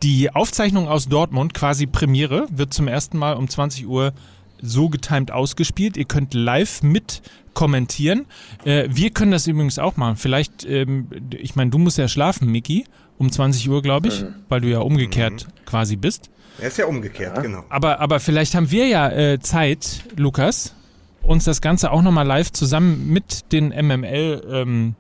die 0.03 0.31
Aufzeichnung 0.35 0.89
aus 0.89 1.09
Dortmund 1.09 1.55
quasi 1.55 1.87
Premiere, 1.87 2.47
wird 2.51 2.75
zum 2.75 2.89
ersten 2.89 3.19
Mal 3.19 3.35
um 3.35 3.49
20 3.49 3.87
Uhr 3.87 4.13
so 4.61 4.89
getimed 4.89 5.31
ausgespielt. 5.31 5.97
Ihr 5.97 6.05
könnt 6.05 6.35
live 6.35 6.83
mit 6.83 7.23
kommentieren. 7.55 8.27
Äh, 8.65 8.89
wir 8.91 9.11
können 9.11 9.33
das 9.33 9.47
übrigens 9.47 9.79
auch 9.79 9.97
machen. 9.97 10.17
Vielleicht, 10.17 10.65
ähm, 10.65 11.09
ich 11.31 11.57
meine, 11.57 11.71
du 11.71 11.79
musst 11.79 11.99
ja 11.99 12.09
schlafen, 12.09 12.51
Miki, 12.51 12.85
um 13.19 13.33
20 13.33 13.69
Uhr, 13.69 13.83
glaube 13.83 14.09
ich, 14.09 14.25
weil 14.49 14.61
du 14.61 14.69
ja 14.69 14.81
umgekehrt 14.81 15.47
quasi 15.65 15.97
bist. 15.97 16.31
Er 16.59 16.69
ist 16.69 16.79
ja 16.79 16.87
umgekehrt, 16.87 17.43
genau. 17.43 17.65
Aber, 17.69 18.01
aber 18.01 18.21
vielleicht 18.21 18.55
haben 18.55 18.71
wir 18.71 18.87
ja 18.87 19.11
äh, 19.11 19.41
Zeit, 19.41 20.05
Lukas, 20.17 20.75
uns 21.23 21.45
das 21.45 21.61
Ganze 21.61 21.91
auch 21.91 22.03
nochmal 22.03 22.27
live 22.27 22.53
zusammen 22.53 23.11
mit 23.11 23.53
den 23.53 23.69
MML 23.69 24.47
ähm, 24.51 24.95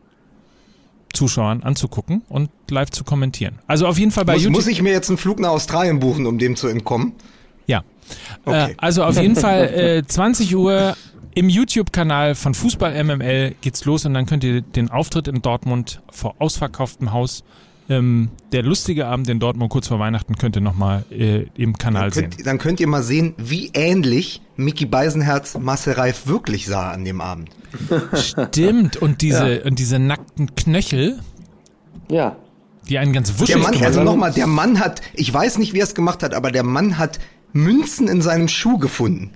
Zuschauern 1.17 1.63
anzugucken 1.63 2.23
und 2.29 2.51
live 2.71 2.91
zu 2.91 3.05
kommentieren. 3.05 3.59
Also 3.67 3.87
auf 3.87 3.99
jeden 3.99 4.11
Fall 4.11 4.25
bei 4.25 4.35
Muss, 4.35 4.43
YouTube. 4.43 4.57
muss 4.57 4.67
ich 4.67 4.83
mir 4.83 4.93
jetzt 4.93 5.09
einen 5.09 5.19
Flug 5.19 5.41
nach 5.41 5.51
Australien 5.51 5.99
buchen, 5.99 6.27
um 6.27 6.39
dem 6.39 6.57
zu 6.57 6.69
entkommen? 6.69 7.15
Ja. 7.67 7.83
Okay. 8.45 8.73
Äh, 8.73 8.75
also 8.79 9.03
auf 9.03 9.21
jeden 9.21 9.37
Fall 9.37 9.65
äh, 9.65 10.07
20 10.07 10.55
Uhr 10.55 10.97
im 11.35 11.49
YouTube-Kanal 11.49 12.35
von 12.35 12.55
Fußball 12.55 13.03
MML 13.05 13.57
geht's 13.61 13.85
los 13.85 14.07
und 14.07 14.15
dann 14.15 14.27
könnt 14.27 14.43
ihr 14.45 14.63
den 14.63 14.91
Auftritt 14.91 15.29
in 15.29 15.43
Dortmund 15.43 16.01
vor 16.11 16.35
ausverkauftem 16.39 17.13
Haus, 17.13 17.45
ähm, 17.88 18.31
der 18.53 18.62
lustige 18.62 19.07
Abend 19.07 19.29
in 19.29 19.38
Dortmund 19.38 19.70
kurz 19.70 19.88
vor 19.88 19.99
Weihnachten, 19.99 20.37
könnt 20.37 20.57
ihr 20.57 20.62
nochmal 20.62 21.05
äh, 21.11 21.46
im 21.57 21.77
Kanal 21.79 22.05
Dann 22.05 22.12
sehen. 22.12 22.31
könnt, 22.31 22.46
dann 22.46 22.59
könnt 22.59 22.81
ihr 22.81 22.88
mal 22.88 23.03
sehen, 23.03 23.35
wie 23.38 23.70
ähnlich 23.75 24.42
Mickey 24.57 24.87
Beisenherz 24.87 25.57
Marcel 25.59 25.94
Reif 25.94 26.27
wirklich 26.27 26.66
sah 26.66 26.90
an 26.90 27.05
dem 27.05 27.20
Abend. 27.20 27.51
Stimmt. 28.14 28.96
Und 28.96 29.22
diese, 29.22 29.62
und 29.64 29.79
diese 29.79 29.99
nackten 29.99 30.55
Knöchel, 30.57 31.20
Ja. 32.11 32.37
die 32.88 32.99
einen 32.99 33.12
ganz 33.12 33.38
wuschig 33.38 33.55
Der 33.55 33.59
Mann, 33.62 33.83
also 33.83 34.03
nochmal, 34.03 34.33
der 34.33 34.46
Mann 34.46 34.81
hat, 34.81 35.01
ich 35.14 35.33
weiß 35.33 35.59
nicht, 35.59 35.72
wie 35.72 35.79
er 35.81 35.85
es 35.85 35.94
gemacht 35.94 36.22
hat, 36.22 36.35
aber 36.35 36.51
der 36.51 36.62
Mann 36.64 36.99
hat 36.99 37.18
Münzen 37.53 38.09
in 38.09 38.20
seinem 38.22 38.49
Schuh 38.49 38.79
gefunden. 38.79 39.33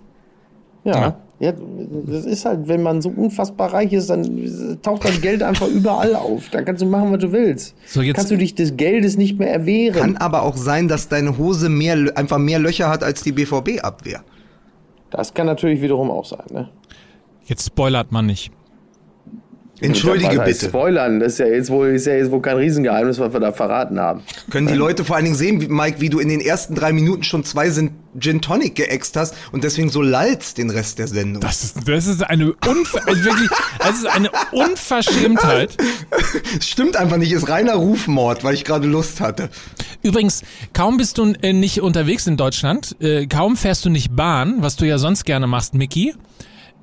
Ja. 0.84 0.94
ja. 1.00 1.16
Das 1.40 2.26
ist 2.26 2.44
halt, 2.44 2.68
wenn 2.68 2.82
man 2.82 3.00
so 3.00 3.08
unfassbar 3.08 3.72
reich 3.72 3.94
ist, 3.94 4.10
dann 4.10 4.78
taucht 4.82 5.04
das 5.06 5.22
Geld 5.22 5.42
einfach 5.42 5.66
überall 5.68 6.14
auf. 6.14 6.50
Dann 6.50 6.66
kannst 6.66 6.82
du 6.82 6.86
machen, 6.86 7.10
was 7.12 7.18
du 7.20 7.32
willst. 7.32 7.74
So, 7.86 8.02
jetzt- 8.02 8.16
kannst 8.16 8.30
du 8.30 8.36
dich 8.36 8.54
des 8.54 8.76
Geldes 8.76 9.16
nicht 9.16 9.38
mehr 9.38 9.50
erwehren. 9.50 9.94
Kann 9.98 10.16
aber 10.18 10.42
auch 10.42 10.56
sein, 10.58 10.86
dass 10.86 11.08
deine 11.08 11.38
Hose 11.38 11.70
mehr, 11.70 11.96
einfach 12.14 12.36
mehr 12.36 12.58
Löcher 12.58 12.90
hat 12.90 13.02
als 13.02 13.22
die 13.22 13.32
BVB-Abwehr. 13.32 14.20
Das 15.10 15.32
kann 15.32 15.46
natürlich 15.46 15.80
wiederum 15.80 16.10
auch 16.10 16.26
sein, 16.26 16.44
ne? 16.52 16.68
Jetzt 17.46 17.66
spoilert 17.66 18.12
man 18.12 18.26
nicht. 18.26 18.52
Entschuldige 19.80 20.40
heißt 20.40 20.60
bitte. 20.60 20.66
Spoilern, 20.66 21.20
das 21.20 21.34
ist 21.34 21.38
ja 21.38 21.46
jetzt 21.46 21.70
wohl, 21.70 21.88
ist 21.88 22.06
ja 22.06 22.14
jetzt 22.14 22.30
wohl 22.30 22.42
kein 22.42 22.56
Riesengeheimnis, 22.56 23.18
was 23.18 23.32
wir 23.32 23.40
da 23.40 23.52
verraten 23.52 23.98
haben. 23.98 24.22
Können 24.50 24.66
die 24.66 24.74
Leute 24.74 25.04
vor 25.04 25.16
allen 25.16 25.24
Dingen 25.24 25.36
sehen, 25.36 25.60
wie, 25.60 25.68
Mike, 25.68 26.00
wie 26.00 26.08
du 26.08 26.18
in 26.18 26.28
den 26.28 26.40
ersten 26.40 26.74
drei 26.74 26.92
Minuten 26.92 27.22
schon 27.22 27.44
zwei 27.44 27.70
sind 27.70 27.92
Gin 28.18 28.40
Tonic 28.40 28.74
geäxt 28.74 29.16
hast 29.16 29.34
und 29.52 29.62
deswegen 29.62 29.88
so 29.88 30.02
lallst 30.02 30.58
den 30.58 30.70
Rest 30.70 30.98
der 30.98 31.06
Sendung. 31.06 31.40
Das 31.40 31.62
ist, 31.62 31.88
das 31.88 32.06
ist 32.06 32.22
eine 32.22 32.52
Unver 32.66 33.06
also 33.06 33.24
wirklich, 33.24 33.50
das 33.78 33.98
ist 33.98 34.06
eine 34.06 34.30
Unverschämtheit. 34.50 35.76
Stimmt 36.60 36.96
einfach 36.96 37.18
nicht, 37.18 37.32
ist 37.32 37.48
reiner 37.48 37.74
Rufmord, 37.74 38.42
weil 38.42 38.54
ich 38.54 38.64
gerade 38.64 38.88
Lust 38.88 39.20
hatte. 39.20 39.48
Übrigens, 40.02 40.42
kaum 40.72 40.96
bist 40.96 41.18
du 41.18 41.34
äh, 41.42 41.52
nicht 41.52 41.80
unterwegs 41.80 42.26
in 42.26 42.36
Deutschland, 42.36 42.96
äh, 43.00 43.26
kaum 43.26 43.56
fährst 43.56 43.84
du 43.84 43.90
nicht 43.90 44.14
Bahn, 44.16 44.56
was 44.58 44.76
du 44.76 44.86
ja 44.86 44.98
sonst 44.98 45.24
gerne 45.24 45.46
machst, 45.46 45.74
Mickey. 45.74 46.14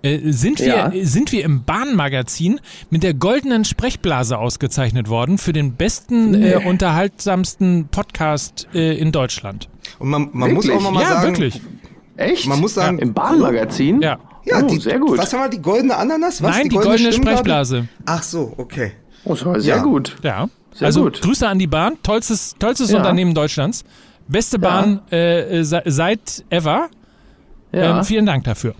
Äh, 0.03 0.31
sind 0.31 0.59
wir 0.59 0.67
Ja. 0.67 0.91
äh, 0.91 1.03
sind 1.05 1.31
wir 1.31 1.43
im 1.43 1.63
Bahnmagazin 1.63 2.59
mit 2.89 3.03
der 3.03 3.13
goldenen 3.13 3.65
Sprechblase 3.65 4.37
ausgezeichnet 4.37 5.09
worden 5.09 5.37
für 5.37 5.53
den 5.53 5.73
besten 5.73 6.35
äh, 6.35 6.61
unterhaltsamsten 6.65 7.87
Podcast 7.89 8.67
äh, 8.73 8.97
in 8.97 9.11
Deutschland. 9.11 9.69
Und 9.99 10.09
man, 10.09 10.29
man 10.33 10.53
muss 10.53 10.69
auch 10.69 10.81
noch 10.81 10.91
mal 10.91 11.01
ja, 11.01 11.07
sagen, 11.09 11.27
wirklich. 11.27 11.61
Echt? 12.15 12.47
Man 12.47 12.59
muss 12.59 12.73
sagen- 12.75 12.99
Im 12.99 13.13
Bahnmagazin? 13.13 14.01
Ja. 14.01 14.19
ja, 14.45 14.61
oh, 14.63 14.67
die, 14.67 14.79
sehr 14.79 14.99
gut. 14.99 15.17
Was 15.17 15.33
haben 15.33 15.41
wir, 15.41 15.49
die 15.49 15.61
goldene 15.61 15.95
Ananas? 15.95 16.41
Was, 16.41 16.55
Nein, 16.57 16.69
die, 16.69 16.75
goldene, 16.75 16.97
Stimmgabel? 17.11 17.33
Sprechblase. 17.37 17.87
Ach 18.05 18.23
so, 18.23 18.53
okay. 18.57 18.91
Oh, 19.23 19.31
das 19.31 19.45
war 19.45 19.59
sehr 19.59 19.77
Ja. 19.77 19.83
gut. 19.83 20.15
Ja. 20.23 20.47
Sehr 20.73 20.85
also 20.87 21.03
gut. 21.03 21.21
Grüße 21.21 21.47
an 21.47 21.57
die 21.59 21.67
Bahn, 21.67 21.97
tollstes 22.03 22.55
tollstes 22.59 22.91
Ja. 22.91 22.97
Unternehmen 22.97 23.33
Deutschlands. 23.33 23.83
Beste 24.27 24.59
Bahn 24.59 25.01
äh, 25.11 25.59
äh, 25.59 25.63
se- 25.63 25.81
seit 25.85 26.43
ever. 26.49 26.89
Ja, 27.71 27.99
Ähm, 27.99 28.03
vielen 28.03 28.25
Dank 28.25 28.43
dafür. 28.43 28.73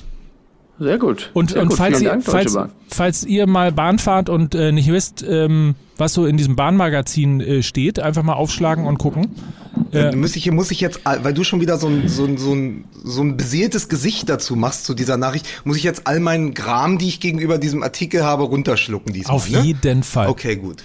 Sehr 0.80 0.98
gut. 0.98 1.32
Und, 1.34 1.52
sehr 1.52 1.62
und 1.62 1.70
gut. 1.70 1.78
falls, 1.78 2.02
ihr, 2.02 2.10
Dank, 2.10 2.24
falls, 2.24 2.58
falls 2.90 3.24
ihr 3.24 3.48
mal 3.48 3.72
Bahn 3.72 4.00
fahrt 4.00 4.30
und 4.30 4.56
äh, 4.56 4.72
nicht 4.72 4.92
wisst, 4.92 5.26
ähm, 5.28 5.76
was 5.98 6.13
so 6.13 6.26
in 6.26 6.38
diesem 6.38 6.56
Bahnmagazin 6.56 7.42
äh, 7.42 7.63
steht, 7.63 8.00
einfach 8.00 8.24
mal 8.24 8.34
aufschlagen 8.34 8.86
und 8.86 8.98
gucken. 8.98 9.30
Äh, 9.92 10.16
muss 10.16 10.36
ich, 10.36 10.50
muss 10.52 10.72
ich 10.72 10.82
jetzt, 10.82 11.02
weil 11.04 11.34
du 11.34 11.44
schon 11.44 11.62
wieder 11.62 11.78
so 11.78 11.88
ein, 11.88 12.08
so 12.08 12.26
ein, 12.26 12.38
so 12.38 12.54
ein, 12.54 12.86
so 13.04 13.22
ein 13.22 13.38
beseeltes 13.38 13.90
Gesicht 13.90 14.30
dazu 14.30 14.56
machst 14.56 14.86
zu 14.86 14.94
dieser 14.94 15.18
Nachricht, 15.18 15.48
muss 15.63 15.78
ich 15.78 15.84
jetzt 15.84 16.08
all 16.08 16.20
meinen 16.20 16.54
Gram, 16.54 16.98
die 16.98 17.08
ich 17.08 17.20
gegenüber 17.20 17.58
diesem 17.58 17.84
Artikel 17.84 18.24
habe, 18.24 18.44
runterschlucken 18.44 19.13
diesmal, 19.13 19.36
Auf 19.36 19.50
ne? 19.50 19.62
jeden 19.62 20.04
Fall. 20.04 20.28
Okay, 20.28 20.56
gut. 20.56 20.84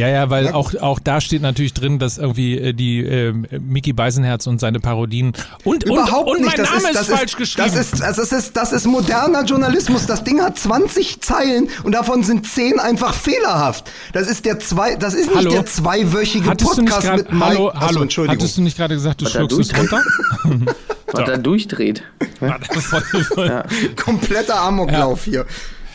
Ja, 0.00 0.08
ja, 0.08 0.30
weil 0.30 0.48
auch, 0.48 0.74
auch 0.76 0.98
da 0.98 1.20
steht 1.20 1.42
natürlich 1.42 1.74
drin, 1.74 1.98
dass 1.98 2.16
irgendwie 2.16 2.56
äh, 2.56 2.72
die 2.72 3.04
äh, 3.04 3.34
Mickey 3.60 3.92
Beisenherz 3.92 4.46
und 4.46 4.58
seine 4.58 4.80
Parodien 4.80 5.32
und, 5.64 5.84
Überhaupt 5.84 6.26
und, 6.30 6.36
und 6.36 6.44
nicht. 6.44 6.56
mein 6.56 6.66
das 6.66 6.70
Name 6.70 6.80
ist, 6.80 6.88
ist, 6.88 6.96
das 6.96 7.06
falsch 7.18 7.32
ist, 7.32 7.36
geschrieben. 7.36 7.70
Das 7.74 7.92
ist, 7.92 8.00
das, 8.00 8.32
ist, 8.32 8.56
das 8.56 8.72
ist 8.72 8.86
moderner 8.86 9.44
Journalismus. 9.44 10.06
Das 10.06 10.24
Ding 10.24 10.40
hat 10.40 10.58
20 10.58 11.20
Zeilen 11.20 11.68
und 11.84 11.92
davon 11.92 12.22
sind 12.22 12.46
10 12.46 12.78
einfach 12.80 13.12
fehlerhaft. 13.12 13.90
Das 14.14 14.26
ist 14.26 14.46
der 14.46 14.58
zwei, 14.58 14.96
das 14.96 15.12
ist 15.12 15.26
nicht 15.26 15.36
Hallo? 15.36 15.50
der 15.50 15.66
zweiwöchige 15.66 16.48
hattest 16.48 16.78
du 16.78 16.80
nicht 16.80 16.90
Podcast 16.90 17.06
gerade 17.06 17.22
mit 17.24 17.32
Mike. 17.32 17.44
hallo, 17.44 17.68
Achso, 17.68 17.80
hallo, 17.86 18.02
Entschuldigung. 18.02 18.38
hattest 18.38 18.56
du 18.56 18.62
nicht 18.62 18.76
gerade 18.78 18.94
gesagt, 18.94 19.20
du 19.20 19.26
schluckst 19.26 19.58
es 19.58 19.76
runter? 19.76 20.02
Was 21.12 21.24
da 21.24 21.36
durchdreht. 21.36 22.04
voll, 22.38 23.24
voll. 23.24 23.64
Kompletter 23.96 24.60
Amoklauf 24.62 25.24
hier. 25.24 25.44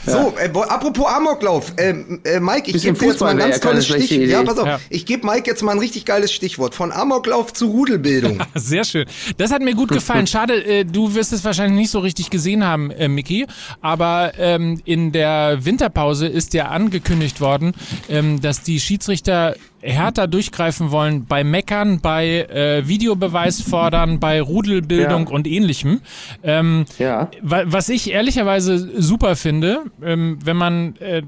So, 0.06 0.34
äh, 0.38 0.50
apropos 0.70 1.06
Amoklauf, 1.08 1.74
ähm, 1.78 2.20
äh, 2.24 2.40
Mike, 2.40 2.72
ich 2.72 2.84
gebe 2.84 2.98
dir 2.98 3.08
jetzt 3.08 3.20
mal 3.22 3.30
ein 3.30 3.38
ganz 3.38 3.60
tolles 3.60 3.86
Stichwort. 3.88 4.28
Ja, 4.30 4.44
pass 4.44 4.58
auf, 4.58 4.68
Ja. 4.68 4.80
ich 4.90 5.06
gebe 5.06 5.26
Mike 5.26 5.50
jetzt 5.50 5.64
mal 5.64 5.72
ein 5.72 5.80
richtig 5.80 6.06
geiles 6.06 6.32
Stichwort. 6.32 6.76
Von 6.76 6.92
Amoklauf 6.92 7.54
zu 7.54 7.68
Rudelbildung. 7.68 8.40
Sehr 8.56 8.84
schön. 8.84 9.06
Das 9.38 9.52
hat 9.52 9.62
mir 9.62 9.74
gut 9.74 9.90
gefallen. 9.90 10.28
Schade, 10.28 10.64
äh, 10.64 10.86
du 10.86 11.14
wirst 11.16 11.34
es 11.34 11.44
wahrscheinlich 11.44 11.78
nicht 11.80 11.92
so 11.92 12.00
richtig 12.00 12.30
gesehen 12.30 12.64
haben, 12.64 12.92
äh, 12.92 13.08
Mickey. 13.08 13.46
Aber 13.82 14.34
ähm, 14.38 14.82
in 14.86 15.12
der 15.12 15.66
Winterpause 15.66 16.28
ist 16.28 16.54
ja 16.54 16.68
angekündigt 16.68 17.42
worden, 17.42 17.74
ähm, 18.10 18.42
dass 18.42 18.62
die 18.62 18.80
Schiedsrichter 18.80 19.56
härter 19.86 20.28
durchgreifen 20.28 20.92
wollen 20.92 21.26
bei 21.26 21.44
Meckern, 21.44 22.00
bei 22.02 22.42
äh, 22.42 22.88
Videobeweis 22.88 23.62
fordern, 23.62 24.20
bei 24.20 24.42
Rudelbildung 24.42 25.28
Ja. 25.28 25.34
und 25.34 25.48
ähnlichem. 25.48 26.02
Ähm, 26.44 26.86
Ja. 27.00 27.30
wa- 27.42 27.64
Was 27.66 27.90
ich 27.90 28.12
ehrlicherweise 28.12 28.78
super 29.02 29.36
finde, 29.36 29.80
ähm, 30.04 30.40
wenn 30.44 30.58
man 30.58 30.96
äh, 30.98 31.22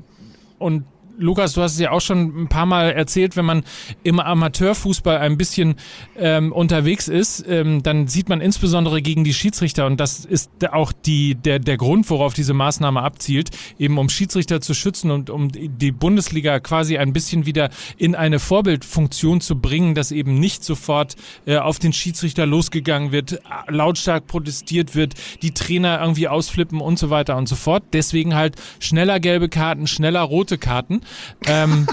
und 0.60 0.84
Lukas, 1.18 1.54
du 1.54 1.62
hast 1.62 1.74
es 1.74 1.80
ja 1.80 1.92
auch 1.92 2.02
schon 2.02 2.44
ein 2.44 2.48
paar 2.48 2.66
Mal 2.66 2.92
erzählt, 2.92 3.36
wenn 3.36 3.46
man 3.46 3.64
im 4.04 4.20
Amateurfußball 4.20 5.18
ein 5.18 5.38
bisschen 5.38 5.76
ähm, 6.18 6.52
unterwegs 6.52 7.08
ist, 7.08 7.44
ähm, 7.48 7.82
dann 7.82 8.08
sieht 8.08 8.30
man 8.30 8.40
insbesondere 8.40 9.02
gegen 9.02 9.24
die 9.24 9.34
Schiedsrichter 9.34 9.88
und 9.88 10.00
das 10.00 10.26
ist 10.26 10.52
auch 10.72 10.92
die, 10.92 11.36
der, 11.36 11.60
der 11.60 11.78
Grund, 11.78 12.10
worauf 12.10 12.34
diese 12.34 12.54
Maßnahme 12.54 13.02
abzielt, 13.02 13.50
eben 13.80 13.98
um 13.98 14.10
Schiedsrichter 14.10 14.62
zu 14.62 14.74
schützen 14.74 15.10
und 15.10 15.30
um 15.30 15.50
die 15.52 15.92
Bundesliga 15.92 16.60
quasi 16.60 16.98
ein 16.98 17.14
bisschen 17.14 17.46
wieder 17.46 17.70
in 17.98 18.14
eine 18.14 18.40
Vorbildfunktion 18.40 19.42
zu 19.42 19.60
bringen, 19.60 19.96
dass 19.96 20.12
eben 20.12 20.40
nicht 20.40 20.64
sofort 20.64 21.16
äh, 21.46 21.58
auf 21.58 21.80
den 21.80 21.94
Schiedsrichter 21.94 22.46
losgegangen 22.46 23.12
wird, 23.12 23.42
lautstark 23.68 24.28
protestiert 24.28 24.96
wird, 24.96 25.16
die 25.42 25.54
Trainer 25.54 26.00
irgendwie 26.00 26.28
ausflippen 26.28 26.80
und 26.80 27.00
so 27.00 27.10
weiter 27.10 27.38
und 27.38 27.50
so 27.50 27.56
fort. 27.56 27.84
Deswegen 27.94 28.36
halt 28.36 28.56
schneller 28.80 29.20
gelbe 29.20 29.50
Karten, 29.50 29.88
schneller 29.88 30.22
rote 30.22 30.58
Karten. 30.58 31.02
Ähm, 31.46 31.88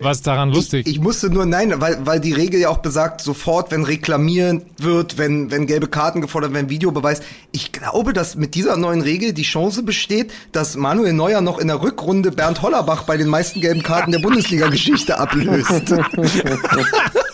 was 0.00 0.22
daran 0.22 0.50
lustig? 0.50 0.86
Ich, 0.86 0.94
ich 0.94 1.00
musste 1.00 1.28
nur, 1.28 1.44
nein, 1.44 1.74
weil, 1.76 2.06
weil 2.06 2.20
die 2.20 2.32
Regel 2.32 2.58
ja 2.58 2.70
auch 2.70 2.78
besagt, 2.78 3.20
sofort, 3.20 3.70
wenn 3.70 3.84
reklamiert 3.84 4.64
wird, 4.78 5.18
wenn, 5.18 5.50
wenn 5.50 5.66
gelbe 5.66 5.88
Karten 5.88 6.22
gefordert 6.22 6.54
werden, 6.54 6.70
Videobeweis. 6.70 7.20
Ich 7.52 7.70
glaube, 7.72 8.14
dass 8.14 8.34
mit 8.34 8.54
dieser 8.54 8.78
neuen 8.78 9.02
Regel 9.02 9.34
die 9.34 9.42
Chance 9.42 9.82
besteht, 9.82 10.32
dass 10.52 10.76
Manuel 10.76 11.12
Neuer 11.12 11.42
noch 11.42 11.58
in 11.58 11.68
der 11.68 11.82
Rückrunde 11.82 12.30
Bernd 12.30 12.62
Hollerbach 12.62 13.02
bei 13.02 13.18
den 13.18 13.28
meisten 13.28 13.60
gelben 13.60 13.82
Karten 13.82 14.10
der 14.10 14.20
Bundesliga-Geschichte 14.20 15.18
ablöst. 15.18 15.94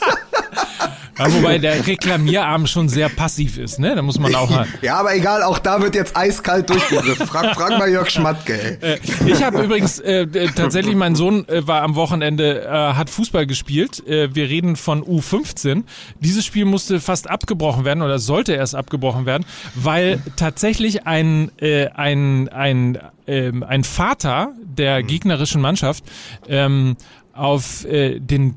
Ja, 1.18 1.32
wobei 1.32 1.58
der 1.58 1.86
Reklamierarm 1.86 2.66
schon 2.66 2.88
sehr 2.88 3.08
passiv 3.08 3.58
ist, 3.58 3.78
ne? 3.78 3.94
Da 3.94 4.02
muss 4.02 4.18
man 4.18 4.34
auch 4.34 4.50
mal. 4.50 4.66
ja, 4.82 4.96
aber 4.96 5.14
egal, 5.14 5.42
auch 5.42 5.58
da 5.58 5.80
wird 5.80 5.94
jetzt 5.94 6.16
eiskalt 6.16 6.68
durchgegriffen. 6.68 7.26
Frag, 7.26 7.54
frag 7.54 7.70
mal 7.78 7.88
Jörg 7.88 8.10
Schmatke. 8.10 8.78
ey. 8.80 8.94
Äh, 8.94 8.98
ich 9.26 9.42
habe 9.42 9.62
übrigens 9.62 9.98
äh, 9.98 10.26
tatsächlich, 10.54 10.94
mein 10.94 11.14
Sohn 11.14 11.48
äh, 11.48 11.66
war 11.66 11.82
am 11.82 11.94
Wochenende, 11.94 12.64
äh, 12.64 12.68
hat 12.68 13.08
Fußball 13.08 13.46
gespielt. 13.46 14.06
Äh, 14.06 14.34
wir 14.34 14.48
reden 14.48 14.76
von 14.76 15.02
U15. 15.02 15.84
Dieses 16.20 16.44
Spiel 16.44 16.66
musste 16.66 17.00
fast 17.00 17.30
abgebrochen 17.30 17.84
werden 17.84 18.02
oder 18.02 18.18
sollte 18.18 18.52
erst 18.52 18.74
abgebrochen 18.74 19.26
werden, 19.26 19.46
weil 19.74 20.22
tatsächlich 20.36 21.06
ein, 21.06 21.50
äh, 21.58 21.88
ein, 21.88 22.48
ein, 22.48 22.98
ähm, 23.26 23.62
ein 23.62 23.84
Vater 23.84 24.52
der 24.64 25.02
gegnerischen 25.02 25.60
Mannschaft 25.60 26.04
ähm, 26.48 26.96
auf 27.32 27.84
äh, 27.86 28.20
den 28.20 28.56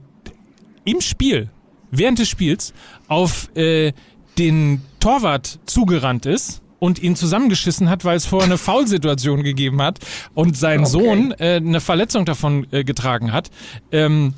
im 0.86 1.02
Spiel, 1.02 1.50
während 1.92 2.20
des 2.20 2.28
Spiels, 2.30 2.74
auf 3.08 3.56
äh, 3.56 3.94
den 4.38 4.82
Torwart 5.00 5.60
zugerannt 5.66 6.26
ist 6.26 6.62
und 6.80 7.00
ihn 7.00 7.16
zusammengeschissen 7.16 7.90
hat, 7.90 8.06
weil 8.06 8.18
es 8.18 8.26
vorher 8.26 8.48
eine 8.48 8.58
Foulsituation 8.58 9.44
gegeben 9.44 9.82
hat 9.82 10.00
und 10.34 10.58
sein 10.58 10.86
Sohn 10.86 11.32
äh, 11.38 11.56
eine 11.56 11.82
Verletzung 11.82 12.26
davon 12.26 12.68
äh, 12.72 12.84
getragen 12.84 13.34
hat. 13.34 13.50
Ähm, 13.92 14.34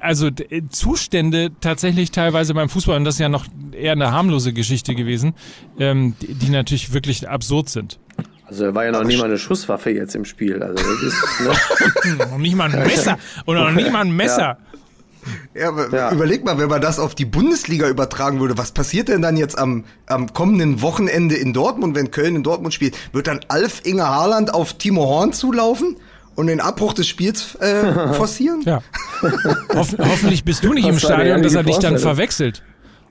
also 0.00 0.26
äh, 0.26 0.62
Zustände 0.70 1.50
tatsächlich 1.60 2.10
teilweise 2.10 2.52
beim 2.54 2.68
Fußball, 2.68 2.96
und 2.96 3.04
das 3.04 3.14
ist 3.14 3.20
ja 3.20 3.28
noch 3.28 3.46
eher 3.72 3.92
eine 3.92 4.12
harmlose 4.12 4.52
Geschichte 4.52 4.94
gewesen, 4.94 5.34
ähm, 5.78 6.14
die, 6.20 6.34
die 6.34 6.50
natürlich 6.50 6.92
wirklich 6.92 7.28
absurd 7.28 7.68
sind. 7.68 7.98
Also 8.44 8.64
da 8.64 8.74
war 8.74 8.84
ja 8.86 8.92
noch 8.92 9.04
nie 9.04 9.16
mal 9.16 9.26
eine 9.26 9.36
Schusswaffe 9.38 9.90
jetzt 9.90 10.14
im 10.14 10.24
Spiel. 10.24 10.62
Also 10.62 10.82
das 10.82 11.02
ist, 11.02 11.40
ne? 11.40 12.16
Noch 12.30 12.38
nicht 12.38 12.56
mal 12.56 12.72
ein 12.72 12.82
Messer 12.82 13.18
oder 13.44 13.64
noch 13.64 13.72
nicht 13.72 13.92
mal 13.92 14.00
ein 14.00 14.10
Messer. 14.16 14.40
Ja, 14.40 14.77
aber 15.66 15.88
Ja. 15.94 16.12
überleg 16.12 16.44
mal, 16.44 16.58
wenn 16.58 16.68
man 16.68 16.80
das 16.80 16.98
auf 16.98 17.14
die 17.14 17.24
Bundesliga 17.24 17.88
übertragen 17.88 18.40
würde, 18.40 18.56
was 18.58 18.72
passiert 18.72 19.08
denn 19.08 19.22
dann 19.22 19.36
jetzt 19.36 19.58
am, 19.58 19.84
am 20.06 20.32
kommenden 20.32 20.82
Wochenende 20.82 21.34
in 21.36 21.52
Dortmund, 21.52 21.94
wenn 21.94 22.10
Köln 22.10 22.36
in 22.36 22.42
Dortmund 22.42 22.74
spielt? 22.74 22.96
Wird 23.12 23.26
dann 23.26 23.40
Alf 23.48 23.80
Inge 23.84 24.06
Haaland 24.08 24.52
auf 24.54 24.74
Timo 24.74 25.04
Horn 25.06 25.32
zulaufen 25.32 25.96
und 26.34 26.46
den 26.46 26.60
Abbruch 26.60 26.92
des 26.94 27.06
Spiels 27.08 27.54
äh, 27.56 28.12
forcieren? 28.14 28.62
Ja. 28.62 28.82
Hoff, 29.74 29.94
hoffentlich 29.98 30.44
bist 30.44 30.64
du 30.64 30.72
nicht 30.72 30.86
im 30.86 30.98
Stadion, 30.98 31.42
dass 31.42 31.54
er 31.54 31.62
dich 31.64 31.78
dann 31.78 31.98
verwechselt 31.98 32.62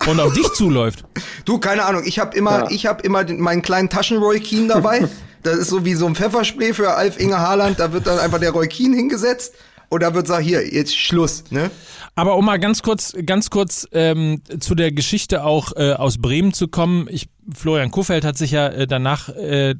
und 0.07 0.19
auf 0.19 0.33
dich 0.33 0.47
zuläuft. 0.53 1.03
Du, 1.45 1.57
keine 1.57 1.83
Ahnung, 1.85 2.03
ich 2.05 2.19
habe 2.19 2.35
immer, 2.37 2.59
Ja. 2.59 2.67
ich 2.69 2.85
habe 2.85 3.01
immer 3.03 3.23
den, 3.23 3.39
meinen 3.39 3.61
kleinen 3.61 3.89
Taschen-Roy 3.89 4.39
Keane 4.39 4.67
dabei. 4.67 5.07
das 5.43 5.57
ist 5.57 5.69
so 5.69 5.85
wie 5.85 5.95
so 5.95 6.05
ein 6.05 6.15
Pfefferspray 6.15 6.73
für 6.73 6.95
Alf 6.95 7.19
Inge 7.19 7.39
Haaland. 7.39 7.79
Da 7.79 7.91
wird 7.93 8.05
dann 8.07 8.19
einfach 8.19 8.39
der 8.39 8.51
Roy 8.51 8.67
Keane 8.67 8.95
hingesetzt 8.95 9.53
und 9.89 10.03
da 10.03 10.13
wird 10.13 10.25
gesagt, 10.25 10.43
hier, 10.43 10.67
jetzt 10.73 10.95
Schluss, 10.97 11.45
ne? 11.49 11.71
Aber 12.15 12.35
um 12.35 12.45
mal 12.45 12.57
ganz 12.57 12.81
kurz, 12.81 13.15
ganz 13.25 13.49
kurz 13.49 13.87
ähm, 13.91 14.41
zu 14.59 14.73
der 14.73 14.91
Geschichte 14.91 15.43
auch 15.43 15.73
äh, 15.75 15.93
aus 15.93 16.17
Bremen 16.17 16.51
zu 16.51 16.67
kommen. 16.67 17.07
Ich, 17.11 17.27
Florian 17.53 17.91
Kofeld 17.91 18.25
hat 18.25 18.37
sich 18.37 18.51
ja 18.51 18.67
äh, 18.67 18.87
danach 18.87 19.29
äh, 19.29 19.75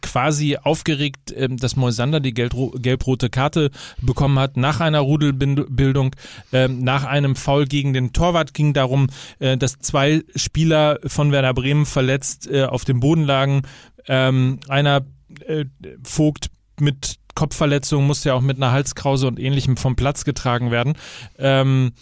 quasi 0.00 0.56
aufgeregt, 0.56 1.34
ähm, 1.36 1.56
dass 1.58 1.76
Moisander 1.76 2.20
die 2.20 2.32
gelb- 2.32 2.80
gelb-rote 2.80 3.28
Karte 3.28 3.70
bekommen 4.00 4.38
hat 4.38 4.56
nach 4.56 4.80
einer 4.80 5.00
Rudelbildung, 5.00 6.14
ähm, 6.52 6.82
nach 6.82 7.04
einem 7.04 7.36
Foul 7.36 7.66
gegen 7.66 7.92
den 7.92 8.12
Torwart 8.12 8.54
ging 8.54 8.72
darum, 8.72 9.08
äh, 9.38 9.58
dass 9.58 9.78
zwei 9.80 10.22
Spieler 10.36 11.00
von 11.06 11.32
Werder 11.32 11.52
Bremen 11.54 11.86
verletzt 11.86 12.48
äh, 12.50 12.64
auf 12.64 12.84
dem 12.84 13.00
Boden 13.00 13.24
lagen. 13.24 13.62
Ähm, 14.08 14.60
einer 14.68 15.04
äh, 15.46 15.64
Vogt 16.02 16.48
mit 16.80 17.16
Kopfverletzung 17.34 18.06
musste 18.06 18.30
ja 18.30 18.34
auch 18.34 18.40
mit 18.40 18.56
einer 18.56 18.72
Halskrause 18.72 19.26
und 19.26 19.38
ähnlichem 19.38 19.76
vom 19.76 19.94
Platz 19.96 20.24
getragen 20.24 20.70
werden. 20.70 20.94
Ähm, 21.38 21.92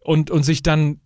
und, 0.00 0.30
und 0.30 0.42
sich 0.42 0.62
dann 0.62 1.00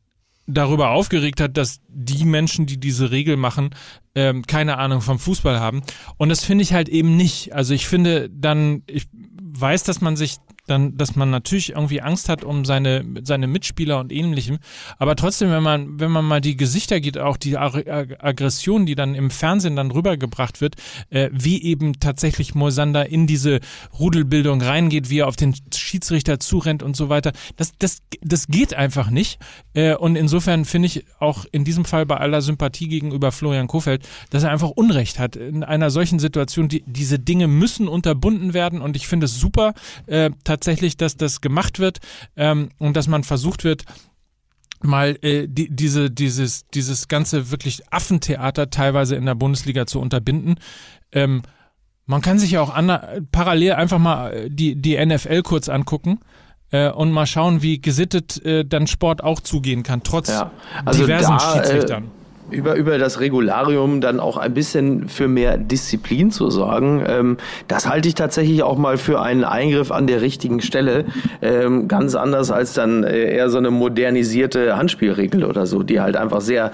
darüber 0.46 0.90
aufgeregt 0.90 1.40
hat, 1.40 1.56
dass 1.56 1.80
die 1.88 2.24
Menschen, 2.24 2.66
die 2.66 2.78
diese 2.78 3.10
Regel 3.10 3.36
machen, 3.36 3.70
ähm, 4.14 4.46
keine 4.46 4.78
Ahnung 4.78 5.00
vom 5.00 5.18
Fußball 5.18 5.58
haben. 5.58 5.82
Und 6.16 6.28
das 6.28 6.44
finde 6.44 6.62
ich 6.62 6.72
halt 6.72 6.88
eben 6.88 7.16
nicht. 7.16 7.54
Also 7.54 7.74
ich 7.74 7.86
finde 7.86 8.28
dann, 8.30 8.82
ich 8.86 9.06
weiß, 9.42 9.84
dass 9.84 10.00
man 10.00 10.16
sich 10.16 10.36
dann, 10.66 10.96
dass 10.96 11.16
man 11.16 11.30
natürlich 11.30 11.70
irgendwie 11.70 12.00
Angst 12.00 12.28
hat 12.28 12.44
um 12.44 12.64
seine, 12.64 13.04
seine 13.22 13.46
Mitspieler 13.46 14.00
und 14.00 14.12
ähnlichem. 14.12 14.58
Aber 14.98 15.16
trotzdem, 15.16 15.50
wenn 15.50 15.62
man, 15.62 16.00
wenn 16.00 16.10
man 16.10 16.24
mal 16.24 16.40
die 16.40 16.56
Gesichter 16.56 17.00
geht, 17.00 17.18
auch 17.18 17.36
die 17.36 17.58
Ag 17.58 17.74
Ag 17.86 18.16
Aggression, 18.20 18.86
die 18.86 18.94
dann 18.94 19.14
im 19.14 19.30
Fernsehen 19.30 19.76
dann 19.76 19.90
rübergebracht 19.90 20.60
wird, 20.60 20.76
äh, 21.10 21.28
wie 21.32 21.62
eben 21.62 22.00
tatsächlich 22.00 22.54
Moisander 22.54 23.08
in 23.08 23.26
diese 23.26 23.60
Rudelbildung 23.98 24.62
reingeht, 24.62 25.10
wie 25.10 25.20
er 25.20 25.28
auf 25.28 25.36
den 25.36 25.54
Schiedsrichter 25.74 26.40
zurennt 26.40 26.82
und 26.82 26.96
so 26.96 27.08
weiter. 27.08 27.32
Das, 27.56 27.72
das, 27.78 27.98
das 28.22 28.46
geht 28.46 28.74
einfach 28.74 29.10
nicht. 29.10 29.38
Äh, 29.74 29.94
und 29.94 30.16
insofern 30.16 30.64
finde 30.64 30.86
ich 30.86 31.04
auch 31.18 31.44
in 31.52 31.64
diesem 31.64 31.84
Fall 31.84 32.06
bei 32.06 32.16
aller 32.16 32.42
Sympathie 32.42 32.88
gegenüber 32.88 33.32
Florian 33.32 33.66
Kofeld, 33.66 34.06
dass 34.30 34.42
er 34.42 34.50
einfach 34.50 34.70
Unrecht 34.70 35.18
hat. 35.18 35.36
In 35.36 35.64
einer 35.64 35.90
solchen 35.90 36.18
Situation, 36.18 36.68
die, 36.68 36.84
diese 36.86 37.18
Dinge 37.18 37.48
müssen 37.48 37.88
unterbunden 37.88 38.54
werden 38.54 38.80
und 38.80 38.96
ich 38.96 39.06
finde 39.06 39.26
es 39.26 39.38
super, 39.38 39.74
äh, 40.06 40.30
tatsächlich, 40.54 40.96
dass 40.96 41.16
das 41.16 41.40
gemacht 41.40 41.78
wird 41.78 41.98
ähm, 42.36 42.68
und 42.78 42.96
dass 42.96 43.08
man 43.08 43.24
versucht 43.24 43.64
wird, 43.64 43.84
mal 44.82 45.18
äh, 45.22 45.46
die, 45.48 45.74
diese, 45.74 46.10
dieses, 46.10 46.66
dieses 46.68 47.08
ganze 47.08 47.50
wirklich 47.50 47.82
Affentheater 47.90 48.70
teilweise 48.70 49.16
in 49.16 49.26
der 49.26 49.34
Bundesliga 49.34 49.86
zu 49.86 50.00
unterbinden. 50.00 50.56
Ähm, 51.12 51.42
man 52.06 52.20
kann 52.20 52.38
sich 52.38 52.52
ja 52.52 52.60
auch 52.60 52.74
ander, 52.74 53.20
parallel 53.32 53.72
einfach 53.72 53.98
mal 53.98 54.32
äh, 54.32 54.50
die, 54.50 54.76
die 54.76 55.04
NFL 55.04 55.42
kurz 55.42 55.68
angucken 55.68 56.20
äh, 56.70 56.90
und 56.90 57.10
mal 57.10 57.26
schauen, 57.26 57.62
wie 57.62 57.80
gesittet 57.80 58.44
äh, 58.44 58.64
dann 58.64 58.86
Sport 58.86 59.24
auch 59.24 59.40
zugehen 59.40 59.82
kann, 59.82 60.02
trotz 60.02 60.28
Ja, 60.28 60.52
also 60.84 61.00
diversen 61.00 61.38
da, 61.38 61.54
Schiedsrichtern. 61.54 62.04
Äh, 62.04 62.23
über, 62.50 62.74
über 62.74 62.98
das 62.98 63.20
Regularium 63.20 64.00
dann 64.00 64.20
auch 64.20 64.36
ein 64.36 64.54
bisschen 64.54 65.08
für 65.08 65.28
mehr 65.28 65.56
Disziplin 65.56 66.30
zu 66.30 66.50
sorgen, 66.50 67.04
ähm, 67.06 67.36
das 67.68 67.88
halte 67.88 68.08
ich 68.08 68.14
tatsächlich 68.14 68.62
auch 68.62 68.76
mal 68.76 68.98
für 68.98 69.20
einen 69.20 69.44
Eingriff 69.44 69.90
an 69.90 70.06
der 70.06 70.20
richtigen 70.20 70.60
Stelle. 70.60 71.06
Ähm, 71.42 71.88
ganz 71.88 72.14
anders 72.14 72.50
als 72.50 72.74
dann 72.74 73.04
äh, 73.04 73.34
eher 73.34 73.50
so 73.50 73.58
eine 73.58 73.70
modernisierte 73.70 74.76
Handspielregel 74.76 75.44
oder 75.44 75.66
so, 75.66 75.82
die 75.82 76.00
halt 76.00 76.16
einfach 76.16 76.40
sehr 76.40 76.72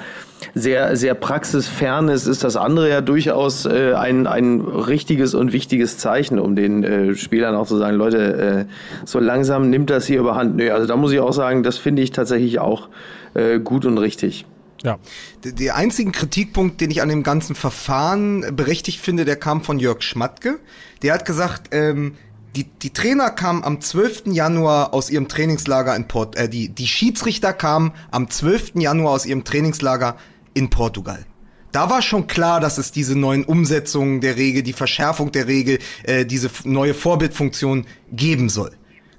sehr, 0.54 0.96
sehr 0.96 1.14
praxisfern 1.14 2.08
ist, 2.08 2.26
ist 2.26 2.44
das 2.44 2.56
andere 2.56 2.88
ja 2.88 3.00
durchaus 3.00 3.66
äh, 3.66 3.92
ein, 3.92 4.26
ein 4.26 4.60
richtiges 4.60 5.34
und 5.34 5.52
wichtiges 5.52 5.98
Zeichen, 5.98 6.38
um 6.38 6.56
den 6.56 6.82
äh, 6.82 7.14
Spielern 7.14 7.54
auch 7.54 7.66
zu 7.66 7.76
sagen, 7.76 7.96
Leute, 7.96 8.66
äh, 8.66 9.04
so 9.04 9.18
langsam 9.18 9.70
nimmt 9.70 9.90
das 9.90 10.06
hier 10.06 10.20
überhand. 10.20 10.56
Nö, 10.56 10.70
also 10.70 10.86
da 10.86 10.96
muss 10.96 11.12
ich 11.12 11.20
auch 11.20 11.32
sagen, 11.32 11.62
das 11.62 11.78
finde 11.78 12.02
ich 12.02 12.10
tatsächlich 12.10 12.58
auch 12.58 12.88
äh, 13.34 13.58
gut 13.58 13.84
und 13.84 13.98
richtig. 13.98 14.46
Ja. 14.82 14.98
Der, 15.44 15.52
der 15.52 15.76
einzige 15.76 16.10
Kritikpunkt, 16.10 16.80
den 16.80 16.90
ich 16.90 17.02
an 17.02 17.08
dem 17.08 17.22
ganzen 17.22 17.54
Verfahren 17.54 18.56
berechtigt 18.56 19.00
finde, 19.00 19.24
der 19.24 19.36
kam 19.36 19.62
von 19.62 19.78
Jörg 19.78 20.02
Schmatke. 20.02 20.58
Der 21.02 21.14
hat 21.14 21.24
gesagt, 21.24 21.68
ähm, 21.72 22.16
die, 22.56 22.64
die 22.64 22.90
Trainer 22.90 23.30
kamen 23.30 23.62
am 23.62 23.80
12. 23.80 24.24
Januar 24.26 24.92
aus 24.92 25.10
ihrem 25.10 25.28
Trainingslager 25.28 25.94
in 25.94 26.08
Port, 26.08 26.36
äh, 26.36 26.48
die, 26.48 26.68
die 26.68 26.86
Schiedsrichter 26.86 27.52
kamen 27.52 27.92
am 28.10 28.28
12. 28.28 28.72
Januar 28.74 29.12
aus 29.12 29.26
ihrem 29.26 29.44
Trainingslager 29.44 30.16
in 30.54 30.70
Portugal. 30.70 31.24
Da 31.72 31.88
war 31.88 32.02
schon 32.02 32.26
klar, 32.26 32.58
dass 32.58 32.78
es 32.78 32.90
diese 32.90 33.16
neuen 33.16 33.44
Umsetzungen 33.44 34.20
der 34.20 34.36
Regel, 34.36 34.64
die 34.64 34.72
Verschärfung 34.72 35.30
der 35.30 35.46
Regel, 35.46 35.78
äh, 36.02 36.26
diese 36.26 36.50
neue 36.64 36.94
Vorbildfunktion 36.94 37.86
geben 38.10 38.48
soll. 38.48 38.72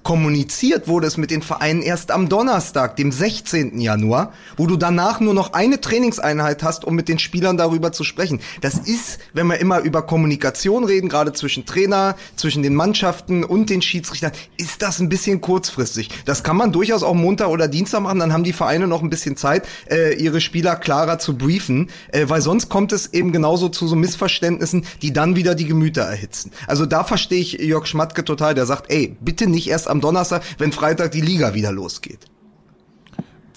Kommuniziert 0.03 0.87
wurde 0.87 1.07
es 1.07 1.17
mit 1.17 1.31
den 1.31 1.41
Vereinen 1.41 1.81
erst 1.81 2.11
am 2.11 2.29
Donnerstag, 2.29 2.95
dem 2.95 3.11
16. 3.11 3.79
Januar, 3.79 4.33
wo 4.57 4.67
du 4.67 4.77
danach 4.77 5.19
nur 5.19 5.33
noch 5.33 5.53
eine 5.53 5.79
Trainingseinheit 5.79 6.63
hast, 6.63 6.85
um 6.85 6.95
mit 6.95 7.07
den 7.07 7.19
Spielern 7.19 7.57
darüber 7.57 7.91
zu 7.91 8.03
sprechen. 8.03 8.39
Das 8.61 8.75
ist, 8.75 9.19
wenn 9.33 9.47
wir 9.47 9.59
immer 9.59 9.79
über 9.79 10.01
Kommunikation 10.01 10.83
reden, 10.83 11.09
gerade 11.09 11.33
zwischen 11.33 11.65
Trainer, 11.65 12.15
zwischen 12.35 12.63
den 12.63 12.75
Mannschaften 12.75 13.43
und 13.43 13.69
den 13.69 13.81
Schiedsrichtern, 13.81 14.31
ist 14.57 14.81
das 14.81 14.99
ein 14.99 15.09
bisschen 15.09 15.41
kurzfristig. 15.41 16.09
Das 16.25 16.43
kann 16.43 16.57
man 16.57 16.71
durchaus 16.71 17.03
auch 17.03 17.13
Montag 17.13 17.49
oder 17.49 17.67
Dienstag 17.67 18.01
machen, 18.01 18.19
dann 18.19 18.33
haben 18.33 18.43
die 18.43 18.53
Vereine 18.53 18.87
noch 18.87 19.01
ein 19.03 19.09
bisschen 19.09 19.37
Zeit, 19.37 19.67
äh, 19.89 20.15
ihre 20.15 20.41
Spieler 20.41 20.75
klarer 20.75 21.19
zu 21.19 21.37
briefen, 21.37 21.89
äh, 22.11 22.27
weil 22.27 22.41
sonst 22.41 22.69
kommt 22.69 22.91
es 22.91 23.13
eben 23.13 23.31
genauso 23.31 23.69
zu 23.69 23.87
so 23.87 23.95
Missverständnissen, 23.95 24.85
die 25.01 25.13
dann 25.13 25.35
wieder 25.35 25.55
die 25.55 25.65
Gemüter 25.65 26.03
erhitzen. 26.03 26.51
Also 26.67 26.85
da 26.85 27.03
verstehe 27.03 27.39
ich 27.39 27.53
Jörg 27.53 27.85
Schmatke 27.85 28.25
total, 28.25 28.55
der 28.55 28.65
sagt, 28.65 28.91
ey, 28.91 29.15
bitte 29.19 29.47
nicht 29.47 29.69
erst 29.69 29.87
am 29.91 30.01
Donnerstag, 30.01 30.41
wenn 30.57 30.71
Freitag 30.71 31.11
die 31.11 31.21
Liga 31.21 31.53
wieder 31.53 31.71
losgeht. 31.71 32.19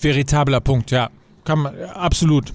Veritabler 0.01 0.61
Punkt, 0.61 0.91
ja. 0.91 1.11
Kann 1.45 1.61
man, 1.61 1.75
absolut. 1.95 2.53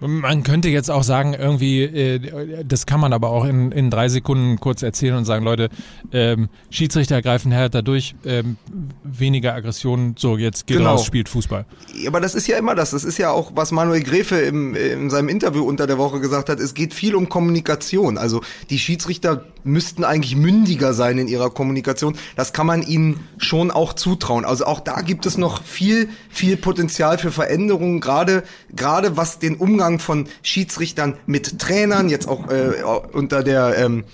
Man 0.00 0.42
könnte 0.42 0.68
jetzt 0.68 0.90
auch 0.90 1.04
sagen, 1.04 1.34
irgendwie, 1.34 1.82
äh, 1.82 2.64
das 2.66 2.84
kann 2.84 3.00
man 3.00 3.12
aber 3.14 3.30
auch 3.30 3.44
in, 3.44 3.72
in 3.72 3.90
drei 3.90 4.08
Sekunden 4.08 4.58
kurz 4.60 4.82
erzählen 4.82 5.14
und 5.16 5.24
sagen, 5.24 5.44
Leute, 5.44 5.70
ähm, 6.12 6.48
Schiedsrichter 6.68 7.22
greifen 7.22 7.52
härter 7.52 7.80
durch, 7.80 8.14
ähm, 8.26 8.58
weniger 9.02 9.54
Aggressionen, 9.54 10.14
so 10.18 10.36
jetzt 10.36 10.66
geht 10.66 10.78
Genau. 10.78 10.90
raus, 10.90 11.06
spielt 11.06 11.28
Fußball. 11.28 11.64
Aber 12.06 12.20
das 12.20 12.34
ist 12.34 12.46
ja 12.48 12.58
immer 12.58 12.74
das. 12.74 12.90
Das 12.90 13.04
ist 13.04 13.16
ja 13.18 13.30
auch, 13.30 13.52
was 13.54 13.70
Manuel 13.72 14.02
Gräfe 14.02 14.36
im, 14.40 14.74
in 14.74 15.08
seinem 15.08 15.28
Interview 15.28 15.64
unter 15.64 15.86
der 15.86 15.96
Woche 15.96 16.20
gesagt 16.20 16.48
hat. 16.50 16.60
Es 16.60 16.74
geht 16.74 16.92
viel 16.92 17.14
um 17.14 17.28
Kommunikation. 17.30 18.18
Also 18.18 18.42
die 18.68 18.78
Schiedsrichter 18.80 19.44
müssten 19.64 20.04
eigentlich 20.04 20.36
mündiger 20.36 20.94
sein 20.94 21.18
in 21.18 21.28
ihrer 21.28 21.50
Kommunikation. 21.50 22.16
Das 22.36 22.52
kann 22.52 22.66
man 22.66 22.82
ihnen 22.82 23.20
schon 23.38 23.70
auch 23.70 23.94
zutrauen. 23.94 24.44
Also 24.44 24.66
auch 24.66 24.80
da 24.80 25.00
gibt 25.00 25.26
es 25.26 25.38
noch 25.38 25.62
viel, 25.62 26.08
viel 26.30 26.56
Potenzial 26.56 27.18
für 27.18 27.32
Veränderungen, 27.32 28.00
gerade, 28.00 28.44
gerade 28.74 29.16
was 29.16 29.38
den 29.38 29.56
Umgang 29.56 29.98
von 29.98 30.28
Schiedsrichtern 30.42 31.16
mit 31.26 31.58
Trainern, 31.58 32.08
jetzt 32.08 32.28
auch 32.28 32.48
äh, 32.50 32.82
unter 33.12 33.42
der, 33.42 33.78
ähm, 33.78 34.04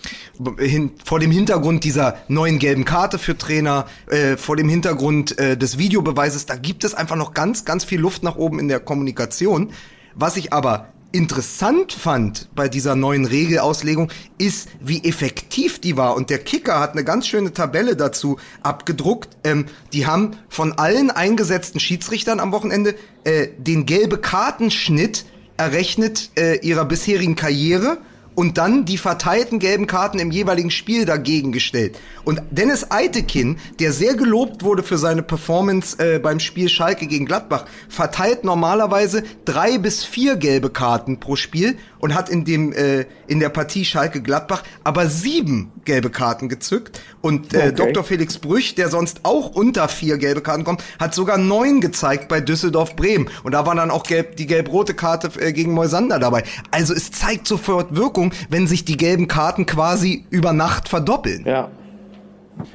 hin, 0.58 0.92
vor 1.04 1.20
dem 1.20 1.30
Hintergrund 1.30 1.84
dieser 1.84 2.16
neuen 2.28 2.58
gelben 2.58 2.84
Karte 2.84 3.18
für 3.18 3.36
Trainer, 3.36 3.86
äh, 4.06 4.36
vor 4.36 4.56
dem 4.56 4.68
Hintergrund 4.68 5.38
äh, 5.38 5.56
des 5.56 5.78
Videobeweises, 5.78 6.46
da 6.46 6.56
gibt 6.56 6.84
es 6.84 6.94
einfach 6.94 7.16
noch 7.16 7.34
ganz, 7.34 7.64
ganz 7.64 7.84
viel 7.84 8.00
Luft 8.00 8.22
nach 8.22 8.36
oben 8.36 8.58
in 8.58 8.68
der 8.68 8.80
Kommunikation. 8.80 9.70
Was 10.14 10.36
ich 10.36 10.52
aber 10.52 10.88
interessant 11.12 11.92
fand 11.92 12.48
bei 12.54 12.68
dieser 12.68 12.94
neuen 12.96 13.24
Regelauslegung, 13.24 14.10
ist, 14.38 14.68
wie 14.80 15.04
effektiv 15.04 15.80
die 15.80 15.96
war. 15.96 16.16
Und 16.16 16.30
der 16.30 16.38
Kicker 16.38 16.80
hat 16.80 16.92
eine 16.92 17.04
ganz 17.04 17.26
schöne 17.26 17.52
Tabelle 17.52 17.96
dazu 17.96 18.38
abgedruckt. 18.62 19.36
Ähm, 19.44 19.66
die 19.92 20.06
haben 20.06 20.36
von 20.48 20.72
allen 20.72 21.10
eingesetzten 21.10 21.80
Schiedsrichtern 21.80 22.40
am 22.40 22.52
Wochenende 22.52 22.94
äh, 23.24 23.48
den 23.58 23.86
gelbe 23.86 24.18
Kartenschnitt 24.18 25.24
errechnet 25.56 26.30
äh, 26.36 26.58
ihrer 26.60 26.84
bisherigen 26.84 27.36
Karriere 27.36 27.98
und 28.34 28.58
dann 28.58 28.84
die 28.84 28.98
verteilten 28.98 29.58
gelben 29.58 29.86
Karten 29.86 30.18
im 30.18 30.30
jeweiligen 30.30 30.70
Spiel 30.70 31.04
dagegen 31.04 31.52
gestellt. 31.52 31.98
Und 32.24 32.40
Dennis 32.50 32.90
Eitekin, 32.90 33.58
der 33.78 33.92
sehr 33.92 34.14
gelobt 34.14 34.62
wurde 34.62 34.82
für 34.82 34.98
seine 34.98 35.22
Performance 35.22 35.98
äh, 35.98 36.18
beim 36.18 36.40
Spiel 36.40 36.68
Schalke 36.68 37.06
gegen 37.06 37.26
Gladbach, 37.26 37.66
verteilt 37.88 38.44
normalerweise 38.44 39.22
drei 39.44 39.78
bis 39.78 40.04
vier 40.04 40.36
gelbe 40.36 40.70
Karten 40.70 41.20
pro 41.20 41.36
Spiel 41.36 41.76
und 42.00 42.14
hat 42.14 42.28
in 42.28 42.44
dem 42.44 42.72
äh, 42.72 43.04
in 43.26 43.40
der 43.40 43.48
Partie 43.48 43.84
Schalke 43.84 44.20
Gladbach 44.20 44.62
aber 44.84 45.06
sieben 45.06 45.70
gelbe 45.84 46.10
Karten 46.10 46.48
gezückt. 46.48 47.00
Und 47.20 47.54
äh, 47.54 47.60
Okay. 47.60 47.72
Dr. 47.72 48.04
Felix 48.04 48.38
Brüch, 48.38 48.74
der 48.74 48.88
sonst 48.88 49.20
auch 49.24 49.50
unter 49.50 49.88
vier 49.88 50.18
gelbe 50.18 50.40
Karten 50.40 50.64
kommt, 50.64 50.82
hat 50.98 51.14
sogar 51.14 51.38
neun 51.38 51.80
gezeigt 51.80 52.28
bei 52.28 52.40
Düsseldorf 52.40 52.96
Bremen. 52.96 53.28
Und 53.44 53.52
da 53.52 53.66
war 53.66 53.74
dann 53.74 53.90
auch 53.90 54.02
gelb, 54.04 54.36
die 54.36 54.46
gelb-rote 54.46 54.94
Karte 54.94 55.30
äh, 55.40 55.52
gegen 55.52 55.72
Moisander 55.72 56.18
dabei. 56.18 56.42
Also 56.70 56.94
es 56.94 57.12
zeigt 57.12 57.46
sofort 57.46 57.94
Wirkung, 57.94 58.32
wenn 58.48 58.66
sich 58.66 58.84
die 58.84 58.96
gelben 58.96 59.28
Karten 59.28 59.66
quasi 59.66 60.24
über 60.30 60.52
Nacht 60.52 60.88
verdoppeln. 60.88 61.44
Ja. 61.46 61.70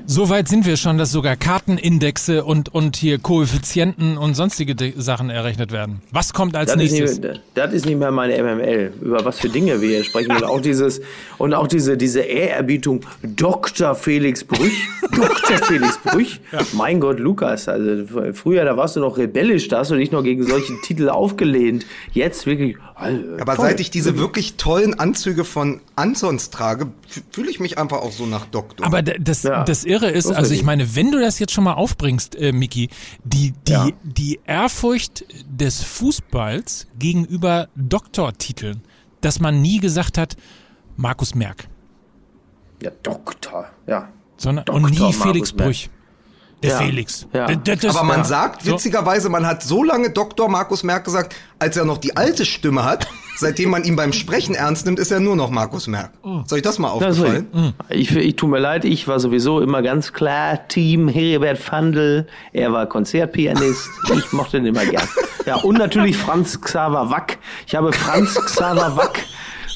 So 0.05 0.29
weit 0.29 0.47
sind 0.47 0.65
wir 0.65 0.77
schon, 0.77 0.97
dass 0.97 1.11
sogar 1.11 1.35
Kartenindexe 1.35 2.43
und, 2.43 2.73
und 2.73 2.95
hier 2.95 3.19
Koeffizienten 3.19 4.17
und 4.17 4.35
sonstige 4.35 4.75
De 4.75 4.93
Sachen 4.97 5.29
errechnet 5.29 5.71
werden. 5.71 6.01
Was 6.11 6.33
kommt 6.33 6.55
als 6.55 6.73
Das 6.73 6.81
ist, 6.81 6.91
nächstes? 6.91 7.19
nicht, 7.19 7.41
das 7.53 7.73
ist 7.73 7.85
nicht 7.85 7.97
mehr 7.97 8.11
meine 8.11 8.41
MML. 8.41 8.93
Über 9.01 9.25
was 9.25 9.39
für 9.39 9.49
Dinge 9.49 9.81
wir 9.81 9.89
hier 9.89 10.03
sprechen. 10.03 10.31
Und 10.31 10.43
auch 10.43 10.61
dieses, 10.61 11.01
und 11.37 11.53
auch 11.53 11.67
diese, 11.67 11.97
diese 11.97 12.21
Ehrerbietung 12.21 13.01
Dr. 13.23 13.95
Felix 13.95 14.43
Brüch. 14.43 14.87
Dr. 15.11 15.57
Felix 15.65 15.97
Brüch. 16.03 16.39
Mein 16.73 16.99
Gott, 16.99 17.19
Lukas. 17.19 17.67
Also 17.67 18.05
früher, 18.33 18.65
da 18.65 18.77
warst 18.77 18.95
du 18.95 18.99
noch 18.99 19.17
rebellisch, 19.17 19.67
da 19.67 19.79
hast 19.79 19.91
du 19.91 19.95
dich 19.95 20.11
noch 20.11 20.23
gegen 20.23 20.43
solche 20.43 20.73
Titel 20.81 21.09
aufgelehnt. 21.09 21.85
Jetzt 22.11 22.45
wirklich. 22.45 22.77
Also, 22.97 23.23
Aber 23.41 23.55
toll. 23.57 23.65
seit 23.65 23.79
ich 23.81 23.91
diese 23.91 24.17
wirklich 24.17 24.55
tollen 24.55 24.97
Anzüge 24.97 25.43
von 25.43 25.81
Ansons 25.97 26.49
trage, 26.49 26.87
fühle 27.29 27.49
ich 27.51 27.59
mich 27.59 27.77
einfach 27.77 27.97
auch 27.97 28.13
so 28.13 28.25
nach 28.25 28.45
Doktor. 28.45 28.85
Aber 28.85 29.01
das, 29.01 29.43
Ja, 29.43 29.65
das 29.65 29.83
Irre 29.83 30.09
ist, 30.09 30.27
so 30.27 30.33
also 30.33 30.53
ich 30.53 30.63
meine, 30.63 30.95
wenn 30.95 31.11
du 31.11 31.19
das 31.19 31.37
jetzt 31.39 31.51
schon 31.51 31.65
mal 31.65 31.73
aufbringst, 31.73 32.35
äh, 32.37 32.53
Miki, 32.53 32.89
die, 33.25 33.51
die, 33.67 33.71
Ja. 33.71 33.89
die 34.03 34.39
Ehrfurcht 34.45 35.25
des 35.49 35.83
Fußballs 35.83 36.87
gegenüber 36.97 37.67
Doktortiteln, 37.75 38.81
dass 39.19 39.41
man 39.41 39.61
nie 39.61 39.79
gesagt 39.79 40.17
hat, 40.17 40.37
Markus 40.95 41.35
Merck, 41.35 41.67
Ja, 42.81 42.91
Doktor. 43.03 43.65
Ja. 43.87 44.07
sondern 44.37 44.63
Doktor 44.65 44.83
und 44.85 44.91
nie 44.91 44.99
Markus 44.99 45.21
Felix 45.21 45.53
Merck. 45.53 45.67
Brüch. 45.67 45.89
Der 46.63 46.71
Ja. 46.71 46.77
Felix. 46.77 47.27
Ja. 47.33 47.47
D- 47.47 47.55
d- 47.57 47.75
das- 47.75 47.95
Aber 47.95 48.05
man 48.05 48.19
ja. 48.19 48.23
sagt 48.23 48.65
witzigerweise, 48.65 49.29
man 49.29 49.45
hat 49.45 49.61
so 49.63 49.83
lange 49.83 50.09
Dr. 50.09 50.49
Markus 50.49 50.83
Merck 50.83 51.03
gesagt, 51.05 51.35
als 51.59 51.77
er 51.77 51.85
noch 51.85 51.97
die 51.97 52.15
alte 52.17 52.45
Stimme 52.45 52.83
hat. 52.85 53.07
Seitdem 53.37 53.69
man 53.71 53.83
ihn 53.83 53.97
beim 53.97 54.13
Sprechen 54.13 54.55
ernst 54.55 54.85
nimmt, 54.85 54.97
ist 54.97 55.11
er 55.11 55.19
nur 55.19 55.35
noch 55.35 55.49
Markus 55.49 55.87
Merck. 55.87 56.11
Soll 56.45 56.59
ich 56.59 56.63
das 56.63 56.79
mal 56.79 56.97
Das 56.99 57.17
ist 57.17 57.21
aufgefallen? 57.21 57.73
richtig. 57.89 58.11
ich, 58.11 58.15
ich 58.15 58.35
tue 58.37 58.49
mir 58.49 58.59
leid, 58.59 58.85
ich 58.85 59.09
war 59.09 59.19
sowieso 59.19 59.59
immer 59.59 59.81
ganz 59.81 60.13
klar 60.13 60.65
Team 60.69 61.09
Heribert 61.09 61.57
Fandl. 61.57 62.27
Er 62.53 62.71
war 62.71 62.85
Konzertpianist. 62.85 63.89
Ich 64.15 64.31
mochte 64.31 64.57
ihn 64.57 64.65
immer 64.65 64.85
gern. 64.85 65.03
Ja, 65.45 65.55
und 65.57 65.77
natürlich 65.77 66.15
Franz 66.15 66.61
Xaver 66.61 67.09
Wack. 67.09 67.37
Ich 67.67 67.75
habe 67.75 67.91
Franz 67.91 68.35
Xaver 68.35 68.95
Wack 68.95 69.19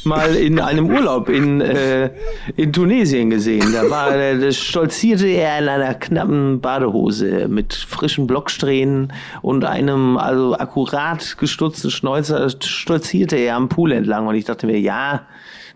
mal 0.03 0.35
in 0.35 0.59
einem 0.59 0.89
Urlaub 0.89 1.29
in, 1.29 1.61
äh, 1.61 2.11
in 2.55 2.73
Tunesien 2.73 3.29
gesehen. 3.29 3.73
Da 3.73 3.89
war, 3.89 4.15
äh, 4.15 4.39
da 4.39 4.51
stolzierte 4.51 5.27
er 5.27 5.59
in 5.59 5.67
einer 5.67 5.93
knappen 5.93 6.61
Badehose 6.61 7.47
mit 7.47 7.73
frischen 7.73 8.27
Blocksträhnen 8.27 9.13
und 9.41 9.65
einem 9.65 10.17
also 10.17 10.55
akkurat 10.57 11.37
gestutzten 11.37 11.91
Schnäuzer 11.91 12.49
stolzierte 12.49 13.35
er 13.35 13.55
am 13.55 13.69
Pool 13.69 13.91
entlang 13.91 14.27
und 14.27 14.35
ich 14.35 14.45
dachte 14.45 14.67
mir, 14.67 14.79
ja, 14.79 15.23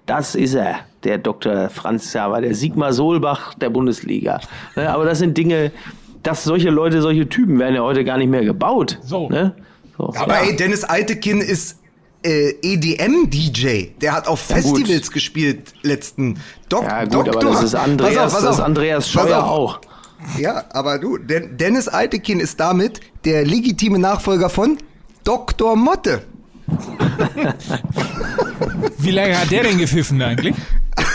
das 0.06 0.36
ist 0.36 0.54
er, 0.54 0.80
der 1.04 1.18
Dr. 1.18 1.70
Franz 1.70 2.08
Xaver, 2.08 2.42
der 2.42 2.56
Sigmar 2.56 2.94
Solbach 2.94 3.54
der 3.54 3.70
Bundesliga. 3.70 4.42
Ne, 4.76 4.90
Aber 4.90 5.06
das 5.06 5.20
sind 5.20 5.38
Dinge, 5.38 5.72
dass 6.24 6.44
solche 6.44 6.70
Leute, 6.70 7.02
solche 7.02 7.28
Typen 7.28 7.60
werden 7.60 7.76
ja 7.76 7.82
heute 7.82 8.04
gar 8.04 8.18
nicht 8.18 8.30
mehr 8.30 8.44
gebaut. 8.44 9.00
So. 9.04 9.30
Ne? 9.30 9.54
so. 9.98 10.14
Aber 10.16 10.42
ey, 10.42 10.56
Dennis 10.56 10.84
Altekin 10.84 11.40
ist 11.40 11.80
äh, 12.24 12.56
EDM-DJ. 12.62 13.90
Der 14.02 14.14
hat 14.14 14.28
auf 14.28 14.50
Ja, 14.50 14.56
gut. 14.62 14.78
Festivals 14.78 15.12
gespielt 15.12 15.74
letzten 15.82 16.40
Dok 16.70 16.84
Ja 16.84 17.04
gut, 17.04 17.14
Doktor. 17.28 17.42
aber 17.42 17.52
das 17.52 17.64
ist 17.64 17.76
Andreas, 17.76 18.14
Pass 18.16 18.18
auf, 18.18 18.34
pass 18.34 18.42
das 18.44 18.54
ist 18.56 18.60
auf. 18.60 18.66
Andreas 18.66 19.10
Scheuer 19.10 19.44
auf. 19.44 19.50
auch. 19.76 19.80
Ja, 20.40 20.64
aber 20.72 21.00
du, 21.00 21.18
Den 21.18 21.58
Dennis 21.58 21.88
Altekin 21.90 22.40
ist 22.40 22.60
damit 22.60 23.02
der 23.26 23.46
legitime 23.46 24.00
Nachfolger 24.00 24.50
von 24.50 24.78
Dr. 25.26 25.76
Motte. 25.76 26.22
Wie 28.98 29.12
lange 29.12 29.38
hat 29.40 29.52
der 29.52 29.64
denn 29.64 29.78
gepfiffen 29.78 30.22
eigentlich? 30.22 30.56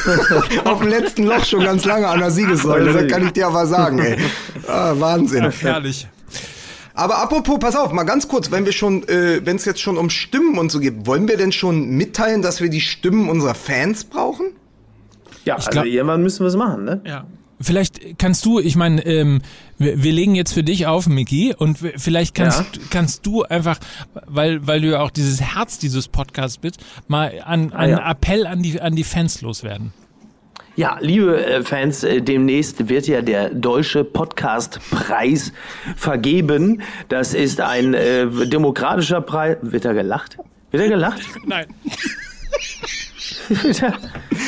Auf 0.65 0.81
dem 0.81 0.89
letzten 0.89 1.25
Loch 1.25 1.45
schon 1.45 1.65
ganz 1.65 1.85
lange 1.85 2.07
an 2.09 2.19
der 2.21 2.31
Siegessäule. 2.31 2.93
Das 2.93 3.11
kann 3.11 3.25
ich 3.27 3.33
dir 3.33 3.47
aber 3.47 3.67
sagen, 3.67 3.99
ey. 3.99 4.17
Ah, 4.67 4.93
Wahnsinn. 4.99 5.51
Herrlich. 5.51 6.07
Aber 6.99 7.19
apropos, 7.19 7.59
pass 7.61 7.77
auf, 7.77 7.93
mal 7.93 8.03
ganz 8.03 8.27
kurz, 8.27 8.51
wenn 8.51 8.65
wir 8.65 8.73
schon, 8.73 9.07
äh, 9.09 9.41
wenn 9.45 9.55
es 9.57 9.65
jetzt 9.65 9.81
schon 9.81 9.97
um 9.97 10.11
Stimmen 10.11 10.59
und 10.59 10.73
so 10.73 10.81
geht, 10.81 11.07
wollen 11.07 11.29
wir 11.29 11.37
denn 11.37 11.53
schon 11.53 11.91
mitteilen, 11.91 12.43
dass 12.43 12.61
wir 12.61 12.69
die 12.71 12.81
Stimmen 12.81 13.29
unserer 13.29 13.55
Fans 13.55 14.03
brauchen? 14.05 14.47
Ja, 15.45 15.55
also 15.55 15.71
glaub- 15.71 15.85
irgendwann 15.87 16.23
müssen 16.23 16.41
wir 16.41 16.49
es 16.49 16.57
machen, 16.57 16.85
ne? 16.85 17.01
Ja. 17.07 17.25
Vielleicht 17.61 18.19
kannst 18.19 18.45
du, 18.47 18.59
ich 18.61 18.77
meine, 18.77 19.05
ähm, 19.07 19.43
wir, 19.79 20.03
wir 20.03 20.13
legen 20.13 20.35
jetzt 20.35 20.53
für 20.53 20.63
dich 20.63 20.87
auf, 20.87 21.09
Miki, 21.09 21.55
und 21.57 21.79
vielleicht 21.79 22.35
kannst, 22.35 22.77
Ja. 22.77 22.83
kannst 22.91 23.27
du 23.27 23.43
einfach, 23.45 23.79
weil, 24.27 24.65
weil 24.67 24.81
du 24.81 24.91
ja 24.91 25.01
auch 25.01 25.11
dieses 25.11 25.41
Herz 25.41 25.79
dieses 25.79 26.09
Podcasts 26.09 26.59
bist, 26.59 26.79
mal 27.09 27.33
an, 27.45 27.73
Ah, 27.73 27.77
einen 27.79 27.93
ja. 27.99 28.11
Appell 28.11 28.47
an 28.47 28.63
die, 28.63 28.81
an 28.81 28.95
die 28.97 29.05
Fans 29.05 29.41
loswerden. 29.41 29.93
Ja, 30.79 30.97
liebe 31.01 31.45
äh, 31.45 31.65
Fans, 31.65 32.05
äh, 32.05 32.21
demnächst 32.23 32.89
wird 32.89 33.09
ja 33.09 33.21
der 33.21 33.51
Deutsche 33.51 34.05
Podcastpreis 34.05 35.53
vergeben. 35.97 36.83
Das 37.09 37.35
ist 37.35 37.61
ein 37.61 37.95
äh, 37.95 38.29
demokratischer 38.47 39.21
Preis. 39.21 39.57
Wird 39.61 39.85
er 39.85 39.95
gelacht? 39.95 40.37
Wird 40.71 40.85
er 40.85 40.89
gelacht? 40.89 41.21
Nein. 41.47 41.67
Wird 43.49 43.83
er- 43.83 43.95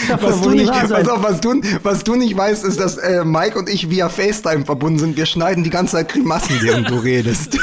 davon 0.09 0.31
Was 0.31 0.41
du, 0.43 0.51
nicht, 0.51 0.71
pass 0.71 1.09
auf, 1.09 1.21
was, 1.21 1.41
du, 1.41 1.61
was 1.83 2.05
du 2.05 2.15
nicht 2.15 2.37
weißt, 2.37 2.65
ist, 2.65 2.79
dass 2.79 2.97
äh, 2.99 3.25
Mike 3.25 3.59
und 3.59 3.69
ich 3.69 3.91
via 3.91 4.09
FaceTime 4.09 4.65
verbunden 4.65 5.01
sind. 5.01 5.17
Wir 5.17 5.27
schneiden 5.27 5.65
die 5.65 5.71
ganze 5.71 5.97
Zeit 5.97 6.11
Grimassen, 6.11 6.61
während 6.63 6.91
du 6.91 6.95
redest. 6.99 7.59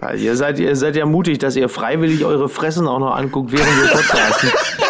Ja, 0.00 0.12
ihr, 0.12 0.36
seid, 0.36 0.60
ihr 0.60 0.76
seid 0.76 0.94
ja 0.94 1.04
mutig, 1.04 1.38
dass 1.38 1.56
ihr 1.56 1.68
freiwillig 1.68 2.24
eure 2.24 2.48
Fressen 2.48 2.86
auch 2.86 3.00
noch 3.00 3.16
anguckt, 3.16 3.50
während 3.50 3.82
wir 3.82 3.88
podcasten. 3.88 4.50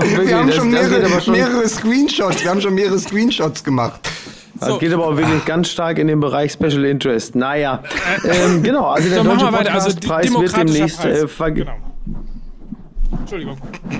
Wirklich, 0.00 0.28
Wir 0.28 0.36
haben 0.38 0.46
das- 0.46 0.56
schon, 0.56 0.70
mehrere, 0.70 1.20
schon- 1.20 1.34
mehrere 1.34 1.68
Screenshots. 1.68 2.42
Wir 2.42 2.50
haben 2.50 2.60
schon 2.60 2.74
mehrere 2.74 2.98
Screenshots 2.98 3.62
gemacht. 3.64 4.00
Das 4.60 4.78
geht 4.78 4.92
aber 4.92 5.06
auch 5.08 5.16
wirklich 5.16 5.44
ganz 5.44 5.68
stark 5.68 5.98
in 5.98 6.06
den 6.06 6.20
Bereich 6.20 6.52
Special 6.52 6.84
Interest. 6.84 7.34
Naja, 7.34 7.82
ähm, 8.24 8.62
genau, 8.62 8.86
also 8.86 9.08
der 9.08 9.18
So, 9.18 9.24
Deutsche 9.24 9.44
wir 9.46 9.52
weiter. 9.52 9.74
Also, 9.74 9.88
Podcastpreis 9.90 10.32
wird 10.40 10.56
demnächst 10.56 11.04
äh, 11.04 11.26
verge- 11.26 11.54
Genau. 11.54 11.72
Entschuldigung. 13.20 13.56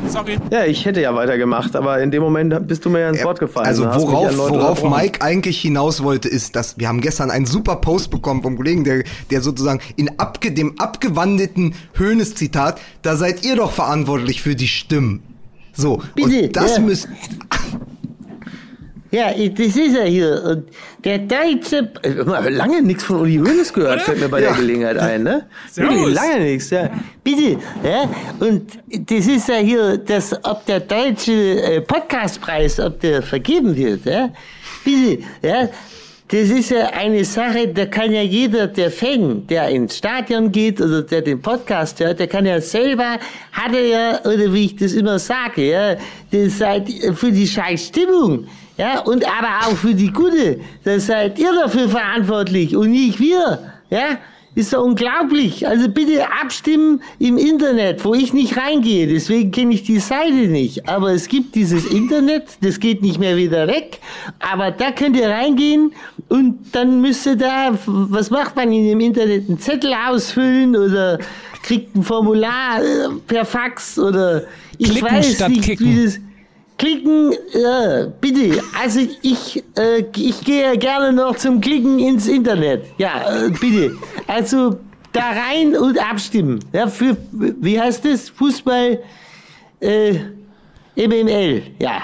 Sorry. 0.09 0.39
Ja, 0.51 0.65
ich 0.65 0.85
hätte 0.85 1.01
ja 1.01 1.15
weitergemacht, 1.15 1.75
aber 1.77 2.01
in 2.03 2.11
dem 2.11 2.23
Moment 2.23 2.67
bist 2.67 2.85
du 2.85 2.91
mir 2.91 3.01
ja 3.01 3.11
ins 3.11 3.23
Wort 3.25 3.39
gefallen. 3.39 3.67
Also 3.67 3.85
mich 3.87 3.95
worauf, 3.97 4.37
worauf. 4.39 4.83
Mike 4.91 5.23
eigentlich 5.23 5.61
hinaus 5.61 6.03
wollte, 6.03 6.29
ist, 6.29 6.57
dass 6.57 6.79
wir 6.79 6.89
haben 6.89 7.01
gestern 7.01 7.31
einen 7.31 7.47
super 7.47 7.77
Post 7.77 8.11
bekommen 8.11 8.43
vom 8.43 8.57
Kollegen, 8.57 8.85
der, 8.85 9.03
der 9.31 9.41
sozusagen 9.41 9.81
in 9.97 10.19
abge, 10.19 10.53
dem 10.53 10.79
abgewandelten 10.79 11.75
Höhnes-Zitat, 11.95 12.81
da 13.03 13.17
seid 13.17 13.45
ihr 13.45 13.57
doch 13.57 13.73
verantwortlich 13.73 14.43
für 14.43 14.57
die 14.57 14.69
Stimmen. 14.69 15.23
So, 15.75 16.01
Bitte, 16.15 16.43
und 16.47 16.57
das 16.57 16.77
ja. 16.77 16.83
müsst, 16.83 17.09
Ja, 19.11 19.31
das 19.33 19.77
ist 19.77 19.97
er 19.97 20.07
hier. 20.07 20.43
Und 20.45 20.65
der 21.05 21.19
deutsche. 21.19 21.93
Äh, 22.03 22.49
lange 22.51 22.83
nichts 22.83 23.05
von 23.05 23.21
Uli 23.21 23.37
Hoeneß 23.37 23.73
gehört, 23.73 24.03
fällt 24.03 24.19
mir 24.21 24.29
bei 24.29 24.41
Ja. 24.41 24.49
der 24.49 24.57
Gelegenheit 24.57 24.99
ein, 24.99 25.23
ne? 25.23 25.47
Servus. 25.71 25.95
Wirklich, 25.95 26.15
lange 26.17 26.41
nichts, 26.41 26.71
ja. 26.71 26.91
Bitte, 27.23 27.59
ja, 27.85 28.09
und 28.41 28.73
das 28.89 29.27
ist 29.27 29.49
ja 29.49 29.57
hier, 29.57 29.99
das, 29.99 30.33
ob 30.45 30.67
der 30.67 30.81
deutsche 30.81 31.33
äh, 31.33 31.81
Podcastpreis, 31.81 32.81
ob 32.81 32.99
der 33.01 33.23
vergeben 33.23 33.77
wird, 33.77 34.05
ja. 34.05 34.31
Bitte, 34.85 35.23
ja, 35.43 35.69
das 36.35 36.51
ist 36.51 36.71
ja 36.71 36.87
eine 36.89 37.25
Sache, 37.25 37.69
da 37.69 37.87
kann 37.87 38.13
ja 38.13 38.23
jeder, 38.23 38.67
der 38.67 38.91
Fan, 38.91 39.47
der 39.47 39.69
ins 39.69 39.99
Stadion 39.99 40.51
geht 40.51 40.81
oder 40.81 41.03
der 41.03 41.23
den 41.23 41.41
Podcast 41.41 42.01
hört, 42.01 42.19
der 42.19 42.27
kann 42.27 42.45
ja 42.45 42.61
selber, 42.61 43.19
hat 43.53 43.73
er 43.73 43.87
ja, 43.87 44.21
oder 44.25 44.53
wie 44.53 44.65
ich 44.65 44.75
das 44.75 44.95
immer 44.95 45.21
sage, 45.21 45.71
ja, 45.71 45.95
das 46.33 46.59
seid 46.59 46.91
für 47.15 47.31
die 47.31 47.47
scheiß 47.47 47.87
Stimmung. 47.87 48.49
Ja, 48.77 49.03
und 49.03 49.25
aber 49.25 49.69
auch 49.69 49.77
für 49.77 49.95
die 49.95 50.11
gute, 50.11 50.59
da 50.83 50.99
seid 50.99 51.39
ihr 51.39 51.53
dafür 51.53 51.89
verantwortlich 51.89 52.75
und 52.75 52.91
nicht 52.91 53.21
wir, 53.21 53.73
ja. 53.91 54.19
Ist 54.57 54.73
doch 54.73 54.85
unglaublich. 54.85 55.67
Also 55.67 55.89
bitte 55.89 56.31
abstimmen 56.41 57.03
im 57.19 57.39
Internet, 57.39 58.05
wo 58.05 58.15
ich 58.15 58.33
nicht 58.33 58.57
reingehe. 58.57 59.09
Deswegen 59.09 59.51
kenne 59.51 59.75
ich 59.75 59.83
die 59.83 59.99
Seite 59.99 60.47
nicht. 60.49 60.89
Aber 60.89 61.13
es 61.13 61.27
gibt 61.27 61.57
dieses 61.57 61.87
Internet, 61.87 62.45
das 62.61 62.79
geht 62.79 63.03
nicht 63.03 63.19
mehr 63.19 63.37
wieder 63.37 63.67
weg. 63.67 63.99
Aber 64.39 64.71
da 64.71 64.93
könnt 64.93 65.17
ihr 65.17 65.29
reingehen 65.29 65.93
und 66.29 66.59
dann 66.73 67.01
müsst 67.01 67.27
ihr 67.27 67.37
da, 67.37 67.77
was 67.87 68.31
macht 68.31 68.55
man 68.55 68.73
in 68.73 68.87
dem 68.87 69.01
Internet? 69.01 69.49
Einen 69.49 69.59
Zettel 69.59 69.93
ausfüllen 69.93 70.77
oder 70.77 71.19
kriegt 71.65 71.97
ein 71.97 72.05
Formular 72.05 72.81
äh, 72.81 73.09
per 73.27 73.45
Fax 73.45 73.99
oder 73.99 74.45
ich 74.79 74.91
Klicken 74.91 75.11
weiß 75.11 75.49
nicht, 75.49 75.81
wie 75.81 76.05
das. 76.05 76.21
Klicken, 76.77 77.33
ja, 77.53 78.07
bitte. 78.21 78.63
Also 78.81 79.01
ich, 79.23 79.63
äh, 79.79 80.05
ich 80.17 80.41
gehe 80.45 80.77
gerne 80.77 81.13
noch 81.13 81.37
zum 81.37 81.61
Klicken 81.61 81.99
ins 81.99 82.27
Internet. 82.27 82.87
Ja, 82.99 83.47
äh, 83.47 83.51
bitte. 83.51 83.97
Also 84.27 84.79
da 85.13 85.31
rein 85.31 85.77
und 85.77 85.99
abstimmen. 85.99 86.59
Ja, 86.73 86.89
für, 86.89 87.17
wie 87.33 87.81
heißt 87.81 88.05
das? 88.05 88.29
Fußball, 88.29 89.01
äh, 89.81 90.15
MML, 90.97 91.63
ja. 91.79 92.03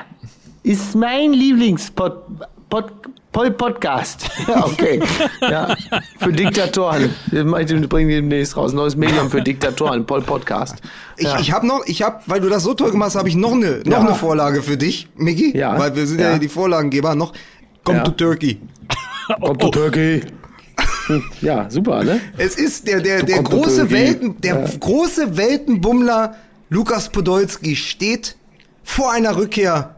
Ist 0.62 0.94
mein 0.94 1.32
Lieblingspod, 1.32 2.22
Pod, 2.68 2.92
Pol 3.32 3.50
Podcast. 3.52 4.28
Okay, 4.48 5.00
ja. 5.40 5.76
Für 6.18 6.32
Diktatoren. 6.32 7.10
Wir 7.30 7.44
bringen 7.44 8.08
demnächst 8.08 8.56
raus. 8.56 8.72
Neues 8.72 8.96
Medium 8.96 9.30
für 9.30 9.40
Diktatoren, 9.42 10.04
Pol 10.04 10.22
Podcast. 10.22 10.76
ich, 11.16 11.24
Ja. 11.26 11.38
ich 11.38 11.52
habe 11.52 11.66
noch, 11.66 11.86
ich 11.86 12.02
habe, 12.02 12.20
weil 12.26 12.40
du 12.40 12.48
das 12.48 12.64
so 12.64 12.74
toll 12.74 12.90
gemacht 12.90 13.08
hast, 13.08 13.16
habe 13.16 13.28
ich 13.28 13.36
noch 13.36 13.52
eine, 13.52 13.78
noch 13.84 13.92
Ja. 13.92 14.00
eine 14.00 14.14
Vorlage 14.16 14.62
für 14.62 14.76
dich, 14.76 15.08
Miki. 15.16 15.56
Ja. 15.56 15.78
Weil 15.78 15.94
wir 15.94 16.06
sind 16.06 16.20
ja, 16.20 16.32
Ja. 16.32 16.38
die 16.38 16.48
Vorlagengeber 16.48 17.14
noch. 17.14 17.32
Come 17.84 17.98
Ja. 17.98 18.04
to 18.04 18.10
Turkey. 18.12 18.60
Kommt 19.40 19.62
oh. 19.64 19.70
Turkey. 19.70 20.22
Ja, 21.40 21.68
super, 21.68 22.04
ne? 22.04 22.20
Es 22.38 22.54
ist 22.54 22.86
der, 22.86 23.00
der, 23.00 23.24
der 23.24 23.38
to 23.38 23.42
große. 23.42 23.90
Welten, 23.90 24.40
der 24.40 24.64
große 24.78 25.36
Weltenbummler 25.36 26.36
Lukas 26.68 27.08
Podolski 27.08 27.74
steht 27.74 28.36
vor 28.84 29.10
einer 29.12 29.34
Rückkehr 29.36 29.96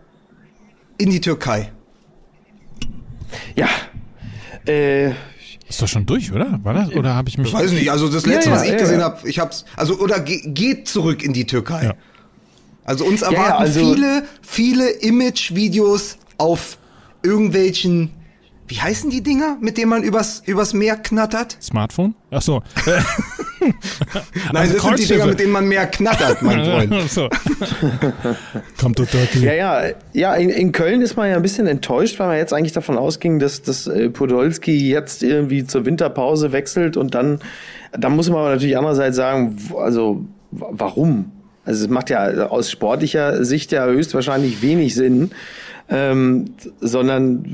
in 0.96 1.10
die 1.10 1.20
Türkei. 1.20 1.70
Ja. 3.54 3.68
Äh, 4.66 5.10
Ist 5.68 5.80
doch 5.80 5.88
schon 5.88 6.06
durch, 6.06 6.32
oder? 6.32 6.60
War 6.62 6.74
das? 6.74 6.90
Oder 6.92 7.14
habe 7.14 7.28
ich 7.28 7.38
mich. 7.38 7.48
Ich 7.48 7.54
weiß 7.54 7.72
nicht, 7.72 7.90
also 7.90 8.08
das 8.08 8.26
letzte, 8.26 8.50
Ja, 8.50 8.56
ja, 8.56 8.60
was 8.60 8.66
ich 8.66 8.72
ja, 8.72 8.78
gesehen 8.78 8.98
ja. 9.00 9.04
habe, 9.06 9.28
ich 9.28 9.38
hab's, 9.38 9.64
also 9.76 9.98
oder 9.98 10.20
ge 10.20 10.40
geht 10.46 10.88
zurück 10.88 11.22
in 11.24 11.32
die 11.32 11.46
Türkei. 11.46 11.84
Ja. 11.84 11.94
Also 12.84 13.04
uns 13.04 13.20
ja, 13.20 13.30
erwarten 13.32 13.62
also- 13.62 13.80
viele, 13.94 14.24
viele 14.42 14.90
Image-Videos 14.90 16.18
auf 16.38 16.78
irgendwelchen, 17.22 18.10
wie 18.72 18.80
heißen 18.80 19.10
die 19.10 19.22
Dinger, 19.22 19.58
mit 19.60 19.76
denen 19.76 19.90
man 19.90 20.02
übers, 20.02 20.42
übers 20.46 20.72
Meer 20.72 20.96
knattert? 20.96 21.58
Smartphone? 21.60 22.14
Ach 22.30 22.40
so. 22.40 22.62
Nein, 23.60 23.74
Also 24.54 24.72
das 24.74 24.82
sind 24.82 24.98
die 24.98 25.06
Dinger, 25.08 25.26
mit 25.26 25.40
denen 25.40 25.52
man 25.52 25.68
mehr 25.68 25.86
knattert, 25.86 26.40
mein 26.40 26.64
Freund. 26.88 27.10
So. 27.10 27.28
Kommt 28.80 28.96
to 28.96 29.04
Turkey. 29.04 29.40
Ja, 29.40 29.52
ja, 29.52 29.82
ja, 30.14 30.34
in, 30.36 30.48
in 30.48 30.72
Köln 30.72 31.02
ist 31.02 31.16
man 31.16 31.28
ja 31.28 31.36
ein 31.36 31.42
bisschen 31.42 31.66
enttäuscht, 31.66 32.18
weil 32.18 32.28
man 32.28 32.38
jetzt 32.38 32.54
eigentlich 32.54 32.72
davon 32.72 32.96
ausging, 32.96 33.40
dass, 33.40 33.60
dass 33.60 33.86
äh, 33.88 34.08
Podolski 34.08 34.88
jetzt 34.88 35.22
irgendwie 35.22 35.66
zur 35.66 35.84
Winterpause 35.84 36.52
wechselt 36.52 36.96
und 36.96 37.14
dann, 37.14 37.40
dann 37.92 38.16
muss 38.16 38.30
man 38.30 38.38
aber 38.38 38.50
natürlich 38.52 38.78
andererseits 38.78 39.16
sagen, 39.16 39.58
also 39.76 40.24
warum? 40.50 41.30
Also 41.66 41.84
es 41.84 41.90
macht 41.90 42.08
ja 42.08 42.46
aus 42.46 42.70
sportlicher 42.70 43.44
Sicht 43.44 43.70
ja 43.70 43.84
höchstwahrscheinlich 43.84 44.62
wenig 44.62 44.94
Sinn. 44.94 45.30
Ähm, 45.88 46.54
sondern 46.80 47.44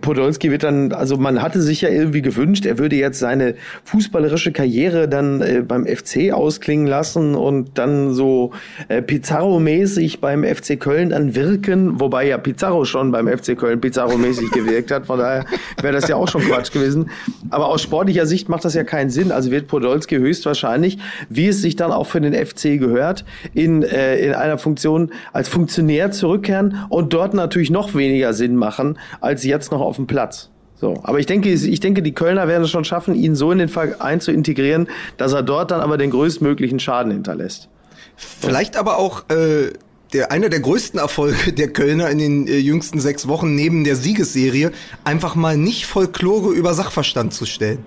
Podolski 0.00 0.50
wird 0.50 0.62
dann, 0.62 0.92
also 0.92 1.16
man 1.16 1.42
hatte 1.42 1.60
sich 1.60 1.80
ja 1.80 1.88
irgendwie 1.88 2.22
gewünscht, 2.22 2.64
er 2.64 2.78
würde 2.78 2.96
jetzt 2.96 3.18
seine 3.18 3.54
fußballerische 3.84 4.52
Karriere 4.52 5.08
dann 5.08 5.40
äh, 5.40 5.62
beim 5.66 5.86
FC 5.86 6.32
ausklingen 6.32 6.86
lassen 6.86 7.34
und 7.34 7.76
dann 7.76 8.12
so 8.12 8.52
äh, 8.88 9.02
Pizarro-mäßig 9.02 10.20
beim 10.20 10.44
FC 10.44 10.78
Köln 10.78 11.10
dann 11.10 11.34
wirken, 11.34 11.98
wobei 12.00 12.26
ja 12.26 12.38
Pizarro 12.38 12.84
schon 12.84 13.10
beim 13.10 13.26
FC 13.26 13.58
Köln 13.58 13.80
Pizarro-mäßig 13.80 14.50
gewirkt 14.52 14.90
hat, 14.90 15.06
von 15.06 15.18
daher 15.18 15.44
wäre 15.80 15.92
das 15.92 16.08
ja 16.08 16.16
auch 16.16 16.28
schon 16.28 16.42
Quatsch 16.42 16.72
gewesen. 16.72 17.10
Aber 17.50 17.68
aus 17.68 17.82
sportlicher 17.82 18.26
Sicht 18.26 18.48
macht 18.48 18.64
das 18.64 18.74
ja 18.74 18.84
keinen 18.84 19.10
Sinn, 19.10 19.32
also 19.32 19.50
wird 19.50 19.66
Podolski 19.66 20.16
höchstwahrscheinlich, 20.16 20.98
wie 21.28 21.48
es 21.48 21.60
sich 21.60 21.76
dann 21.76 21.92
auch 21.92 22.06
für 22.06 22.20
den 22.20 22.34
FC 22.34 22.78
gehört, 22.78 23.24
in, 23.54 23.82
äh, 23.82 24.18
in 24.18 24.34
einer 24.34 24.58
Funktion 24.58 25.10
als 25.32 25.48
Funktionär 25.48 26.10
zurückkehren 26.10 26.59
und 26.88 27.12
dort 27.12 27.34
natürlich 27.34 27.70
noch 27.70 27.94
weniger 27.94 28.32
Sinn 28.32 28.56
machen, 28.56 28.98
als 29.20 29.44
jetzt 29.44 29.72
noch 29.72 29.80
auf 29.80 29.96
dem 29.96 30.06
Platz. 30.06 30.50
So, 30.80 30.98
aber 31.02 31.18
ich 31.18 31.26
denke, 31.26 31.50
ich 31.50 31.80
denke, 31.80 32.02
die 32.02 32.12
Kölner 32.12 32.48
werden 32.48 32.64
es 32.64 32.70
schon 32.70 32.84
schaffen, 32.84 33.14
ihn 33.14 33.34
so 33.34 33.52
in 33.52 33.58
den 33.58 33.68
Verein 33.68 34.20
zu 34.20 34.32
integrieren, 34.32 34.88
dass 35.18 35.32
er 35.34 35.42
dort 35.42 35.70
dann 35.70 35.80
aber 35.80 35.98
den 35.98 36.10
größtmöglichen 36.10 36.80
Schaden 36.80 37.12
hinterlässt. 37.12 37.68
Vielleicht 38.16 38.78
aber 38.78 38.98
auch 38.98 39.24
äh, 39.28 39.72
der, 40.12 40.32
einer 40.32 40.48
der 40.48 40.60
größten 40.60 40.98
Erfolge 40.98 41.52
der 41.52 41.68
Kölner 41.68 42.08
in 42.08 42.18
den 42.18 42.46
äh, 42.46 42.56
jüngsten 42.56 43.00
sechs 43.00 43.28
Wochen 43.28 43.54
neben 43.54 43.84
der 43.84 43.96
Siegesserie, 43.96 44.72
einfach 45.04 45.34
mal 45.34 45.56
nicht 45.56 45.86
Folklore 45.86 46.52
über 46.52 46.72
Sachverstand 46.74 47.34
zu 47.34 47.44
stellen. 47.44 47.84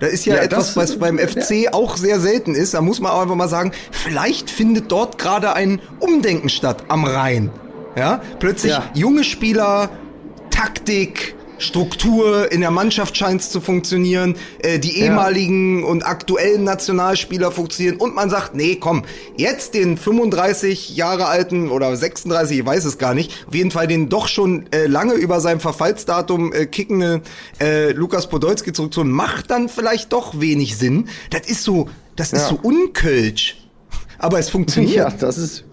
Da 0.00 0.08
ist 0.08 0.26
ja, 0.26 0.36
Ja, 0.36 0.42
etwas, 0.42 0.76
was 0.76 0.98
beim 0.98 1.18
FC 1.18 1.72
auch 1.72 1.96
sehr 1.96 2.18
selten 2.20 2.54
ist. 2.54 2.74
Da 2.74 2.80
muss 2.80 3.00
man 3.00 3.12
auch 3.12 3.22
einfach 3.22 3.36
mal 3.36 3.48
sagen, 3.48 3.72
vielleicht 3.92 4.50
findet 4.50 4.90
dort 4.90 5.18
gerade 5.18 5.54
ein 5.54 5.80
Umdenken 6.00 6.48
statt 6.48 6.84
am 6.88 7.04
Rhein. 7.04 7.50
Ja, 7.96 8.20
plötzlich 8.38 8.72
Ja. 8.72 8.90
junge 8.94 9.24
Spieler, 9.24 9.90
Taktik, 10.50 11.34
Struktur 11.58 12.50
in 12.50 12.60
der 12.60 12.72
Mannschaft 12.72 13.16
scheint 13.16 13.40
es 13.40 13.48
zu 13.50 13.60
funktionieren, 13.60 14.34
äh, 14.58 14.80
die 14.80 14.98
ehemaligen 14.98 15.84
und 15.84 16.04
aktuellen 16.04 16.64
Nationalspieler 16.64 17.52
funktionieren 17.52 17.96
und 17.96 18.14
man 18.14 18.28
sagt, 18.28 18.56
nee, 18.56 18.74
komm, 18.76 19.04
jetzt 19.36 19.74
den 19.74 19.96
35 19.96 20.96
Jahre 20.96 21.26
alten 21.26 21.70
oder 21.70 21.96
36, 21.96 22.58
ich 22.58 22.66
weiß 22.66 22.84
es 22.84 22.98
gar 22.98 23.14
nicht, 23.14 23.46
auf 23.46 23.54
jeden 23.54 23.70
Fall 23.70 23.86
den 23.86 24.08
doch 24.08 24.26
schon 24.26 24.66
äh, 24.72 24.86
lange 24.86 25.14
über 25.14 25.40
sein 25.40 25.60
Verfallsdatum 25.60 26.52
äh, 26.52 26.66
kickende 26.66 27.22
äh, 27.60 27.92
Lukas 27.92 28.28
Podolski 28.28 28.72
zurückzuholen, 28.72 29.12
macht 29.12 29.50
dann 29.50 29.68
vielleicht 29.68 30.12
doch 30.12 30.40
wenig 30.40 30.76
Sinn. 30.76 31.08
Das 31.30 31.48
ist 31.48 31.62
so, 31.62 31.88
das 32.16 32.32
ist 32.32 32.42
Ja. 32.42 32.48
so 32.48 32.58
unkölsch. 32.62 33.58
Aber 34.18 34.38
es 34.40 34.50
funktioniert. 34.50 34.94
Ja, 34.96 35.10
das 35.10 35.38
ist, 35.38 35.64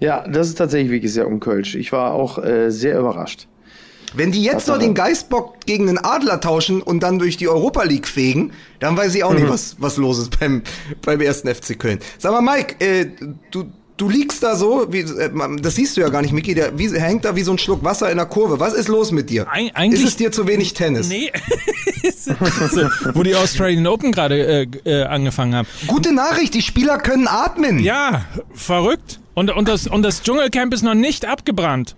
ja, 0.00 0.26
das 0.28 0.48
ist 0.48 0.56
tatsächlich 0.58 0.90
wirklich 0.90 1.12
sehr 1.12 1.26
unkölsch. 1.26 1.74
Ich 1.74 1.92
war 1.92 2.12
auch 2.12 2.42
äh, 2.42 2.70
sehr 2.70 2.98
überrascht. 2.98 3.46
Wenn 4.12 4.32
die 4.32 4.42
jetzt 4.42 4.66
noch 4.66 4.78
den 4.78 4.94
Geistbock 4.94 5.60
gegen 5.66 5.86
den 5.86 5.98
Adler 5.98 6.40
tauschen 6.40 6.82
und 6.82 7.00
dann 7.00 7.20
durch 7.20 7.36
die 7.36 7.46
Europa 7.48 7.84
League 7.84 8.08
fegen, 8.08 8.52
dann 8.80 8.96
weiß 8.96 9.14
ich 9.14 9.22
auch 9.22 9.32
nicht, 9.32 9.48
was, 9.48 9.76
was 9.78 9.98
los 9.98 10.18
ist 10.18 10.40
beim, 10.40 10.62
beim 11.02 11.20
ersten 11.20 11.52
FC 11.54 11.78
Köln. 11.78 12.00
Sag 12.18 12.32
mal, 12.32 12.40
Mike, 12.40 12.84
äh, 12.84 13.06
du, 13.52 13.66
du 13.96 14.08
liegst 14.08 14.42
da 14.42 14.56
so, 14.56 14.88
wie, 14.90 15.00
äh, 15.00 15.30
das 15.62 15.76
siehst 15.76 15.96
du 15.96 16.00
ja 16.00 16.08
gar 16.08 16.22
nicht, 16.22 16.32
Micky, 16.32 16.54
der 16.54 16.76
wie, 16.76 16.88
hängt 16.98 17.24
da 17.24 17.36
wie 17.36 17.42
so 17.42 17.52
ein 17.52 17.58
Schluck 17.58 17.84
Wasser 17.84 18.10
in 18.10 18.16
der 18.16 18.26
Kurve. 18.26 18.58
Was 18.58 18.74
ist 18.74 18.88
los 18.88 19.12
mit 19.12 19.30
dir? 19.30 19.46
Eig 19.48 19.70
eigentlich- 19.74 20.00
ist 20.02 20.08
es 20.08 20.16
dir 20.16 20.32
zu 20.32 20.48
wenig 20.48 20.74
Tennis? 20.74 21.08
Nee. 21.08 21.30
so, 22.16 22.32
wo 23.14 23.22
die 23.22 23.36
Australian 23.36 23.86
Open 23.86 24.10
gerade 24.10 24.44
äh, 24.44 24.66
äh, 24.84 25.04
angefangen 25.04 25.54
haben. 25.54 25.68
Gute 25.86 26.12
Nachricht, 26.12 26.54
die 26.54 26.62
Spieler 26.62 26.98
können 26.98 27.28
atmen. 27.28 27.78
Ja, 27.78 28.24
verrückt. 28.54 29.19
Und, 29.34 29.50
und, 29.50 29.68
das, 29.68 29.86
und 29.86 30.02
das 30.02 30.22
Dschungelcamp 30.22 30.74
ist 30.74 30.82
noch 30.82 30.94
nicht 30.94 31.24
abgebrannt. 31.24 31.94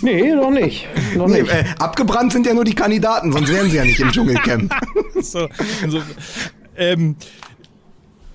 Nee, 0.00 0.34
noch 0.34 0.50
nicht. 0.50 0.86
Noch 1.16 1.28
Nee, 1.28 1.42
nicht. 1.42 1.52
äh, 1.52 1.64
abgebrannt 1.78 2.32
sind 2.32 2.46
ja 2.46 2.54
nur 2.54 2.64
die 2.64 2.74
Kandidaten, 2.74 3.32
sonst 3.32 3.50
wären 3.52 3.70
sie 3.70 3.76
ja 3.76 3.84
nicht 3.84 4.00
im 4.00 4.10
Dschungelcamp. 4.10 4.74
So, 5.20 5.48
so, 5.88 6.02
ähm, 6.76 7.14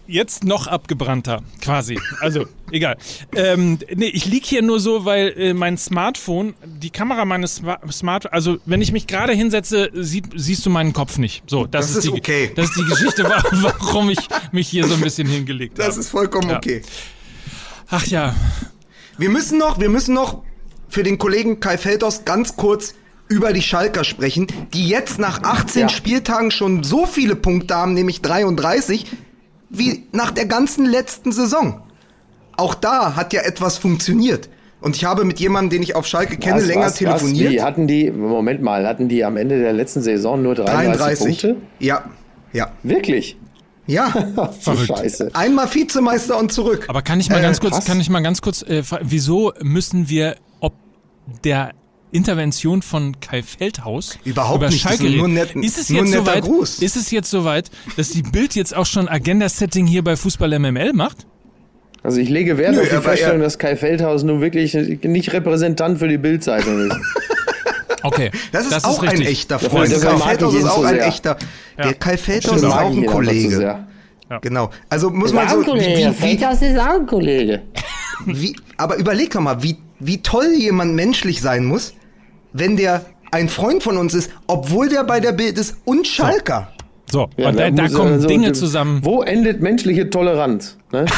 jetzt 0.07 0.43
noch 0.45 0.65
abgebrannter, 0.65 1.43
quasi. 1.61 1.99
Also, 2.21 2.45
egal. 2.71 2.97
Ähm, 3.35 3.77
nee, 3.93 4.05
ich 4.07 4.25
lieg 4.25 4.45
hier 4.45 4.61
nur 4.63 4.79
so, 4.79 5.03
weil 5.05 5.33
äh, 5.37 5.53
mein 5.53 5.77
Smartphone, 5.77 6.55
die 6.65 6.89
Kamera 6.89 7.25
meines 7.25 7.57
Sma 7.57 7.79
Smart, 7.91 8.31
also 8.33 8.57
wenn 8.65 8.81
ich 8.81 8.91
mich 8.91 9.05
gerade 9.07 9.33
hinsetze, 9.33 9.89
sieht, 9.93 10.25
siehst 10.35 10.65
du 10.65 10.69
meinen 10.71 10.93
Kopf 10.93 11.17
nicht. 11.19 11.43
So, 11.47 11.65
das, 11.67 11.87
Das 11.93 11.97
ist 11.97 12.05
die, 12.05 12.17
okay. 12.17 12.51
Das 12.55 12.69
ist 12.69 12.77
die 12.77 12.85
Geschichte, 12.85 13.25
wa- 13.25 13.43
warum 13.51 14.09
ich 14.09 14.19
mich 14.51 14.67
hier 14.69 14.87
so 14.87 14.95
ein 14.95 15.01
bisschen 15.01 15.27
hingelegt 15.27 15.77
Das 15.77 15.89
habe. 15.89 15.99
ist 15.99 16.09
vollkommen 16.09 16.49
Ja. 16.49 16.57
okay. 16.57 16.81
Ach 17.89 18.05
ja, 18.05 18.35
Wir 19.17 19.29
müssen 19.29 19.57
noch, 19.57 19.79
wir 19.79 19.89
müssen 19.89 20.13
noch 20.13 20.43
für 20.87 21.03
den 21.03 21.17
Kollegen 21.17 21.59
Kai 21.59 21.77
Feldhaus 21.77 22.23
ganz 22.25 22.55
kurz 22.55 22.93
über 23.27 23.53
die 23.53 23.61
Schalker 23.61 24.03
sprechen, 24.03 24.47
die 24.73 24.87
jetzt 24.87 25.19
nach 25.19 25.43
18 25.43 25.83
Ja. 25.83 25.89
Spieltagen 25.89 26.51
schon 26.51 26.83
so 26.83 27.05
viele 27.05 27.35
Punkte 27.35 27.75
haben, 27.75 27.93
nämlich 27.93 28.21
33, 28.21 29.05
wie 29.69 30.07
nach 30.11 30.31
der 30.31 30.45
ganzen 30.45 30.85
letzten 30.85 31.31
Saison. 31.31 31.81
Auch 32.57 32.73
da 32.75 33.15
hat 33.15 33.33
ja 33.33 33.41
etwas 33.41 33.77
funktioniert. 33.77 34.49
Und 34.81 34.95
ich 34.95 35.03
habe 35.05 35.25
mit 35.25 35.39
jemandem, 35.39 35.71
den 35.71 35.83
ich 35.83 35.95
auf 35.95 36.07
Schalke 36.07 36.37
kenne, 36.37 36.57
Was, 36.61 36.65
länger 36.67 36.85
was, 36.85 36.95
telefoniert. 36.95 37.47
Was? 37.47 37.53
Wie 37.53 37.61
hatten 37.61 37.87
die, 37.87 38.09
Moment 38.11 38.61
mal, 38.61 38.87
hatten 38.87 39.09
die 39.09 39.23
am 39.25 39.35
Ende 39.37 39.59
der 39.59 39.73
letzten 39.73 40.01
Saison 40.01 40.41
nur 40.41 40.55
33, 40.55 40.97
33. 40.97 41.41
Punkte? 41.41 41.55
Ja, 41.79 42.03
ja, 42.53 42.71
Wirklich? 42.83 43.37
Ja. 43.89 44.13
Scheiße. 44.87 45.31
Einmal 45.33 45.73
Vizemeister 45.73 46.37
und 46.37 46.51
zurück. 46.51 46.85
aber 46.87 47.01
kann 47.01 47.19
ich 47.19 47.29
mal 47.29 47.39
Äh, 47.39 47.41
ganz 47.41 47.59
kurz, 47.59 47.73
krass. 47.75 47.85
kann 47.85 47.99
ich 47.99 48.09
mal 48.09 48.21
ganz 48.21 48.41
kurz, 48.41 48.61
äh, 48.61 48.83
wieso 49.01 49.51
müssen 49.61 50.07
wir, 50.09 50.35
ob 50.61 50.73
der 51.43 51.71
Intervention 52.11 52.81
von 52.81 53.19
Kai 53.19 53.43
Feldhaus 53.43 54.17
Überhaupt 54.23 54.57
über 54.61 54.69
nicht, 54.69 54.81
Schalke 54.81 55.07
ist 55.07 55.15
nur 55.17 55.27
nett- 55.27 55.55
ist 55.55 55.77
es 55.77 55.89
nur 55.89 56.03
jetzt 56.05 56.13
soweit, 56.13 56.43
Gruß. 56.43 56.79
ist 56.79 56.95
es 56.95 57.11
jetzt 57.11 57.29
soweit, 57.29 57.69
dass 57.97 58.09
die 58.09 58.23
Bild 58.23 58.55
jetzt 58.55 58.75
auch 58.75 58.85
schon 58.87 59.07
Agenda-Setting 59.07 59.85
hier 59.85 60.03
bei 60.03 60.15
Fußball 60.15 60.57
MML 60.57 60.93
macht? 60.93 61.27
Also 62.01 62.19
ich 62.19 62.29
lege 62.29 62.57
Wert 62.57 62.75
Nö, 62.75 62.81
auf 62.81 62.89
die 62.89 62.95
Feststellung, 62.95 63.41
dass 63.41 63.59
Kai 63.59 63.75
Feldhaus 63.75 64.23
nun 64.23 64.39
wirklich 64.41 64.73
nicht 64.73 65.33
Repräsentant 65.33 65.99
für 65.99 66.07
die 66.07 66.17
Bildzeitung 66.17 66.79
ist. 66.87 66.97
Okay, 68.03 68.31
Das 68.51 68.65
ist 68.65 68.85
auch 68.85 69.01
ein 69.03 69.09
richtig. 69.09 69.27
echter 69.27 69.59
Freund. 69.59 69.91
Kai 69.91 70.17
Feldhaus 70.17 70.53
ist 70.53 70.65
auch 70.65 70.75
so 70.77 70.83
ein 70.83 70.95
sehr. 70.95 71.07
echter. 71.07 71.37
Der 71.77 71.93
Kai 71.93 72.17
Feldhaus 72.17 72.57
ist 72.57 72.65
auch 72.65 72.91
ein 72.91 73.05
Kollege. 73.05 73.85
Genau. 74.41 74.69
Also 74.89 75.09
muss 75.09 75.29
Ist 75.29 75.33
man 75.33 75.49
so. 75.49 75.59
ein 75.59 75.65
Kollege. 75.65 75.97
Wie, 75.97 76.07
wie, 76.07 76.13
Feldhaus 76.13 76.61
ist 76.61 76.77
auch 76.77 76.99
ein 76.99 77.07
Kollege. 77.07 77.61
wie, 78.25 78.55
aber 78.77 78.97
überleg 78.97 79.31
doch 79.31 79.41
mal, 79.41 79.63
wie, 79.63 79.77
wie 79.99 80.21
toll 80.21 80.53
jemand 80.55 80.93
menschlich 80.93 81.41
sein 81.41 81.65
muss, 81.65 81.93
wenn 82.53 82.77
der 82.77 83.05
ein 83.31 83.49
Freund 83.49 83.81
von 83.81 83.97
uns 83.97 84.13
ist, 84.13 84.31
obwohl 84.47 84.89
der 84.89 85.03
bei 85.03 85.19
der 85.19 85.31
Bild 85.31 85.57
ist 85.57 85.77
und 85.85 86.07
Schalker. 86.07 86.71
So, 87.11 87.27
Ja, 87.37 87.49
und 87.49 87.57
da, 87.59 87.71
da 87.71 87.83
muss, 87.83 87.93
kommen 87.93 88.13
also, 88.13 88.27
Dinge 88.27 88.51
zusammen. 88.51 88.99
Wo 89.03 89.23
endet 89.23 89.61
menschliche 89.61 90.09
Toleranz? 90.09 90.77
Ne? 90.91 91.05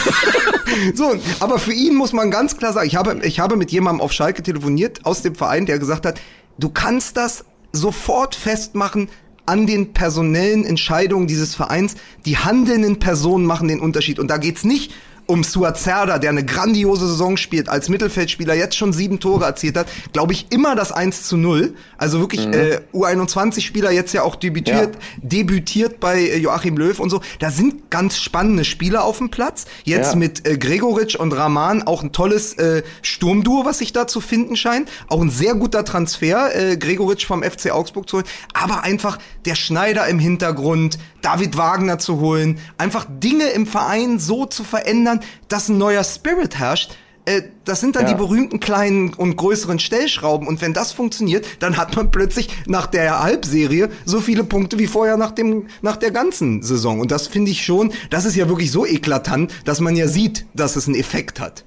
So, 0.96 1.16
aber 1.42 1.60
für 1.60 1.74
ihn 1.74 1.96
muss 1.96 2.14
man 2.14 2.32
ganz 2.32 2.58
klar 2.58 2.72
sagen, 2.72 2.88
ich 2.88 2.96
habe, 2.96 3.20
ich 3.24 3.42
habe 3.42 3.58
mit 3.58 3.72
jemandem 3.72 4.00
auf 4.00 4.14
Schalke 4.14 4.42
telefoniert 4.42 5.06
aus 5.06 5.22
dem 5.22 5.36
Verein, 5.36 5.66
der 5.66 5.80
gesagt 5.80 6.06
hat, 6.06 6.22
du 6.58 6.70
kannst 6.70 7.18
das 7.18 7.46
sofort 7.72 8.36
festmachen 8.36 9.10
an 9.46 9.66
den 9.66 9.94
personellen 9.94 10.66
Entscheidungen 10.66 11.28
dieses 11.28 11.56
Vereins. 11.56 11.96
Die 12.26 12.38
handelnden 12.38 13.00
Personen 13.00 13.46
machen 13.46 13.68
den 13.68 13.80
Unterschied. 13.80 14.20
Und 14.20 14.30
da 14.30 14.38
geht's 14.38 14.64
nicht 14.64 14.94
um 15.28 15.44
Suazerda, 15.44 16.20
der 16.20 16.30
eine 16.32 16.44
grandiose 16.46 17.08
Saison 17.08 17.38
spielt, 17.38 17.70
als 17.70 17.90
Mittelfeldspieler 17.90 18.54
jetzt 18.54 18.76
schon 18.76 18.92
sieben 18.94 19.20
Tore 19.20 19.46
erzielt 19.46 19.78
hat, 19.78 19.88
glaube 20.14 20.34
ich, 20.34 20.48
immer 20.52 20.76
das 20.76 20.92
1 20.92 21.24
zu 21.24 21.38
0. 21.38 21.74
Also 21.98 22.20
wirklich 22.20 22.46
äh, 22.48 22.82
U21-Spieler 22.94 23.92
jetzt 23.92 24.14
ja 24.14 24.24
auch 24.24 24.36
debütiert, 24.36 24.98
debütiert 25.22 26.00
bei 26.00 26.20
äh, 26.22 26.38
Joachim 26.38 26.78
Löw 26.78 27.00
und 27.00 27.10
so. 27.10 27.22
Da 27.40 27.52
sind 27.52 27.90
ganz 27.90 28.18
spannende 28.18 28.66
Spieler 28.66 29.04
auf 29.04 29.18
dem 29.20 29.30
Platz. 29.30 29.66
Jetzt 29.84 30.12
Ja. 30.12 30.16
mit 30.18 30.48
äh, 30.48 30.58
Gregoritsch 30.58 31.16
und 31.16 31.32
Rahman 31.34 31.84
auch 31.84 32.04
ein 32.04 32.12
tolles 32.12 32.54
äh, 32.58 32.84
Sturmduo, 33.02 33.66
was 33.66 33.78
sich 33.80 33.94
da 33.94 34.08
zu 34.08 34.22
finden 34.22 34.56
scheint. 34.56 34.90
Auch 35.08 35.22
ein 35.22 35.30
sehr 35.30 35.56
guter 35.56 35.86
Transfer, 35.86 36.56
äh, 36.56 36.78
Gregoritsch 36.78 37.26
vom 37.26 37.44
FC 37.44 37.72
Augsburg 37.72 38.10
zu 38.10 38.18
holen. 38.18 38.28
Aber 38.54 38.84
einfach 38.84 39.18
der 39.46 39.56
Schneider 39.56 40.08
im 40.08 40.20
Hintergrund, 40.20 40.98
David 41.22 41.56
Wagner 41.58 42.00
zu 42.00 42.20
holen, 42.20 42.60
einfach 42.78 43.06
Dinge 43.10 43.46
im 43.50 43.68
Verein 43.68 44.18
so 44.20 44.46
zu 44.46 44.64
verändern, 44.64 45.11
dass 45.50 45.68
ein 45.70 45.78
neuer 45.78 46.04
Spirit 46.04 46.58
herrscht. 46.58 46.92
Äh, 47.26 47.44
das 47.66 47.80
sind 47.82 47.96
dann 47.96 48.04
Ja. 48.04 48.10
die 48.14 48.16
berühmten 48.16 48.60
kleinen 48.60 49.14
und 49.14 49.36
größeren 49.36 49.78
Stellschrauben. 49.78 50.48
Und 50.48 50.62
wenn 50.62 50.74
das 50.74 50.92
funktioniert, 50.92 51.46
dann 51.60 51.78
hat 51.78 51.96
man 51.96 52.10
plötzlich 52.10 52.50
nach 52.66 52.88
der 52.88 53.22
Halbserie 53.22 53.90
so 54.06 54.22
viele 54.22 54.44
Punkte 54.44 54.80
wie 54.80 54.88
vorher 54.88 55.18
nach 55.18 55.32
dem, 55.32 55.68
nach 55.84 55.98
der 55.98 56.10
ganzen 56.12 56.64
Saison. 56.64 57.00
Und 57.00 57.12
das 57.12 57.28
finde 57.28 57.52
ich 57.52 57.64
schon, 57.64 57.94
das 58.10 58.26
ist 58.26 58.36
ja 58.36 58.50
wirklich 58.50 58.72
so 58.72 58.86
eklatant, 58.88 59.54
dass 59.66 59.80
man 59.82 59.96
ja 59.96 60.08
sieht, 60.08 60.46
dass 60.56 60.76
es 60.76 60.88
einen 60.88 60.96
Effekt 60.96 61.40
hat. 61.40 61.64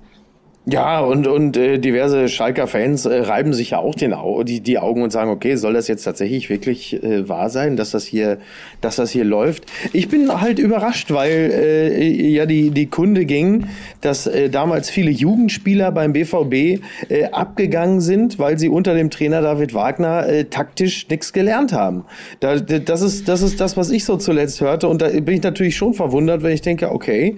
Ja, 0.67 1.01
und, 1.01 1.27
und 1.27 1.59
äh, 1.59 1.79
diverse 1.79 2.27
Schalker-Fans 2.27 3.05
äh, 3.05 3.21
reiben 3.21 3.53
sich 3.53 3.71
ja 3.71 3.79
auch 3.81 3.95
den 3.95 4.15
Au 4.15 4.45
die, 4.45 4.63
die 4.63 4.79
Augen 4.79 5.03
und 5.03 5.11
sagen, 5.11 5.31
okay, 5.31 5.57
soll 5.57 5.75
das 5.75 5.89
jetzt 5.89 6.05
tatsächlich 6.05 6.49
wirklich 6.49 7.03
äh, 7.03 7.29
wahr 7.29 7.51
sein, 7.51 7.77
dass 7.77 7.91
das 7.91 8.07
hier, 8.07 8.39
dass 8.81 8.97
das 8.97 9.11
hier 9.11 9.25
läuft? 9.25 9.67
Ich 9.93 10.09
bin 10.09 10.41
halt 10.41 10.59
überrascht, 10.59 11.11
weil 11.11 11.51
äh, 11.53 12.09
ja 12.31 12.47
die, 12.47 12.71
die 12.71 12.87
Kunde 12.87 13.27
ging, 13.27 13.67
dass 14.01 14.27
äh, 14.27 14.49
damals 14.49 14.89
viele 14.89 15.11
Jugendspieler 15.11 15.93
beim 15.93 16.15
BVB 16.15 16.83
äh, 17.11 17.25
abgegangen 17.31 18.01
sind, 18.01 18.39
weil 18.39 18.59
sie 18.59 18.71
unter 18.71 18.95
dem 18.95 19.11
Trainer 19.11 19.43
David 19.43 19.75
Wagner 19.75 20.27
äh, 20.27 20.45
taktisch 20.47 21.07
nichts 21.11 21.35
gelernt 21.35 21.75
haben. 21.75 22.07
Da, 22.41 22.57
das, 22.57 23.03
ist, 23.03 23.29
das 23.29 23.43
ist 23.43 23.61
das, 23.61 23.77
was 23.77 23.91
ich 23.91 24.07
so 24.07 24.17
zuletzt 24.17 24.63
hörte. 24.63 24.89
Und 24.89 25.03
da 25.03 25.09
bin 25.09 25.35
ich 25.35 25.43
natürlich 25.43 25.77
schon 25.77 25.93
verwundert, 25.93 26.43
wenn 26.43 26.53
ich 26.53 26.63
denke, 26.63 26.91
okay, 26.91 27.37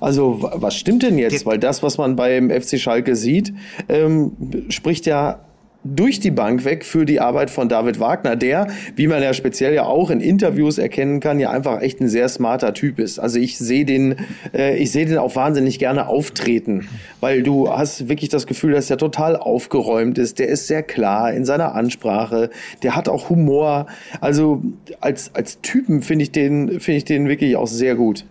also 0.00 0.42
wa- 0.42 0.52
was 0.56 0.76
stimmt 0.76 1.02
denn 1.02 1.18
jetzt? 1.18 1.46
Weil 1.46 1.58
das, 1.58 1.82
was 1.82 1.98
man 1.98 2.16
beim 2.16 2.50
FC 2.50 2.78
Schalke 2.78 3.16
sieht, 3.16 3.52
ähm, 3.88 4.32
spricht 4.68 5.06
ja 5.06 5.40
durch 5.88 6.18
die 6.18 6.32
Bank 6.32 6.64
weg 6.64 6.84
für 6.84 7.04
die 7.04 7.20
Arbeit 7.20 7.48
von 7.48 7.68
David 7.68 8.00
Wagner, 8.00 8.34
der, 8.34 8.66
wie 8.96 9.06
man 9.06 9.22
ja 9.22 9.32
speziell 9.32 9.72
ja 9.72 9.84
auch 9.84 10.10
in 10.10 10.20
Interviews 10.20 10.78
erkennen 10.78 11.20
kann, 11.20 11.38
ja 11.38 11.50
einfach 11.50 11.80
echt 11.80 12.00
ein 12.00 12.08
sehr 12.08 12.28
smarter 12.28 12.74
Typ 12.74 12.98
ist. 12.98 13.20
Also 13.20 13.38
ich 13.38 13.56
sehe 13.56 13.84
den, 13.84 14.16
äh, 14.52 14.76
ich 14.78 14.90
sehe 14.90 15.06
den 15.06 15.16
auch 15.18 15.36
wahnsinnig 15.36 15.78
gerne 15.78 16.08
auftreten, 16.08 16.88
weil 17.20 17.44
du 17.44 17.70
hast 17.70 18.08
wirklich 18.08 18.30
das 18.30 18.48
Gefühl, 18.48 18.72
dass 18.72 18.90
er 18.90 18.96
total 18.98 19.36
aufgeräumt 19.36 20.18
ist. 20.18 20.40
Der 20.40 20.48
ist 20.48 20.66
sehr 20.66 20.82
klar 20.82 21.32
in 21.32 21.44
seiner 21.44 21.76
Ansprache. 21.76 22.50
Der 22.82 22.96
hat 22.96 23.08
auch 23.08 23.30
Humor. 23.30 23.86
Also 24.20 24.62
als 25.00 25.30
als 25.36 25.60
Typen 25.60 26.02
finde 26.02 26.24
ich 26.24 26.32
den 26.32 26.80
finde 26.80 26.96
ich 26.98 27.04
den 27.04 27.28
wirklich 27.28 27.54
auch 27.54 27.68
sehr 27.68 27.94
gut. 27.94 28.24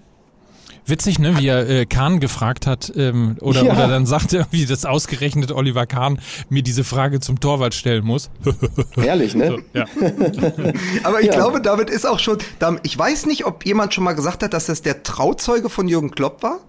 Witzig, 0.87 1.17
ne, 1.17 1.37
wie 1.39 1.47
er 1.47 1.67
äh, 1.67 1.85
Kahn 1.85 2.19
gefragt 2.19 2.67
hat, 2.67 2.91
ähm, 2.95 3.37
oder, 3.41 3.63
Ja. 3.63 3.73
oder 3.73 3.87
dann 3.87 4.05
sagte 4.05 4.37
er, 4.39 4.47
wie 4.51 4.65
das 4.65 4.85
ausgerechnet 4.85 5.51
Oliver 5.51 5.85
Kahn 5.87 6.19
mir 6.49 6.61
diese 6.61 6.83
Frage 6.83 7.19
zum 7.19 7.39
Torwart 7.39 7.73
stellen 7.73 8.05
muss. 8.05 8.29
Ehrlich, 8.97 9.33
ne? 9.35 9.47
so, 9.47 9.59
ja. 9.73 9.85
Aber 11.03 11.21
ich 11.21 11.27
Ja. 11.27 11.33
glaube, 11.33 11.61
David 11.61 11.89
ist 11.89 12.05
auch 12.05 12.19
schon, 12.19 12.37
ich 12.83 12.97
weiß 12.97 13.25
nicht, 13.25 13.45
ob 13.45 13.65
jemand 13.65 13.93
schon 13.93 14.03
mal 14.03 14.13
gesagt 14.13 14.43
hat, 14.43 14.53
dass 14.53 14.67
das 14.67 14.81
der 14.83 15.01
Trauzeuge 15.03 15.69
von 15.69 15.87
Jürgen 15.87 16.11
Klopp 16.11 16.43
war. 16.43 16.59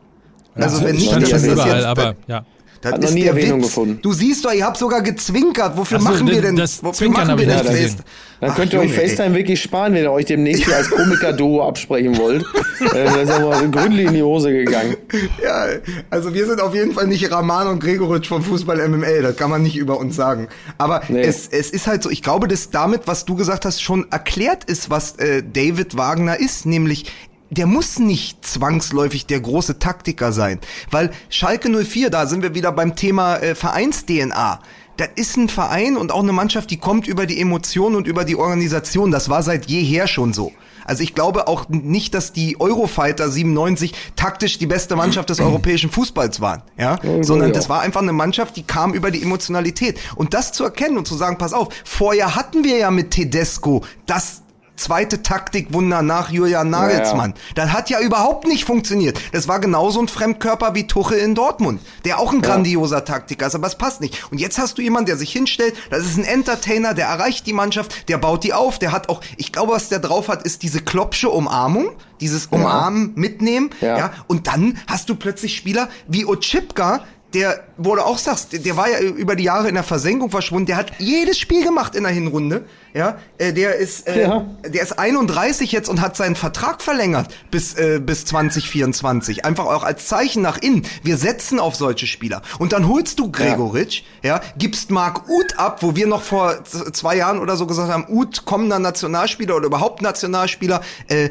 Also 0.55 0.83
wenn 0.83 0.97
nicht, 0.97 1.13
dann 1.13 1.21
schon 1.27 1.37
ist 1.37 1.47
das 1.47 1.53
überall, 1.53 1.77
jetzt, 1.77 1.85
aber 1.87 2.15
ja. 2.27 2.47
Das 2.87 2.95
Hat 2.95 3.03
noch 3.03 3.09
ist 3.09 3.15
nie 3.15 3.23
der 3.23 3.31
Erwähnung 3.31 3.59
Witz. 3.61 3.67
gefunden. 3.69 3.99
Du 4.01 4.13
siehst 4.13 4.45
doch, 4.45 4.53
ihr 4.53 4.65
habt 4.65 4.77
sogar 4.77 5.03
gezwinkert. 5.03 5.77
Wofür 5.77 5.99
so, 5.99 6.05
machen 6.05 6.29
wir 6.29 6.41
denn? 6.41 6.55
das 6.57 6.83
wofür 6.85 6.95
Zwinkern 6.95 7.27
machen 7.27 7.39
wir 7.41 7.47
denn 7.47 7.67
gesehen. 7.67 7.97
Dann 8.41 8.51
Ach, 8.51 8.55
könnt 8.57 8.73
ihr 8.75 8.81
euch. 8.81 8.93
FaceTime 8.93 9.35
wirklich 9.35 9.61
sparen, 9.61 9.95
wenn 9.95 10.03
ihr 10.05 10.13
euch 10.13 10.27
demnächst 10.27 10.67
hier 10.67 10.77
als 10.77 10.91
Komiker-Duo 10.91 11.67
absprechen 11.67 12.17
wollt. 12.19 12.45
äh, 12.95 13.05
da 13.07 13.21
ist 13.23 13.31
aber 13.31 13.61
gründlich 13.69 14.07
in 14.07 14.15
die 14.15 14.23
Hose 14.23 14.53
gegangen. 14.53 14.95
Ja, 15.43 15.67
also 16.11 16.33
wir 16.35 16.47
sind 16.47 16.61
auf 16.61 16.75
jeden 16.75 16.93
Fall 16.93 17.07
nicht 17.07 17.29
Rahman 17.33 17.67
und 17.67 17.81
Gregoritsch 17.83 18.29
vom 18.29 18.43
Fußball 18.43 18.87
MML, 18.89 19.23
das 19.23 19.37
kann 19.37 19.51
man 19.51 19.63
nicht 19.63 19.77
über 19.77 19.99
uns 19.99 20.15
sagen. 20.17 20.49
Aber 20.79 21.03
Nee. 21.09 21.23
es, 21.23 21.49
es 21.49 21.71
ist 21.71 21.87
halt 21.87 22.03
so, 22.03 22.11
ich 22.11 22.23
glaube, 22.23 22.47
dass 22.47 22.71
damit, 22.71 23.03
was 23.07 23.25
du 23.25 23.35
gesagt 23.37 23.65
hast, 23.65 23.83
schon 23.83 24.07
erklärt 24.13 24.65
ist, 24.65 24.91
was 24.91 25.17
äh, 25.17 25.43
David 25.43 25.97
Wagner 25.97 26.39
ist, 26.39 26.67
nämlich 26.67 27.11
der 27.51 27.67
muss 27.67 27.99
nicht 27.99 28.45
zwangsläufig 28.45 29.27
der 29.27 29.41
große 29.41 29.79
Taktiker 29.79 30.33
sein, 30.33 30.61
weil 30.91 31.11
Schalke 31.29 31.69
04, 31.69 32.11
da 32.11 32.27
sind 32.27 32.43
wir 32.43 32.55
wieder 32.55 32.73
beim 32.73 32.97
Thema 32.97 33.37
äh, 33.37 33.55
Vereins-DNA. 33.55 34.61
das 34.97 35.09
ist 35.17 35.37
ein 35.37 35.49
Verein 35.49 35.97
und 35.97 36.11
auch 36.11 36.23
eine 36.23 36.33
Mannschaft, 36.33 36.71
die 36.71 36.79
kommt 36.79 37.07
über 37.07 37.27
die 37.27 37.41
Emotionen 37.41 37.97
und 37.97 38.07
über 38.07 38.25
die 38.25 38.37
Organisation. 38.37 39.11
Das 39.11 39.29
war 39.29 39.43
seit 39.43 39.67
jeher 39.67 40.07
schon 40.07 40.33
so. 40.33 40.53
Also 40.87 41.03
ich 41.03 41.15
glaube 41.15 41.49
auch 41.49 41.69
nicht, 41.69 42.15
dass 42.15 42.33
die 42.33 42.61
Eurofighter 42.61 43.29
97 43.29 43.93
taktisch 44.15 44.59
die 44.59 44.67
beste 44.67 44.95
Mannschaft 44.95 45.29
des 45.31 45.41
europäischen 45.41 45.91
Fußballs 45.91 46.41
waren, 46.41 46.63
ja, 46.79 46.99
sondern 47.23 47.53
das 47.53 47.69
war 47.69 47.81
einfach 47.81 48.03
eine 48.03 48.13
Mannschaft, 48.13 48.57
die 48.57 48.63
kam 48.63 48.95
über 48.95 49.11
die 49.11 49.21
Emotionalität 49.21 49.99
und 50.15 50.33
das 50.33 50.53
zu 50.53 50.63
erkennen 50.63 50.97
und 50.97 51.09
zu 51.09 51.17
sagen, 51.17 51.39
pass 51.39 51.53
auf, 51.53 51.69
vorher 51.85 52.37
hatten 52.37 52.63
wir 52.63 52.79
ja 52.79 52.91
mit 52.93 53.11
Tedesco 53.11 53.83
das 54.07 54.43
zweite 54.77 55.23
Taktikwunder 55.23 56.03
nach 56.03 56.31
Julian 56.31 56.71
Nagelsmann. 56.71 57.31
Ja, 57.31 57.37
ja. 57.37 57.55
Das 57.55 57.73
hat 57.73 57.91
ja 57.91 58.01
überhaupt 58.01 58.47
nicht 58.47 58.65
funktioniert. 58.65 59.19
Das 59.33 59.49
war 59.49 59.61
genauso 59.61 60.01
ein 60.01 60.09
Fremdkörper 60.09 60.75
wie 60.75 60.87
Tuchel 60.87 61.19
in 61.19 61.35
Dortmund, 61.35 61.81
der 62.05 62.19
auch 62.19 62.33
ein 62.33 62.43
grandioser 62.43 63.05
Taktiker 63.05 63.47
ist, 63.47 63.55
aber 63.55 63.67
es 63.67 63.77
passt 63.77 64.01
nicht. 64.01 64.31
Und 64.31 64.39
jetzt 64.39 64.59
hast 64.59 64.79
du 64.79 64.83
jemanden, 64.83 65.07
der 65.07 65.17
sich 65.17 65.33
hinstellt, 65.33 65.75
das 65.91 66.05
ist 66.05 66.17
ein 66.19 66.25
Entertainer, 66.25 66.95
der 66.95 67.07
erreicht 67.07 67.47
die 67.47 67.53
Mannschaft, 67.53 68.09
der 68.09 68.19
baut 68.19 68.45
die 68.45 68.53
auf, 68.53 68.79
der 68.79 68.93
hat 68.93 69.09
auch, 69.09 69.21
ich 69.37 69.53
glaube, 69.53 69.73
was 69.73 69.89
der 69.89 69.99
drauf 69.99 70.29
hat, 70.29 70.43
ist 70.43 70.63
diese 70.63 70.81
klopsche 70.81 71.31
Umarmung, 71.31 71.91
dieses 72.21 72.47
Umarmen, 72.47 73.13
mitnehmen, 73.15 73.71
ja. 73.81 74.13
Und 74.27 74.47
dann 74.47 74.79
hast 74.87 75.09
du 75.09 75.15
plötzlich 75.15 75.57
Spieler 75.57 75.89
wie 76.07 76.25
Ochipka, 76.25 77.05
der, 77.35 77.65
wo 77.77 77.95
du 77.95 78.03
auch 78.03 78.19
sagst, 78.19 78.49
der 78.53 78.77
war 78.77 78.89
ja 78.89 79.01
über 79.01 79.37
die 79.37 79.45
Jahre 79.45 79.69
in 79.69 79.75
der 79.75 79.83
Versenkung 79.83 80.31
verschwunden, 80.31 80.67
der 80.67 80.77
hat 80.77 80.93
jedes 80.99 81.39
Spiel 81.39 81.65
gemacht 81.65 81.95
in 81.95 82.05
der 82.05 82.13
Hinrunde, 82.13 82.65
ja, 82.95 83.19
äh, 83.37 83.53
der 83.53 83.77
ist, 83.77 84.09
äh, 84.09 84.23
ja. 84.23 84.47
der 84.65 84.83
ist 84.83 84.99
31 84.99 85.71
jetzt 85.71 85.89
und 85.89 86.01
hat 86.01 86.17
seinen 86.17 86.37
Vertrag 86.37 86.81
verlängert 86.81 87.35
bis, 87.51 87.75
äh, 87.75 88.01
bis 88.01 88.25
2024. 88.25 89.45
Einfach 89.45 89.67
auch 89.67 89.85
als 89.85 90.07
Zeichen 90.07 90.41
nach 90.41 90.57
innen. 90.57 90.87
Wir 91.03 91.19
setzen 91.19 91.61
auf 91.61 91.75
solche 91.75 92.07
Spieler. 92.07 92.41
Und 92.59 92.73
dann 92.73 92.89
holst 92.89 93.19
du 93.19 93.31
Gregoritsch, 93.31 94.03
ja, 94.23 94.37
ja 94.37 94.43
gibst 94.57 94.91
Marc 94.91 95.29
Uth 95.29 95.59
ab, 95.59 95.83
wo 95.83 95.95
wir 95.95 96.07
noch 96.07 96.23
vor 96.23 96.65
zwei 96.65 97.17
Jahren 97.17 97.39
oder 97.39 97.57
so 97.57 97.67
gesagt 97.67 97.93
haben, 97.93 98.07
Uth 98.09 98.47
kommender 98.47 98.79
Nationalspieler 98.79 99.57
oder 99.57 99.67
überhaupt 99.67 100.01
Nationalspieler, 100.01 100.81
äh, 101.09 101.25
äh, 101.25 101.31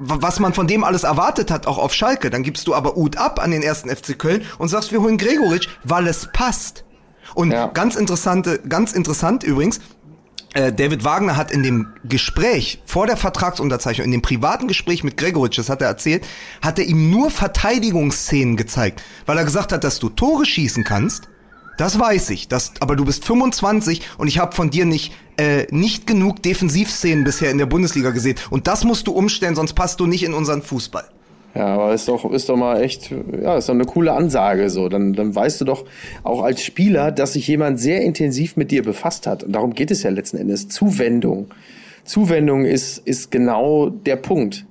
was 0.00 0.40
man 0.40 0.54
von 0.54 0.66
dem 0.66 0.82
alles 0.82 1.04
erwartet 1.04 1.50
hat, 1.50 1.66
auch 1.66 1.78
auf 1.78 1.94
Schalke. 1.94 2.30
Dann 2.30 2.42
gibst 2.42 2.66
du 2.66 2.74
aber 2.74 2.96
Ut 2.96 3.16
ab 3.16 3.40
an 3.40 3.50
den 3.50 3.62
ersten 3.62 3.94
FC 3.94 4.18
Köln 4.18 4.44
und 4.58 4.68
sagst, 4.68 4.92
wir 4.92 5.00
holen 5.00 5.18
Gregoritsch, 5.18 5.68
weil 5.84 6.06
es 6.06 6.28
passt. 6.32 6.84
Und 7.34 7.52
ja. 7.52 7.68
ganz 7.68 7.94
interessante, 7.94 8.60
ganz 8.68 8.92
interessant 8.92 9.44
übrigens, 9.44 9.80
äh, 10.52 10.72
David 10.72 11.04
Wagner 11.04 11.36
hat 11.36 11.52
in 11.52 11.62
dem 11.62 11.92
Gespräch 12.02 12.82
vor 12.84 13.06
der 13.06 13.16
Vertragsunterzeichnung, 13.16 14.06
in 14.06 14.10
dem 14.10 14.22
privaten 14.22 14.66
Gespräch 14.66 15.04
mit 15.04 15.16
Gregoritsch, 15.16 15.58
das 15.58 15.68
hat 15.68 15.80
er 15.80 15.88
erzählt, 15.88 16.26
hat 16.60 16.78
er 16.78 16.86
ihm 16.86 17.10
nur 17.10 17.30
Verteidigungsszenen 17.30 18.56
gezeigt, 18.56 19.02
weil 19.26 19.38
er 19.38 19.44
gesagt 19.44 19.72
hat, 19.72 19.84
dass 19.84 20.00
du 20.00 20.08
Tore 20.08 20.44
schießen 20.44 20.82
kannst, 20.82 21.29
das 21.80 21.98
weiß 21.98 22.30
ich. 22.30 22.48
Das, 22.48 22.72
aber 22.80 22.94
du 22.94 23.04
bist 23.04 23.24
25 23.24 24.02
und 24.18 24.28
ich 24.28 24.38
habe 24.38 24.54
von 24.54 24.70
dir 24.70 24.84
nicht, 24.84 25.12
äh, 25.38 25.66
nicht 25.70 26.06
genug 26.06 26.42
Defensivszenen 26.42 27.24
bisher 27.24 27.50
in 27.50 27.58
der 27.58 27.66
Bundesliga 27.66 28.10
gesehen. 28.10 28.36
Und 28.50 28.66
das 28.66 28.84
musst 28.84 29.06
du 29.06 29.12
umstellen, 29.12 29.54
sonst 29.54 29.72
passt 29.72 29.98
du 29.98 30.06
nicht 30.06 30.22
in 30.22 30.34
unseren 30.34 30.62
Fußball. 30.62 31.04
Ja, 31.54 31.66
aber 31.66 31.94
ist 31.94 32.06
doch, 32.06 32.30
ist 32.30 32.48
doch 32.48 32.56
mal 32.56 32.80
echt, 32.80 33.10
ja, 33.42 33.56
ist 33.56 33.68
doch 33.68 33.74
eine 33.74 33.86
coole 33.86 34.12
Ansage 34.12 34.70
so. 34.70 34.88
Dann, 34.88 35.14
dann 35.14 35.34
weißt 35.34 35.60
du 35.62 35.64
doch 35.64 35.84
auch 36.22 36.42
als 36.42 36.62
Spieler, 36.62 37.10
dass 37.10 37.32
sich 37.32 37.48
jemand 37.48 37.80
sehr 37.80 38.02
intensiv 38.02 38.56
mit 38.56 38.70
dir 38.70 38.82
befasst 38.82 39.26
hat. 39.26 39.42
Und 39.42 39.52
darum 39.52 39.72
geht 39.74 39.90
es 39.90 40.02
ja 40.02 40.10
letzten 40.10 40.36
Endes. 40.36 40.68
Zuwendung. 40.68 41.46
Zuwendung 42.04 42.66
ist, 42.66 42.98
ist 42.98 43.30
genau 43.30 43.88
der 43.88 44.16
Punkt. 44.16 44.66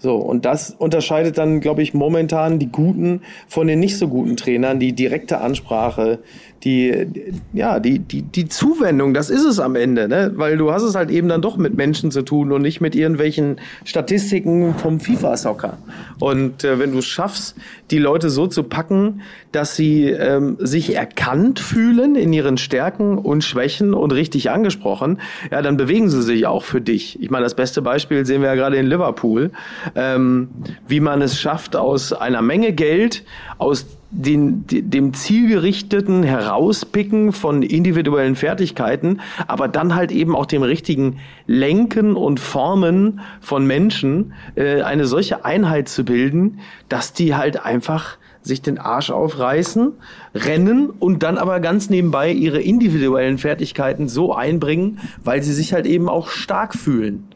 So, 0.00 0.16
und 0.16 0.46
das 0.46 0.70
unterscheidet 0.70 1.36
dann, 1.36 1.60
glaube 1.60 1.82
ich, 1.82 1.92
momentan 1.92 2.58
die 2.58 2.72
guten 2.72 3.20
von 3.46 3.66
den 3.66 3.80
nicht 3.80 3.98
so 3.98 4.08
guten 4.08 4.34
Trainern, 4.36 4.80
die 4.80 4.94
direkte 4.94 5.42
Ansprache, 5.42 6.20
die, 6.64 7.06
ja, 7.54 7.80
die, 7.80 7.98
die, 8.00 8.22
die 8.22 8.48
Zuwendung, 8.48 9.14
das 9.14 9.30
ist 9.30 9.44
es 9.44 9.58
am 9.58 9.76
Ende, 9.76 10.08
ne? 10.08 10.32
Weil 10.34 10.58
du 10.58 10.72
hast 10.72 10.82
es 10.82 10.94
halt 10.94 11.10
eben 11.10 11.28
dann 11.28 11.40
doch 11.40 11.56
mit 11.56 11.74
Menschen 11.74 12.10
zu 12.10 12.22
tun 12.22 12.52
und 12.52 12.60
nicht 12.60 12.80
mit 12.80 12.94
irgendwelchen 12.94 13.56
Statistiken 13.84 14.74
vom 14.74 15.00
FIFA-Soccer. 15.00 15.78
Und 16.18 16.64
äh, 16.64 16.78
wenn 16.78 16.92
du 16.92 16.98
es 16.98 17.06
schaffst, 17.06 17.56
die 17.90 17.98
Leute 17.98 18.28
so 18.28 18.46
zu 18.46 18.64
packen, 18.64 19.22
dass 19.52 19.74
sie 19.74 20.04
ähm, 20.04 20.56
sich 20.58 20.94
erkannt 20.94 21.60
fühlen 21.60 22.14
in 22.14 22.32
ihren 22.32 22.58
Stärken 22.58 23.16
und 23.16 23.42
Schwächen 23.42 23.94
und 23.94 24.12
richtig 24.12 24.50
angesprochen, 24.50 25.20
ja, 25.50 25.62
dann 25.62 25.78
bewegen 25.78 26.10
sie 26.10 26.22
sich 26.22 26.46
auch 26.46 26.62
für 26.62 26.82
dich. 26.82 27.22
Ich 27.22 27.30
meine, 27.30 27.44
das 27.44 27.54
beste 27.54 27.80
Beispiel 27.80 28.26
sehen 28.26 28.42
wir 28.42 28.48
ja 28.48 28.54
gerade 28.54 28.76
in 28.76 28.86
Liverpool, 28.86 29.50
ähm, 29.94 30.50
wie 30.86 31.00
man 31.00 31.22
es 31.22 31.40
schafft, 31.40 31.74
aus 31.74 32.12
einer 32.12 32.42
Menge 32.42 32.72
Geld, 32.72 33.24
aus 33.56 33.86
den, 34.10 34.64
dem 34.66 35.14
zielgerichteten 35.14 36.22
Herauspicken 36.22 37.32
von 37.32 37.62
individuellen 37.62 38.34
Fertigkeiten, 38.34 39.20
aber 39.46 39.68
dann 39.68 39.94
halt 39.94 40.10
eben 40.10 40.34
auch 40.34 40.46
dem 40.46 40.62
richtigen 40.62 41.18
Lenken 41.46 42.16
und 42.16 42.40
Formen 42.40 43.20
von 43.40 43.66
Menschen 43.66 44.32
äh, 44.56 44.82
eine 44.82 45.06
solche 45.06 45.44
Einheit 45.44 45.88
zu 45.88 46.04
bilden, 46.04 46.58
dass 46.88 47.12
die 47.12 47.34
halt 47.34 47.64
einfach 47.64 48.18
sich 48.42 48.62
den 48.62 48.78
Arsch 48.78 49.10
aufreißen, 49.10 49.92
rennen 50.34 50.90
und 50.90 51.22
dann 51.22 51.38
aber 51.38 51.60
ganz 51.60 51.90
nebenbei 51.90 52.32
ihre 52.32 52.60
individuellen 52.60 53.38
Fertigkeiten 53.38 54.08
so 54.08 54.34
einbringen, 54.34 54.98
weil 55.22 55.42
sie 55.42 55.52
sich 55.52 55.72
halt 55.72 55.86
eben 55.86 56.08
auch 56.08 56.28
stark 56.28 56.74
fühlen. 56.74 57.28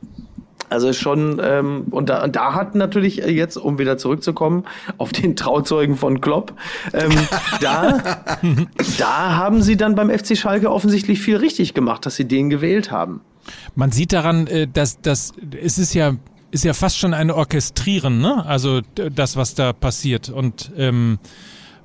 Also 0.71 0.93
schon, 0.93 1.41
ähm, 1.43 1.85
und, 1.91 2.09
da, 2.09 2.25
und 2.25 2.37
da 2.37 2.55
hat 2.55 2.75
natürlich 2.75 3.17
jetzt, 3.17 3.57
um 3.57 3.79
wieder 3.79 3.99
zurückzukommen 3.99 4.65
auf 4.99 5.13
den 5.13 5.37
Trauzeugen 5.37 5.97
von 5.97 6.21
Klopp, 6.21 6.53
ähm, 6.93 7.13
da, 7.61 7.99
da 8.99 9.37
haben 9.37 9.63
sie 9.63 9.77
dann 9.77 9.95
beim 9.95 10.11
FC 10.11 10.37
Schalke 10.37 10.71
offensichtlich 10.71 11.21
viel 11.21 11.37
richtig 11.37 11.75
gemacht, 11.75 12.07
dass 12.07 12.17
sie 12.17 12.27
den 12.27 12.51
gewählt 12.51 12.91
haben. 12.91 13.21
Man 13.75 13.93
sieht 13.93 14.13
daran, 14.13 14.47
äh, 14.47 14.67
dass, 14.67 15.01
dass 15.01 15.33
es 15.61 15.79
ist 15.79 15.95
ja 15.95 16.15
ist 16.51 16.65
ja 16.65 16.73
fast 16.73 16.99
schon 16.99 17.15
ein 17.15 17.33
Orchestrieren, 17.33 18.21
ne? 18.21 18.47
Also 18.47 18.81
das, 18.95 19.37
was 19.37 19.57
da 19.57 19.73
passiert 19.73 20.29
und 20.29 20.71
ähm, 20.77 21.19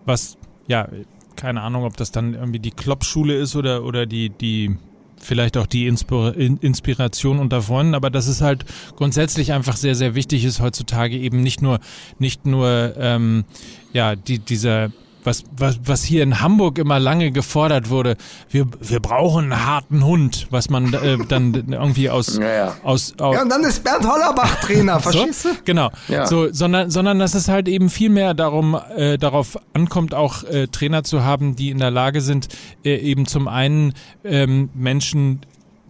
was, 0.06 0.38
ja, 0.68 0.88
keine 1.36 1.62
Ahnung, 1.62 1.86
ob 1.86 1.98
das 1.98 2.12
dann 2.12 2.36
irgendwie 2.36 2.60
die 2.60 2.70
Klopp-Schule 2.70 3.34
ist 3.36 3.56
oder, 3.56 3.84
oder 3.84 4.06
die, 4.06 4.30
die 4.30 4.78
vielleicht 5.22 5.58
auch 5.58 5.68
die 5.68 5.88
Inspiration 5.88 7.40
unter 7.40 7.62
Freunden, 7.62 7.96
aber 7.96 8.10
dass 8.10 8.28
es 8.28 8.42
halt 8.42 8.66
grundsätzlich 8.96 9.54
einfach 9.54 9.76
sehr, 9.76 9.96
sehr 9.96 10.16
wichtig 10.16 10.46
ist 10.46 10.60
heutzutage 10.60 11.18
eben 11.18 11.42
nicht 11.42 11.62
nur, 11.62 11.80
nicht 12.18 12.46
nur 12.46 12.94
ähm, 12.98 13.46
ja, 13.94 14.16
die, 14.16 14.40
dieser 14.40 14.92
was, 15.30 15.44
was, 15.56 15.80
was 15.86 16.04
hier 16.04 16.24
in 16.24 16.42
Hamburg 16.42 16.80
immer 16.80 17.00
lange 17.00 17.32
gefordert 17.32 17.90
wurde, 17.90 18.18
wir, 18.50 18.66
wir 18.82 19.00
brauchen 19.00 19.52
einen 19.52 19.66
harten 19.66 20.04
Hund, 20.04 20.48
was 20.50 20.70
man 20.70 20.94
äh, 20.94 21.18
dann 21.28 21.54
irgendwie 21.54 22.10
aus, 22.10 22.38
ja, 22.42 22.76
aus, 22.84 23.14
aus 23.20 23.36
Ja, 23.36 23.44
und 23.44 23.50
dann 23.50 23.64
ist 23.64 23.84
Bernd 23.84 24.08
Hollerbach 24.08 24.60
Trainer, 24.62 25.00
verstehst 25.00 25.44
so? 25.44 25.50
Genau. 25.66 25.92
Ja. 26.08 26.26
So, 26.26 26.52
sondern, 26.52 26.90
sondern 26.90 27.20
dass 27.20 27.36
es 27.36 27.48
halt 27.48 27.68
eben 27.68 27.90
viel 27.90 28.10
mehr 28.10 28.34
darum, 28.34 28.78
äh, 28.96 29.18
darauf 29.18 29.58
ankommt, 29.74 30.14
auch 30.14 30.44
äh, 30.44 30.68
Trainer 30.68 31.04
zu 31.04 31.24
haben, 31.24 31.56
die 31.56 31.70
in 31.70 31.78
der 31.78 31.92
Lage 31.92 32.22
sind, 32.22 32.48
äh, 32.84 32.96
eben 32.96 33.28
zum 33.28 33.48
einen 33.48 33.94
ähm, 34.24 34.70
Menschen 34.74 35.42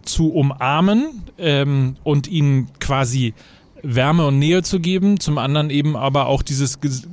zu 0.02 0.32
umarmen 0.32 1.22
ähm, 1.38 1.96
und 2.04 2.28
ihnen 2.28 2.68
quasi 2.78 3.34
Wärme 3.82 4.26
und 4.26 4.38
Nähe 4.38 4.62
zu 4.62 4.80
geben, 4.80 5.18
zum 5.18 5.38
anderen 5.38 5.70
eben 5.70 5.96
aber 5.96 6.26
auch 6.26 6.42
dieses 6.42 6.80
ges 6.80 7.08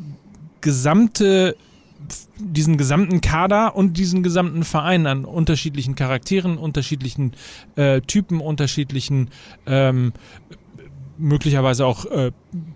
gesamte 0.59 1.55
diesen 2.39 2.77
gesamten 2.77 3.21
Kader 3.21 3.75
und 3.75 3.97
diesen 3.97 4.23
gesamten 4.23 4.63
Verein 4.63 5.07
an 5.07 5.25
unterschiedlichen 5.25 5.95
Charakteren, 5.95 6.57
unterschiedlichen 6.57 7.33
äh, 7.75 8.01
Typen, 8.01 8.41
unterschiedlichen 8.41 9.29
ähm, 9.65 10.13
möglicherweise 11.17 11.85
auch 11.85 12.05
äh, 12.05 12.31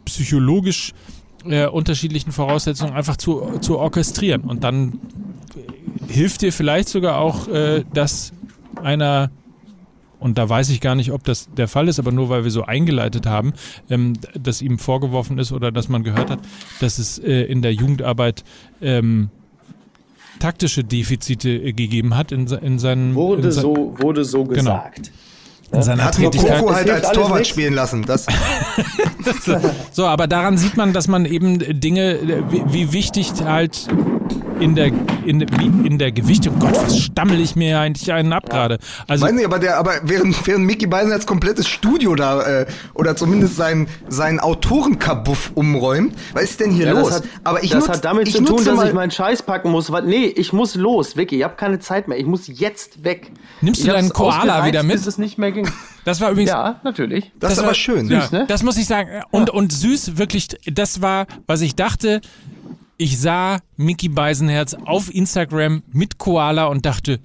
psychologisch 0.05 0.93
äh, 1.45 1.67
unterschiedlichen 1.67 2.31
Voraussetzungen 2.31 2.93
einfach 2.93 3.17
zu, 3.17 3.59
zu 3.61 3.77
orchestrieren. 3.77 4.41
Und 4.41 4.63
dann 4.63 4.99
hilft 6.07 6.41
dir 6.41 6.53
vielleicht 6.53 6.89
sogar 6.89 7.17
auch, 7.17 7.47
äh, 7.47 7.83
dass 7.93 8.33
einer 8.81 9.31
und 10.19 10.37
da 10.37 10.47
weiß 10.47 10.69
ich 10.69 10.81
gar 10.81 10.93
nicht, 10.93 11.11
ob 11.11 11.23
das 11.23 11.49
der 11.57 11.67
Fall 11.67 11.87
ist, 11.87 11.97
aber 11.97 12.11
nur 12.11 12.29
weil 12.29 12.43
wir 12.43 12.51
so 12.51 12.63
eingeleitet 12.63 13.25
haben, 13.25 13.53
ähm, 13.89 14.13
dass 14.39 14.61
ihm 14.61 14.77
vorgeworfen 14.77 15.39
ist 15.39 15.51
oder 15.51 15.71
dass 15.71 15.89
man 15.89 16.03
gehört 16.03 16.29
hat, 16.29 16.39
dass 16.79 16.99
es 16.99 17.17
äh, 17.17 17.41
in 17.45 17.63
der 17.63 17.73
Jugendarbeit 17.73 18.43
ähm, 18.81 19.31
taktische 20.41 20.83
Defizite 20.83 21.49
äh, 21.49 21.73
gegeben 21.73 22.17
hat 22.17 22.31
in, 22.31 22.47
in 22.47 22.79
seinen. 22.79 23.15
Wurde, 23.15 23.43
in 23.43 23.51
sein, 23.51 23.61
so, 23.61 23.95
wurde 23.99 24.25
so 24.25 24.43
genau. 24.43 24.55
gesagt. 24.55 24.97
Genau. 24.97 25.77
In 25.77 25.83
seiner 25.83 26.03
hat 26.03 26.15
Tätigkeit. 26.15 26.59
Koko 26.59 26.73
halt 26.73 26.89
als 26.89 27.11
Torwart 27.11 27.39
nicht. 27.39 27.49
spielen 27.49 27.73
lassen. 27.73 28.03
Das 28.05 28.25
so, 29.91 30.05
aber 30.05 30.27
daran 30.27 30.57
sieht 30.57 30.75
man, 30.75 30.91
dass 30.91 31.07
man 31.07 31.25
eben 31.25 31.79
Dinge, 31.79 32.19
wie, 32.49 32.63
wie 32.73 32.93
wichtig 32.93 33.31
halt 33.43 33.87
in 34.61 34.75
der, 34.75 34.87
in, 35.25 35.41
in 35.41 35.97
der 35.97 36.11
Gewichtung. 36.11 36.57
Gott, 36.59 36.75
was 36.85 36.97
stammel 36.99 37.39
ich 37.41 37.55
mir 37.55 37.79
eigentlich 37.79 38.11
einen 38.13 38.31
ab 38.31 38.49
gerade? 38.49 38.77
Also, 39.07 39.25
Weiß 39.25 39.33
nicht, 39.33 39.45
aber 39.45 39.59
der, 39.59 39.77
aber 39.77 39.93
während, 40.03 40.35
während 40.47 40.65
Mickey 40.65 40.87
Beisen 40.87 41.11
als 41.11 41.25
komplettes 41.25 41.67
Studio 41.67 42.15
da, 42.15 42.41
äh, 42.61 42.65
oder 42.93 43.15
zumindest 43.15 43.55
sein, 43.57 43.87
sein 44.07 44.39
Autorenkabuff 44.39 45.51
umräumt, 45.55 46.15
was 46.33 46.43
ist 46.43 46.59
denn 46.59 46.71
hier 46.71 46.85
Ja, 46.87 46.91
los? 46.93 47.07
das 47.09 47.17
hat, 47.17 47.23
aber 47.43 47.63
ich 47.63 47.71
das 47.71 47.85
nutz- 47.87 47.95
hat 47.97 48.05
damit 48.05 48.27
ich 48.27 48.35
zu 48.35 48.43
tun, 48.43 48.63
dass 48.63 48.83
ich 48.85 48.93
meinen 48.93 49.11
Scheiß 49.11 49.43
packen 49.43 49.71
muss. 49.71 49.91
Weil, 49.91 50.03
nee, 50.03 50.25
ich 50.25 50.53
muss 50.53 50.75
los, 50.75 51.17
Vicky. 51.17 51.37
Ich 51.37 51.43
habe 51.43 51.55
keine 51.55 51.79
Zeit 51.79 52.07
mehr. 52.07 52.17
Ich 52.17 52.25
muss 52.25 52.47
jetzt 52.47 53.03
weg. 53.03 53.31
Nimmst 53.61 53.81
du 53.81 53.85
ich 53.87 53.89
hab's 53.89 53.99
deinen 53.99 54.13
Koala 54.13 54.65
wieder 54.65 54.83
mit? 54.83 54.97
Bis 54.97 55.07
es 55.07 55.17
nicht 55.17 55.37
mehr 55.37 55.51
ging. 55.51 55.67
das 56.05 56.21
war 56.21 56.31
übrigens. 56.31 56.51
Ja, 56.51 56.79
natürlich. 56.83 57.31
das, 57.39 57.53
ist 57.53 57.57
war- 57.59 57.65
aber 57.65 57.73
schön. 57.73 58.07
Ja, 58.09 58.21
Süß, 58.21 58.31
ne? 58.31 58.45
Das 58.47 58.63
muss 58.63 58.77
ich 58.77 58.85
sagen. 58.85 59.09
Und, 59.31 59.49
und 59.49 59.71
süß, 59.73 60.17
wirklich, 60.17 60.47
das 60.65 61.01
war, 61.01 61.25
was 61.47 61.61
ich 61.61 61.75
dachte. 61.75 62.21
Ich 63.01 63.19
sah 63.19 63.57
Mickey 63.77 64.09
Beisenherz 64.09 64.75
auf 64.85 65.11
Instagram 65.11 65.81
mit 65.91 66.19
Koala 66.19 66.65
und 66.65 66.85
dachte, 66.85 67.19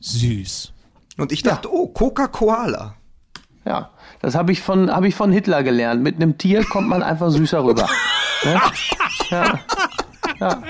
süß. 0.00 0.72
Und 1.18 1.32
ich 1.32 1.42
dachte, 1.42 1.70
oh, 1.70 1.88
Coca-Cola. 1.88 2.94
Ja, 3.66 3.90
das 4.22 4.34
habe 4.34 4.52
ich 4.52 4.62
von 4.62 4.90
habe 4.90 5.06
ich 5.06 5.14
von 5.14 5.32
Hitler 5.32 5.62
gelernt. 5.62 6.02
Mit 6.02 6.16
einem 6.16 6.38
Tier 6.38 6.64
kommt 6.64 6.88
man 6.88 7.02
einfach 7.02 7.28
süßer 7.28 7.62
rüber. 7.62 7.86
ne? 8.44 8.58
Ja. 9.28 9.60
Ja. 10.40 10.62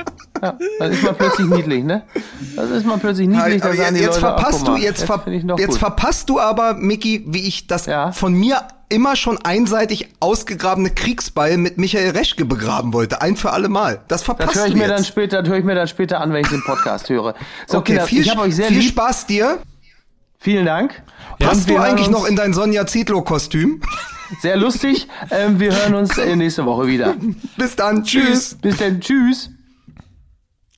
Ja. 0.42 0.58
Dann 0.78 0.92
ist 0.92 1.02
man 1.02 1.14
plötzlich 1.16 1.46
niedlich, 1.48 1.84
ne? 1.84 2.02
Das 2.56 2.70
ist 2.70 2.84
man 2.86 3.00
plötzlich 3.00 3.28
niedlich, 3.28 3.62
die 3.62 3.68
jetzt 3.68 3.94
Leute, 3.94 4.10
ach, 4.14 4.18
verpasst 4.20 4.66
du, 4.68 4.76
jetzt, 4.76 5.04
ver 5.04 5.22
jetzt 5.26 5.66
gut. 5.68 5.78
verpasst 5.78 6.28
du 6.28 6.40
aber, 6.40 6.74
Mickey, 6.74 7.24
wie 7.26 7.46
ich 7.46 7.66
das 7.66 7.86
Ja. 7.86 8.12
von 8.12 8.34
mir 8.34 8.60
immer 8.88 9.16
schon 9.16 9.38
einseitig 9.44 10.08
ausgegrabene 10.20 10.90
Kriegsbeil 10.90 11.58
mit 11.58 11.76
Michael 11.78 12.10
Reschke 12.10 12.44
begraben 12.44 12.92
wollte. 12.92 13.20
Ein 13.20 13.36
für 13.36 13.50
alle 13.52 13.68
Mal. 13.68 14.00
Das 14.08 14.22
verpasst 14.22 14.50
Das 14.50 14.56
höre 14.58 14.66
ich 14.66 14.72
du 14.74 14.78
mir 14.78 14.84
jetzt. 14.84 14.98
dann 14.98 15.04
später, 15.04 15.42
das 15.42 15.48
höre 15.50 15.58
ich 15.58 15.64
mir 15.64 15.74
dann 15.74 15.88
später 15.88 16.20
an, 16.20 16.32
wenn 16.32 16.42
ich 16.42 16.48
den 16.48 16.62
Podcast 16.64 17.08
höre. 17.08 17.34
So, 17.66 17.78
okay, 17.78 17.92
Kinder, 17.94 18.06
viel, 18.06 18.22
ich 18.22 18.30
habe 18.30 18.42
euch 18.42 18.54
sehr 18.54 18.68
viel 18.68 18.78
lieb. 18.78 18.90
Spaß 18.90 19.26
dir. 19.26 19.58
Vielen 20.38 20.66
Dank. 20.66 21.02
Passt 21.40 21.68
du 21.68 21.78
eigentlich 21.78 22.10
noch 22.10 22.26
in 22.26 22.36
dein 22.36 22.52
Sonja 22.54 22.86
Zietlow-Kostüm? 22.86 23.80
Sehr 24.40 24.56
lustig. 24.56 25.08
Ähm, 25.30 25.58
wir 25.58 25.74
hören 25.74 25.94
uns 25.94 26.16
äh, 26.18 26.36
nächste 26.36 26.64
Woche 26.66 26.86
wieder. 26.86 27.14
Bis 27.56 27.74
dann. 27.76 28.04
Tschüss. 28.04 28.56
Bis 28.60 28.76
dann. 28.76 29.00
Tschüss. 29.00 29.50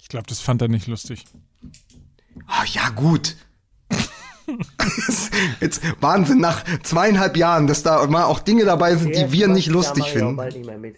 Ich 0.09 0.11
glaube, 0.11 0.27
das 0.27 0.41
fand 0.41 0.63
er 0.63 0.69
nicht 0.69 0.87
lustig. 0.87 1.27
Ah, 2.47 2.65
ja, 2.65 2.89
gut. 2.89 3.37
Jetzt 5.61 5.83
Wahnsinn, 6.01 6.39
nach 6.39 6.65
zweieinhalb 6.83 7.37
Jahren, 7.37 7.67
dass 7.67 7.83
da 7.83 8.07
mal 8.07 8.25
auch 8.25 8.41
Dinge 8.41 8.65
dabei 8.65 8.97
sind, 8.97 9.15
die 9.15 9.31
wir 9.31 9.49
nicht 9.49 9.69
da 9.69 9.73
lustig 9.73 10.05
ich 10.07 10.13
auch 10.13 10.17
finden. 10.17 10.37
bald 10.37 10.55
nicht 10.55 10.65
mehr 10.65 10.79
mit. 10.79 10.97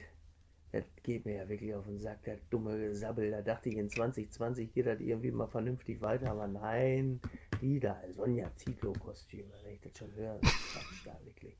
Das 0.71 0.85
geht 1.03 1.27
mir 1.27 1.39
ja 1.39 1.49
wirklich 1.49 1.75
auf 1.75 1.87
den 1.87 1.99
Sack, 1.99 2.23
der 2.23 2.39
dumme 2.51 2.79
Gesabbel. 2.79 3.33
Da 3.33 3.43
dachte 3.43 3.71
ich, 3.71 3.79
in 3.79 3.91
2020 3.91 4.73
geht 4.73 4.87
das 4.87 5.01
irgendwie 5.01 5.33
mal 5.33 5.49
vernünftig 5.49 6.01
weiter, 6.01 6.31
aber 6.31 6.47
nein, 6.47 7.19
die 7.61 7.81
da, 7.81 8.01
Sonja 8.15 8.49
Zietlow-Kostüme, 8.59 9.51
wenn 9.65 9.75
ich 9.75 9.81
das 9.81 9.99
schon 9.99 10.15
höre, 10.15 10.39
das 10.41 10.53
ist 10.53 10.73
Quatsch 10.73 11.07
da 11.07 11.19
wirklich. 11.25 11.57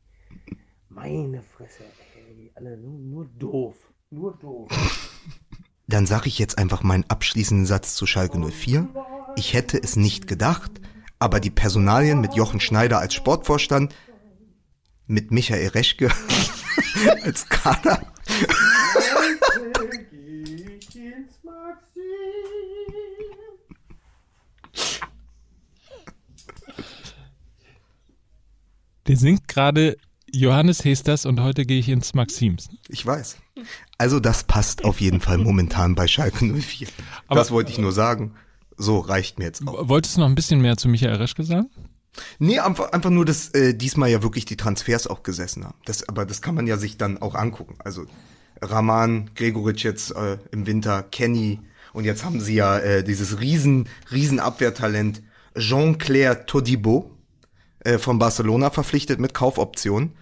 Meine 0.89 1.43
Fresse, 1.43 1.83
ey, 2.15 2.33
die 2.37 2.53
alle 2.55 2.77
nur, 2.77 2.97
nur 2.97 3.25
doof, 3.25 3.75
nur 4.11 4.39
doof. 4.39 4.71
Dann 5.91 6.07
sage 6.07 6.29
ich 6.29 6.39
jetzt 6.39 6.57
einfach 6.57 6.85
meinen 6.85 7.05
abschließenden 7.09 7.67
Satz 7.67 7.97
zu 7.97 8.07
Schalke 8.07 8.39
04. 8.39 8.89
Ich 9.37 9.55
hätte 9.55 9.77
es 9.77 9.97
nicht 9.97 10.29
gedacht, 10.29 10.71
aber 11.19 11.41
die 11.41 11.51
Personalien 11.51 12.21
mit 12.21 12.35
Jochen 12.35 12.61
Schneider 12.61 13.01
als 13.01 13.15
Sportvorstand, 13.15 13.93
mit 15.09 15.33
Michael 15.33 15.67
Reschke 15.67 16.09
als 17.25 17.49
Kader. 17.49 18.01
Der 29.09 29.17
singt 29.17 29.49
gerade 29.49 29.97
Johannes 30.31 30.85
Hesters 30.85 31.27
und 31.27 31.41
heute 31.41 31.67
gehe 31.67 31.81
ich 31.81 31.89
ins 31.89 32.15
Maxims. 32.15 32.69
Ich 32.89 33.05
weiß. 33.05 33.39
Also 34.01 34.19
das 34.19 34.45
passt 34.45 34.85
auf 34.85 34.99
jeden 35.03 35.21
Fall 35.21 35.37
momentan 35.49 35.95
bei 35.95 36.07
Schalke 36.09 36.47
04. 36.47 36.89
Aber- 37.29 37.39
das 37.39 37.51
wollte 37.51 37.71
ich 37.71 37.79
nur 37.79 37.93
sagen. 37.93 38.33
So 38.79 38.99
reicht 38.99 39.39
mir 39.39 39.45
jetzt 39.45 39.67
auch. 39.69 39.89
Wolltest 39.91 40.17
du 40.17 40.21
noch 40.21 40.27
ein 40.27 40.35
bisschen 40.35 40.63
mehr 40.63 40.79
zu 40.79 40.89
Michael 40.89 41.17
Reschke 41.17 41.45
sagen? 41.45 41.69
Nee, 42.39 42.59
einfach, 42.61 42.93
einfach 42.93 43.11
nur, 43.11 43.27
dass 43.27 43.51
äh, 43.51 43.75
diesmal 43.75 44.09
ja 44.09 44.23
wirklich 44.23 44.47
die 44.47 44.57
Transfers 44.57 45.07
auch 45.07 45.23
gesessen 45.23 45.65
haben. 45.67 45.77
Das, 45.85 46.09
aber 46.09 46.25
das 46.25 46.41
kann 46.41 46.55
man 46.55 46.67
ja 46.67 46.79
sich 46.79 46.97
dann 46.97 47.21
auch 47.21 47.35
angucken. 47.35 47.75
Also 47.85 48.07
Raman, 48.63 49.33
Gregoritsch 49.35 49.85
jetzt 49.85 50.13
äh, 50.17 50.39
im 50.51 50.67
Winter, 50.67 51.03
Kenny 51.03 51.61
und 51.93 52.05
jetzt 52.05 52.25
haben 52.25 52.41
sie 52.41 52.55
ja 52.55 52.79
äh, 52.79 53.05
dieses 53.05 53.39
riesen, 53.41 53.87
riesen 54.11 54.41
Abwehrtalent 54.41 55.21
Jean-Claire 55.59 56.47
Todibo 56.47 57.11
äh, 57.81 57.99
von 57.99 58.19
Barcelona 58.19 58.71
verpflichtet 58.71 59.21
mit 59.21 59.35
Kaufoption. 59.35 60.13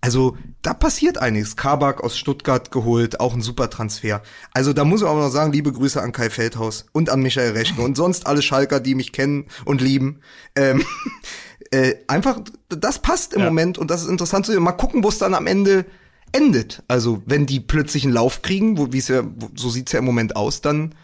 Also 0.00 0.36
da 0.62 0.74
passiert 0.74 1.18
einiges. 1.18 1.56
Kabak 1.56 2.02
aus 2.04 2.16
Stuttgart 2.16 2.70
geholt, 2.70 3.18
auch 3.20 3.34
ein 3.34 3.42
super 3.42 3.68
Transfer. 3.68 4.22
Also 4.52 4.72
da 4.72 4.84
muss 4.84 5.00
ich 5.00 5.06
auch 5.06 5.16
noch 5.16 5.30
sagen, 5.30 5.52
liebe 5.52 5.72
Grüße 5.72 6.00
an 6.00 6.12
Kai 6.12 6.30
Feldhaus 6.30 6.86
und 6.92 7.10
an 7.10 7.20
Michael 7.20 7.52
Reschke 7.52 7.82
und 7.82 7.96
sonst 7.96 8.26
alle 8.26 8.42
Schalker, 8.42 8.78
die 8.80 8.94
mich 8.94 9.12
kennen 9.12 9.46
und 9.64 9.80
lieben. 9.80 10.20
Ähm, 10.54 10.84
äh, 11.72 11.96
einfach, 12.06 12.40
das 12.68 13.00
passt 13.00 13.34
im 13.34 13.40
Ja. 13.40 13.46
Moment 13.46 13.76
und 13.76 13.90
das 13.90 14.02
ist 14.02 14.08
interessant 14.08 14.46
zu 14.46 14.52
sehen. 14.52 14.62
Mal 14.62 14.72
gucken, 14.72 15.02
wo 15.02 15.08
es 15.08 15.18
dann 15.18 15.34
am 15.34 15.46
Ende 15.48 15.84
endet. 16.32 16.82
Also 16.88 17.22
wenn 17.26 17.46
die 17.46 17.60
plötzlich 17.60 18.04
einen 18.04 18.12
Lauf 18.12 18.42
kriegen, 18.42 18.78
wo, 18.78 18.92
wie 18.92 18.98
es 18.98 19.08
ja, 19.08 19.24
so 19.56 19.68
sieht's 19.68 19.92
ja 19.92 19.98
im 19.98 20.04
Moment 20.04 20.36
aus, 20.36 20.60
dann 20.60 20.94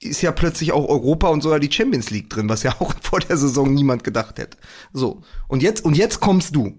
ist 0.00 0.22
ja 0.22 0.30
plötzlich 0.30 0.72
auch 0.72 0.88
Europa 0.88 1.28
und 1.28 1.42
sogar 1.42 1.58
die 1.58 1.72
Champions 1.72 2.10
League 2.10 2.30
drin, 2.30 2.48
was 2.48 2.62
ja 2.62 2.76
auch 2.80 2.94
vor 3.00 3.20
der 3.20 3.36
Saison 3.36 3.72
niemand 3.72 4.04
gedacht 4.04 4.38
hätte. 4.38 4.58
So. 4.92 5.22
Und 5.48 5.62
jetzt, 5.62 5.84
und 5.84 5.96
jetzt 5.96 6.20
kommst 6.20 6.54
du. 6.54 6.78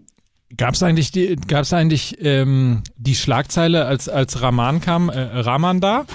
Gab 0.56 0.76
es 0.76 0.84
eigentlich, 0.84 1.12
die, 1.12 1.36
gab's 1.36 1.74
eigentlich 1.74 2.18
ähm, 2.22 2.84
die 2.95 3.16
Schlagzeile, 3.16 3.86
als, 3.86 4.08
als 4.08 4.41
Rahman 4.41 4.80
kam, 4.80 5.10
äh, 5.10 5.20
Rahman 5.20 5.82
da? 5.82 6.06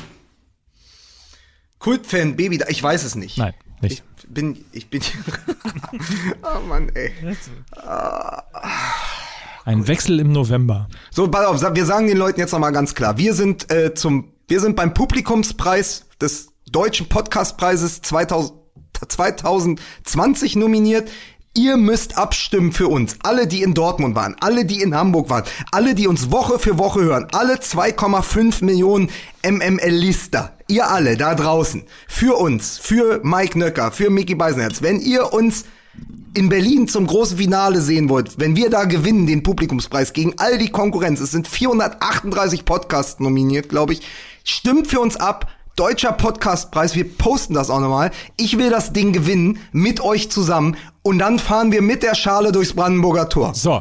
Kultfan, 1.78 2.36
Baby, 2.36 2.58
da- 2.58 2.68
ich 2.68 2.82
weiß 2.82 3.04
es 3.04 3.14
nicht. 3.14 3.36
Nein, 3.36 3.52
nicht. 3.82 4.02
Ich 4.22 4.28
bin, 4.28 4.64
ich 4.72 4.88
bin, 4.88 5.02
oh 6.42 6.60
Mann, 6.66 6.88
ey. 6.94 7.12
Ein 9.64 9.86
Wechsel 9.86 10.18
im 10.20 10.32
November. 10.32 10.88
So, 11.10 11.28
pass 11.28 11.46
auf, 11.62 11.74
wir 11.74 11.84
sagen 11.84 12.06
den 12.06 12.16
Leuten 12.16 12.40
jetzt 12.40 12.52
nochmal 12.52 12.72
ganz 12.72 12.94
klar. 12.94 13.18
Wir 13.18 13.34
sind 13.34 13.70
äh, 13.70 13.92
zum, 13.94 14.32
wir 14.48 14.60
sind 14.60 14.76
beim 14.76 14.94
Publikumspreis 14.94 16.06
des 16.20 16.48
Deutschen 16.70 17.08
Podcastpreises 17.08 18.00
2000, 18.00 18.58
2020 19.08 20.56
nominiert. 20.56 21.10
Ihr 21.54 21.76
müsst 21.76 22.16
abstimmen 22.16 22.72
für 22.72 22.88
uns. 22.88 23.16
Alle, 23.22 23.46
die 23.46 23.62
in 23.62 23.74
Dortmund 23.74 24.14
waren, 24.14 24.36
alle, 24.40 24.64
die 24.64 24.80
in 24.80 24.94
Hamburg 24.94 25.28
waren, 25.28 25.44
alle, 25.70 25.94
die 25.94 26.06
uns 26.06 26.30
Woche 26.30 26.58
für 26.58 26.78
Woche 26.78 27.02
hören, 27.02 27.26
alle 27.32 27.56
2,5 27.56 28.64
Millionen 28.64 29.10
MML-Lister. 29.44 30.56
Ihr 30.68 30.90
alle 30.90 31.18
da 31.18 31.34
draußen. 31.34 31.82
Für 32.08 32.38
uns, 32.38 32.78
für 32.78 33.20
Mike 33.22 33.58
Nöcker, 33.58 33.92
für 33.92 34.08
Mickey 34.08 34.34
Beisenherz. 34.34 34.80
Wenn 34.80 34.98
ihr 34.98 35.34
uns 35.34 35.66
in 36.32 36.48
Berlin 36.48 36.88
zum 36.88 37.06
großen 37.06 37.36
Finale 37.36 37.82
sehen 37.82 38.08
wollt, 38.08 38.40
wenn 38.40 38.56
wir 38.56 38.70
da 38.70 38.84
gewinnen, 38.84 39.26
den 39.26 39.42
Publikumspreis 39.42 40.14
gegen 40.14 40.32
all 40.38 40.56
die 40.56 40.70
Konkurrenz, 40.70 41.20
es 41.20 41.32
sind 41.32 41.46
438 41.46 42.64
Podcasts 42.64 43.20
nominiert, 43.20 43.68
glaube 43.68 43.92
ich, 43.92 44.00
stimmt 44.42 44.86
für 44.86 45.00
uns 45.00 45.16
ab. 45.16 45.50
Deutscher 45.76 46.12
Podcastpreis, 46.12 46.94
wir 46.94 47.08
posten 47.16 47.54
das 47.54 47.70
auch 47.70 47.80
nochmal. 47.80 48.10
Ich 48.36 48.58
will 48.58 48.68
das 48.68 48.92
Ding 48.92 49.14
gewinnen 49.14 49.58
mit 49.72 50.00
euch 50.00 50.30
zusammen 50.30 50.76
und 51.02 51.18
dann 51.18 51.38
fahren 51.38 51.72
wir 51.72 51.80
mit 51.80 52.02
der 52.02 52.14
Schale 52.14 52.52
durchs 52.52 52.74
Brandenburger 52.74 53.30
Tor. 53.30 53.54
So, 53.54 53.80